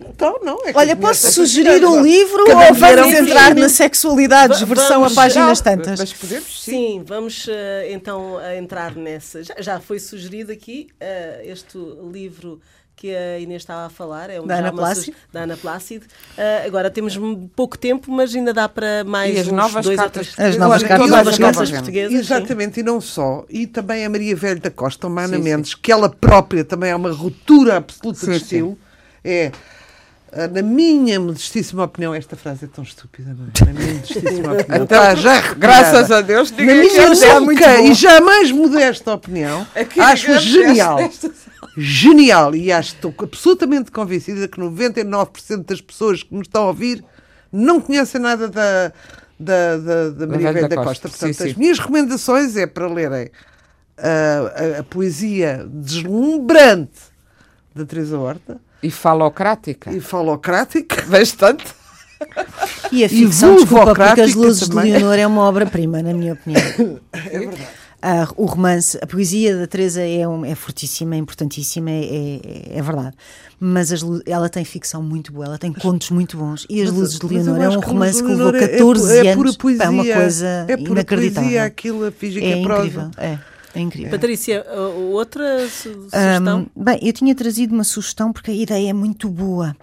então, 0.08 0.38
não. 0.42 0.58
É 0.64 0.72
Olha, 0.74 0.96
posso 0.96 1.30
sugerir 1.30 1.84
um 1.84 2.02
livro 2.02 2.44
ou 2.48 2.74
vamos 2.74 3.12
entrar 3.12 3.54
na 3.54 3.68
sexualidade, 3.68 4.64
versão 4.64 5.04
a 5.04 5.10
páginas 5.10 5.60
tantas? 5.60 5.98
Mas 5.98 6.12
podemos, 6.14 6.64
sim. 6.64 6.70
sim 6.70 7.02
vamos 7.04 7.46
uh, 7.46 7.50
então 7.90 8.38
entrar 8.56 8.96
nessa. 8.96 9.42
Já, 9.42 9.54
já, 9.58 9.80
foi 9.80 9.98
sugerido 9.98 10.50
aqui 10.50 10.88
uh, 10.94 11.50
este 11.50 11.76
livro 12.10 12.60
que 12.96 13.14
a 13.14 13.38
Inês 13.38 13.62
estava 13.62 13.86
a 13.86 13.90
falar, 13.90 14.30
é 14.30 14.40
um 14.40 14.46
da 14.46 14.56
Ana 14.56 14.72
Plácido. 14.72 15.16
Da 15.32 15.42
Ana 15.42 15.56
Plácido. 15.56 16.06
Uh, 16.38 16.66
agora 16.66 16.90
temos 16.90 17.18
pouco 17.54 17.76
tempo, 17.76 18.10
mas 18.10 18.34
ainda 18.34 18.52
dá 18.52 18.68
para 18.68 19.04
mais 19.04 19.36
e 19.36 19.40
as 19.40 19.48
novas 19.48 19.84
dois 19.84 19.98
cartas, 19.98 20.34
as 20.38 20.56
novas 20.56 20.82
cartas, 20.82 21.10
novas 21.10 21.38
cartas 21.38 21.70
portuguesas. 21.70 22.18
Exatamente, 22.18 22.74
sim. 22.76 22.80
e 22.80 22.84
não 22.84 23.00
só. 23.00 23.44
E 23.48 23.66
também 23.66 24.04
a 24.04 24.10
Maria 24.10 24.34
Velho 24.34 24.60
da 24.60 24.70
Costa, 24.70 25.08
Mana 25.08 25.38
Mendes, 25.38 25.74
que 25.74 25.90
ela 25.90 26.08
própria 26.08 26.64
também 26.64 26.90
é 26.90 26.96
uma 26.96 27.12
ruptura 27.12 27.76
absoluta 27.78 28.20
sim, 28.20 28.30
de 28.30 28.36
estilo. 28.36 28.70
Sim. 28.70 28.78
É 29.24 29.52
na 30.52 30.62
minha 30.62 31.20
modestíssima 31.20 31.84
opinião, 31.84 32.14
esta 32.14 32.36
frase 32.36 32.64
é 32.64 32.68
tão 32.68 32.82
estúpida, 32.82 33.36
não 33.38 33.46
é? 33.46 33.72
Na 33.72 33.80
minha 33.80 33.94
modestíssima 33.94 34.52
opinião. 34.52 34.84
então, 34.84 34.86
tá 34.86 35.14
já 35.14 35.54
graças 35.54 36.10
a 36.10 36.20
Deus, 36.20 36.50
na 36.50 36.64
minha 36.64 37.40
nunca 37.40 37.80
e 37.80 37.94
jamais 37.94 38.50
modesta 38.50 39.12
opinião, 39.12 39.66
acho 39.98 40.38
genial. 40.40 40.98
Genial. 41.76 42.54
E 42.54 42.70
acho, 42.70 42.94
estou 42.94 43.14
absolutamente 43.18 43.90
convencida 43.90 44.46
que 44.46 44.60
99% 44.60 45.64
das 45.64 45.80
pessoas 45.80 46.22
que 46.22 46.32
nos 46.34 46.46
estão 46.46 46.64
a 46.64 46.66
ouvir 46.68 47.04
não 47.52 47.80
conhecem 47.80 48.20
nada 48.20 48.48
da, 48.48 48.92
da, 49.38 49.76
da, 49.76 50.10
da 50.10 50.26
Maria 50.26 50.52
Velha 50.52 50.68
da, 50.68 50.76
Costa. 50.76 51.08
Costa. 51.08 51.08
Portanto, 51.08 51.34
sim, 51.34 51.44
as 51.44 51.52
sim. 51.52 51.58
minhas 51.58 51.78
recomendações 51.78 52.56
é 52.56 52.66
para 52.66 52.86
lerem 52.86 53.30
a, 53.96 54.76
a, 54.76 54.80
a 54.80 54.82
poesia 54.82 55.66
deslumbrante 55.68 57.13
da 57.74 57.84
Teresa 57.84 58.18
Horta 58.18 58.60
e 58.84 58.90
falocrática. 58.90 59.90
E 59.90 59.98
falocrática. 59.98 61.02
Bastante. 61.08 61.64
E 62.92 63.02
a 63.02 63.08
ficção, 63.08 63.54
e 63.54 63.56
desculpa, 63.56 63.94
porque 63.94 64.20
As 64.20 64.34
Luzes 64.34 64.68
também. 64.68 64.92
de 64.92 64.98
Leonor 64.98 65.18
é 65.18 65.26
uma 65.26 65.42
obra-prima, 65.42 66.02
na 66.02 66.12
minha 66.12 66.34
opinião. 66.34 67.00
É 67.12 67.38
verdade. 67.38 67.66
o 68.36 68.44
romance, 68.44 68.98
a 69.00 69.06
poesia 69.06 69.56
da 69.56 69.66
Teresa 69.66 70.02
é, 70.02 70.28
um, 70.28 70.44
é 70.44 70.54
fortíssima, 70.54 71.14
é 71.14 71.18
importantíssima, 71.18 71.90
é, 71.90 72.04
é, 72.04 72.78
é 72.78 72.82
verdade. 72.82 73.16
Mas 73.58 73.90
as, 73.90 74.02
ela 74.26 74.48
tem 74.50 74.64
ficção 74.64 75.02
muito 75.02 75.32
boa, 75.32 75.46
ela 75.46 75.58
tem 75.58 75.72
contos 75.72 76.10
muito 76.10 76.36
bons. 76.36 76.66
E 76.68 76.82
As 76.82 76.90
mas, 76.90 76.98
Luzes 76.98 77.18
de 77.18 77.26
Leonor 77.26 77.60
é 77.60 77.68
um 77.70 77.80
romance 77.80 78.22
que 78.22 78.28
levou 78.28 78.52
14 78.52 79.12
é, 79.12 79.26
é, 79.26 79.32
anos. 79.32 79.56
Poesia, 79.56 79.84
é 79.84 79.88
uma 79.88 80.04
coisa 80.04 80.66
é 80.68 80.72
inacreditável. 80.74 81.42
Poesia, 81.42 81.64
aquilo, 81.64 82.06
a 82.06 82.12
fingir 82.12 82.42
que 82.42 82.52
é, 82.52 82.60
é 82.60 82.62
prosa. 82.62 83.10
É. 83.16 83.38
É 83.74 83.80
incrível. 83.80 84.10
Patrícia, 84.10 84.64
outra 85.10 85.68
sugestão? 85.68 86.68
Um, 86.76 86.82
bem, 86.82 86.98
eu 87.02 87.12
tinha 87.12 87.34
trazido 87.34 87.74
uma 87.74 87.84
sugestão 87.84 88.32
porque 88.32 88.50
a 88.50 88.54
ideia 88.54 88.90
é 88.90 88.92
muito 88.92 89.28
boa. 89.28 89.76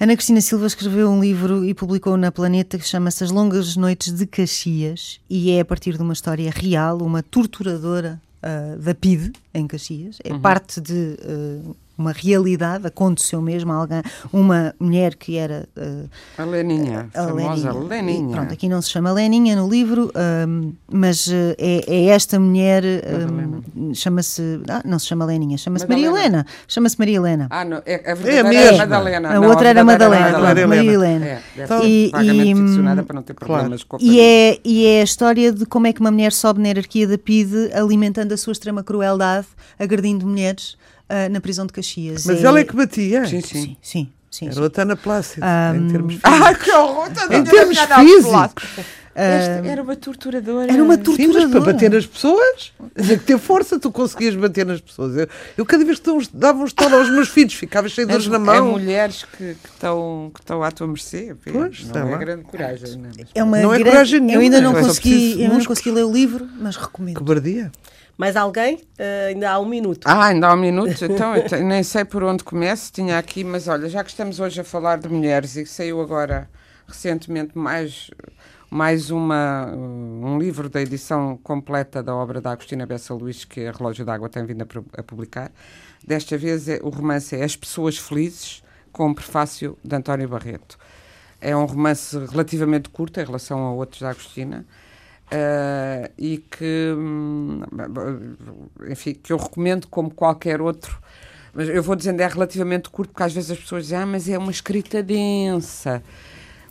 Ana 0.00 0.16
Cristina 0.16 0.40
Silva 0.40 0.66
escreveu 0.66 1.08
um 1.08 1.20
livro 1.20 1.64
e 1.64 1.72
publicou 1.72 2.16
na 2.16 2.32
Planeta 2.32 2.78
que 2.78 2.86
chama-se 2.86 3.22
As 3.22 3.30
Longas 3.30 3.76
Noites 3.76 4.12
de 4.12 4.26
Caxias 4.26 5.20
e 5.30 5.52
é 5.52 5.60
a 5.60 5.64
partir 5.64 5.96
de 5.96 6.02
uma 6.02 6.12
história 6.12 6.50
real, 6.50 6.98
uma 6.98 7.22
torturadora 7.22 8.20
uh, 8.42 8.78
da 8.78 8.94
PIDE 8.94 9.32
em 9.52 9.66
Caxias. 9.66 10.18
É 10.24 10.32
uhum. 10.32 10.40
parte 10.40 10.80
de 10.80 11.16
uh, 11.22 11.76
uma 11.96 12.12
realidade, 12.12 12.86
aconteceu 12.86 13.40
mesmo 13.40 13.72
alguém, 13.72 14.02
uma 14.32 14.74
mulher 14.78 15.14
que 15.14 15.36
era 15.36 15.68
uh, 15.76 16.08
a 16.36 16.44
Leninha, 16.44 17.08
a 17.14 17.24
famosa 17.28 17.72
Leninha. 17.72 17.88
Leninha. 17.88 18.30
E, 18.30 18.34
pronto, 18.34 18.52
aqui 18.52 18.68
não 18.68 18.82
se 18.82 18.90
chama 18.90 19.12
Leninha 19.12 19.54
no 19.54 19.68
livro, 19.68 20.10
um, 20.48 20.72
mas 20.90 21.28
uh, 21.28 21.54
é, 21.56 21.84
é, 21.86 22.06
esta 22.06 22.38
mulher, 22.40 22.82
um, 22.84 23.94
chama-se, 23.94 24.60
ah, 24.68 24.82
não 24.84 24.98
se 24.98 25.06
chama 25.06 25.24
Leninha, 25.24 25.56
chama-se 25.56 25.88
Maria 25.88 26.08
Helena, 26.08 26.46
chama-se 26.66 26.98
Maria 26.98 27.16
Helena. 27.16 27.46
Ah, 27.50 27.64
não, 27.64 27.80
é, 27.86 28.10
a 28.10 28.14
verdadeira 28.14 28.64
é, 28.64 28.74
a 28.74 28.78
Madalena. 28.78 29.36
A 29.36 29.40
outra 29.40 29.68
era 29.68 29.84
Madalena, 29.84 30.38
Madalena, 30.38 30.66
Maria 30.66 30.92
Helena. 30.92 31.26
É, 31.26 31.42
então, 31.56 31.84
e, 31.84 32.10
e, 32.10 32.54
ficcionada 32.54 33.02
para 33.04 33.14
não 33.14 33.22
ter 33.22 33.34
problemas 33.34 33.84
claro. 33.84 33.88
com 33.88 33.96
a 33.96 34.12
e 34.12 34.20
é, 34.20 34.58
e 34.64 34.86
é 34.86 35.00
a 35.00 35.04
história 35.04 35.52
de 35.52 35.64
como 35.64 35.86
é 35.86 35.92
que 35.92 36.00
uma 36.00 36.10
mulher 36.10 36.32
sobe 36.32 36.60
na 36.60 36.68
hierarquia 36.68 37.06
da 37.06 37.18
PIDE 37.18 37.70
alimentando 37.72 38.32
a 38.32 38.36
sua 38.36 38.52
extrema 38.52 38.82
crueldade, 38.82 39.46
agredindo 39.78 40.26
mulheres 40.26 40.76
uh, 41.10 41.30
na 41.30 41.40
prisão 41.40 41.66
de 41.66 41.72
Caxias. 41.72 42.24
Mas 42.26 42.42
é... 42.42 42.46
ela 42.46 42.60
é 42.60 42.64
que 42.64 42.74
batia? 42.74 43.26
Sim, 43.26 43.40
sim. 43.40 43.46
sim, 43.46 43.76
sim, 43.82 44.12
sim 44.30 44.48
Era 44.48 44.62
outra 44.62 44.82
Ana 44.82 44.96
Plácido, 44.96 45.44
um... 45.46 45.76
em 45.76 45.88
termos 45.90 46.14
físicos. 46.22 46.40
Ah, 46.40 46.54
que 46.54 46.70
horror! 46.72 47.08
Em 47.30 47.44
termos 47.44 47.78
físicos. 47.78 48.86
Esta 49.14 49.66
era 49.68 49.80
uma 49.80 49.94
torturadora. 49.94 50.72
Era 50.72 50.82
uma 50.82 50.98
torturadora. 50.98 51.40
Sim, 51.40 51.46
mas 51.46 51.64
para 51.64 51.72
bater 51.72 51.90
nas 51.90 52.04
pessoas, 52.04 52.72
tinha 53.00 53.16
que 53.16 53.24
ter 53.24 53.38
força, 53.38 53.78
tu 53.78 53.92
conseguias 53.92 54.34
bater 54.34 54.66
nas 54.66 54.80
pessoas. 54.80 55.16
Eu, 55.16 55.28
eu 55.56 55.64
cada 55.64 55.84
vez 55.84 56.00
que 56.00 56.10
dava 56.32 56.58
um 56.58 56.64
estalo 56.64 56.96
aos 56.96 57.08
meus 57.08 57.28
filhos, 57.28 57.54
ficava 57.54 57.88
cheio 57.88 58.08
de 58.08 58.12
dores 58.12 58.26
na 58.26 58.40
mão. 58.40 58.56
É 58.56 58.60
mulheres 58.72 59.24
que, 59.24 59.56
estão, 59.72 60.32
que 60.34 60.40
estão 60.40 60.62
à 60.64 60.70
tua 60.72 60.88
mercê. 60.88 61.34
Pois, 61.44 61.86
não 61.86 62.12
é 62.12 62.18
grande 62.18 62.44
coragem. 62.44 62.96
Não, 62.96 63.10
é, 63.34 63.44
uma 63.44 63.60
não 63.60 63.72
é 63.72 63.78
grande, 63.78 63.90
coragem 63.90 64.20
nenhuma. 64.20 64.34
Eu 64.34 64.40
ainda 64.40 64.60
não, 64.60 64.74
consegui, 64.74 65.42
eu 65.42 65.48
não 65.48 65.64
consegui 65.64 65.90
ler 65.92 66.04
o 66.04 66.12
livro, 66.12 66.48
mas 66.58 66.76
recomendo. 66.76 67.16
Cobardia. 67.16 67.70
Mais 68.16 68.36
alguém? 68.36 68.76
Uh, 68.76 69.28
ainda 69.28 69.50
há 69.50 69.58
um 69.58 69.66
minuto. 69.66 70.06
Ah, 70.06 70.26
ainda 70.26 70.48
há 70.48 70.54
um 70.54 70.56
minuto. 70.56 71.04
Então, 71.04 71.34
nem 71.64 71.82
sei 71.82 72.04
por 72.04 72.22
onde 72.22 72.44
começo. 72.44 72.92
Tinha 72.92 73.18
aqui, 73.18 73.42
mas 73.42 73.66
olha, 73.66 73.88
já 73.88 74.04
que 74.04 74.10
estamos 74.10 74.38
hoje 74.38 74.60
a 74.60 74.64
falar 74.64 74.98
de 74.98 75.08
mulheres 75.08 75.56
e 75.56 75.66
saiu 75.66 76.00
agora 76.00 76.48
recentemente 76.86 77.56
mais, 77.58 78.10
mais 78.70 79.10
uma, 79.10 79.66
um 79.74 80.38
livro 80.38 80.68
da 80.68 80.80
edição 80.80 81.38
completa 81.42 82.02
da 82.02 82.14
obra 82.14 82.40
da 82.40 82.52
Agostina 82.52 82.86
Bessa 82.86 83.12
Luís, 83.14 83.44
que 83.44 83.66
a 83.66 83.72
Relógio 83.72 84.04
d'Água 84.04 84.28
tem 84.28 84.44
vindo 84.44 84.66
a 84.96 85.02
publicar. 85.02 85.50
Desta 86.06 86.38
vez 86.38 86.68
é, 86.68 86.78
o 86.82 86.90
romance 86.90 87.34
é 87.34 87.42
As 87.42 87.56
Pessoas 87.56 87.98
Felizes, 87.98 88.62
com 88.92 89.10
o 89.10 89.14
prefácio 89.14 89.76
de 89.82 89.96
António 89.96 90.28
Barreto. 90.28 90.78
É 91.40 91.56
um 91.56 91.64
romance 91.64 92.16
relativamente 92.16 92.88
curto 92.88 93.20
em 93.20 93.24
relação 93.24 93.58
a 93.66 93.72
outros 93.72 94.00
da 94.02 94.10
Agostina 94.10 94.64
Uh, 95.32 96.10
e 96.18 96.38
que, 96.38 96.94
hum, 96.96 97.62
enfim, 98.88 99.14
que 99.14 99.32
eu 99.32 99.36
recomendo 99.36 99.88
como 99.88 100.10
qualquer 100.10 100.60
outro. 100.60 101.00
Mas 101.52 101.68
eu 101.68 101.82
vou 101.82 101.96
dizendo 101.96 102.20
é 102.20 102.26
relativamente 102.26 102.90
curto, 102.90 103.10
porque 103.10 103.22
às 103.22 103.32
vezes 103.32 103.50
as 103.50 103.58
pessoas 103.58 103.84
dizem, 103.84 103.98
ah, 103.98 104.06
mas 104.06 104.28
é 104.28 104.36
uma 104.36 104.50
escrita 104.50 105.02
densa. 105.02 106.02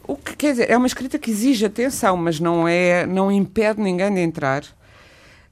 O 0.06 0.16
que 0.18 0.36
quer 0.36 0.51
dizer, 0.51 0.70
é 0.70 0.78
uma 0.78 0.88
escrita 0.88 1.18
que 1.18 1.32
exige 1.32 1.66
atenção, 1.66 2.18
mas 2.18 2.39
não 2.39 2.68
é, 2.68 3.06
não 3.06 3.32
impede 3.32 3.82
ninguém 3.82 4.14
de 4.14 4.20
entrar. 4.20 4.64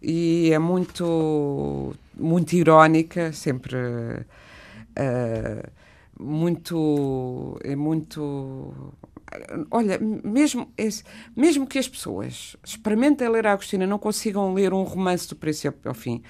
E 0.01 0.51
é 0.51 0.59
muito, 0.59 1.95
muito 2.17 2.53
irónica, 2.53 3.31
sempre 3.31 3.77
uh, 3.77 5.69
muito, 6.19 7.57
é 7.63 7.75
muito 7.75 8.73
olha, 9.69 9.97
mesmo, 9.99 10.71
esse, 10.77 11.03
mesmo 11.35 11.65
que 11.65 11.79
as 11.79 11.87
pessoas 11.87 12.55
experimentem 12.63 13.29
ler 13.29 13.47
a 13.47 13.53
Agostina, 13.53 13.87
não 13.87 13.97
consigam 13.97 14.53
ler 14.53 14.73
um 14.73 14.83
romance 14.83 15.27
do 15.27 15.35
princípio 15.35 15.79
ao 15.85 15.93
fim, 15.93 16.21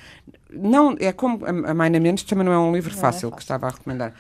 não, 0.52 0.96
é 1.00 1.12
como 1.12 1.46
a 1.46 1.74
Maina 1.74 2.00
Mendes 2.00 2.24
também 2.24 2.46
não 2.46 2.52
é 2.52 2.60
um 2.60 2.74
livro 2.74 2.92
fácil, 2.92 3.00
é 3.00 3.12
fácil, 3.12 3.32
que 3.32 3.42
estava 3.42 3.68
a 3.68 3.70
recomendar. 3.70 4.14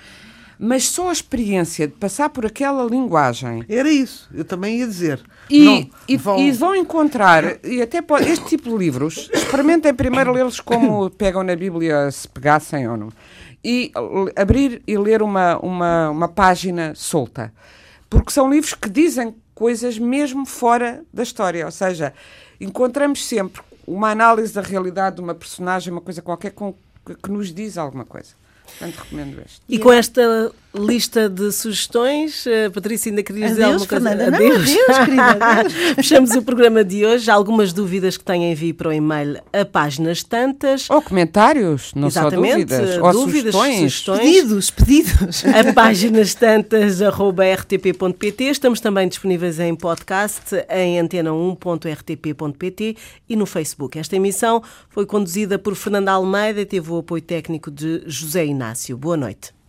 Mas 0.57 0.87
só 0.87 1.09
a 1.09 1.11
experiência 1.11 1.87
de 1.87 1.93
passar 1.95 2.29
por 2.29 2.45
aquela 2.45 2.83
linguagem. 2.83 3.65
Era 3.67 3.91
isso, 3.91 4.29
eu 4.31 4.45
também 4.45 4.77
ia 4.77 4.85
dizer. 4.85 5.19
E, 5.49 5.65
não, 5.65 5.89
e, 6.07 6.17
vão... 6.17 6.39
e 6.39 6.51
vão 6.51 6.75
encontrar, 6.75 7.65
e 7.65 7.81
até 7.81 8.01
pode, 8.01 8.29
este 8.29 8.45
tipo 8.45 8.69
de 8.69 8.77
livros, 8.77 9.29
experimentem 9.33 9.93
primeiro 9.93 10.31
lê-los 10.31 10.59
como 10.59 11.09
pegam 11.09 11.43
na 11.43 11.55
Bíblia, 11.55 12.11
se 12.11 12.27
pegassem 12.27 12.87
ou 12.87 12.95
não. 12.95 13.09
E 13.63 13.91
abrir 14.35 14.81
e 14.87 14.97
ler 14.97 15.21
uma, 15.21 15.57
uma, 15.59 16.09
uma 16.09 16.27
página 16.27 16.93
solta 16.95 17.51
porque 18.11 18.29
são 18.29 18.51
livros 18.51 18.73
que 18.73 18.89
dizem 18.89 19.33
coisas 19.55 19.97
mesmo 19.97 20.45
fora 20.45 21.01
da 21.13 21.23
história, 21.23 21.65
ou 21.65 21.71
seja, 21.71 22.13
encontramos 22.59 23.25
sempre 23.25 23.61
uma 23.87 24.11
análise 24.11 24.53
da 24.53 24.61
realidade 24.61 25.15
de 25.15 25.21
uma 25.21 25.33
personagem, 25.33 25.93
uma 25.93 26.01
coisa 26.01 26.21
qualquer 26.21 26.51
com, 26.51 26.75
que 27.05 27.31
nos 27.31 27.53
diz 27.53 27.77
alguma 27.77 28.03
coisa. 28.03 28.35
Portanto, 28.77 29.03
recomendo 29.03 29.41
este. 29.45 29.61
E 29.67 29.79
com 29.79 29.91
esta 29.91 30.51
lista 30.73 31.29
de 31.29 31.51
sugestões. 31.51 32.45
Uh, 32.45 32.71
Patrícia, 32.71 33.11
ainda 33.11 33.21
queria 33.23 33.49
dizer 33.49 33.63
alguma 33.63 33.85
coisa? 33.85 34.09
Fernanda. 34.09 34.33
Adeus, 34.35 34.69
não, 34.69 34.83
adeus 34.83 35.05
querida. 35.05 35.45
Adeus. 35.59 35.73
Fechamos 35.95 36.31
o 36.31 36.41
programa 36.41 36.83
de 36.83 37.05
hoje. 37.05 37.29
Algumas 37.29 37.71
dúvidas 37.73 38.17
que 38.17 38.23
têm 38.23 38.51
envie 38.51 38.73
para 38.73 38.89
o 38.89 38.93
e-mail 38.93 39.39
a 39.51 39.65
páginas 39.65 40.23
tantas. 40.23 40.89
Ou 40.89 41.01
comentários, 41.01 41.93
não 41.93 42.07
Exatamente, 42.07 42.73
só 42.73 42.79
dúvidas. 42.79 42.97
Ou 42.97 43.11
dúvidas, 43.11 43.53
sugestões. 43.53 43.93
sugestões. 43.93 44.19
Pedidos, 44.19 44.71
pedidos. 44.71 45.43
A 45.45 45.73
páginas 45.73 46.33
tantas.rtp.pt. 46.33 48.43
Estamos 48.45 48.79
também 48.79 49.09
disponíveis 49.09 49.59
em 49.59 49.75
podcast 49.75 50.55
em 50.69 50.97
antena1.rtp.pt 50.99 52.95
e 53.27 53.35
no 53.35 53.45
Facebook. 53.45 53.99
Esta 53.99 54.15
emissão 54.15 54.63
foi 54.89 55.05
conduzida 55.05 55.59
por 55.59 55.75
Fernanda 55.75 56.13
Almeida 56.13 56.61
e 56.61 56.65
teve 56.65 56.89
o 56.91 56.99
apoio 56.99 57.21
técnico 57.21 57.69
de 57.69 58.03
José 58.05 58.45
Inácio. 58.61 58.95
Boa 58.95 59.17
noite. 59.17 59.60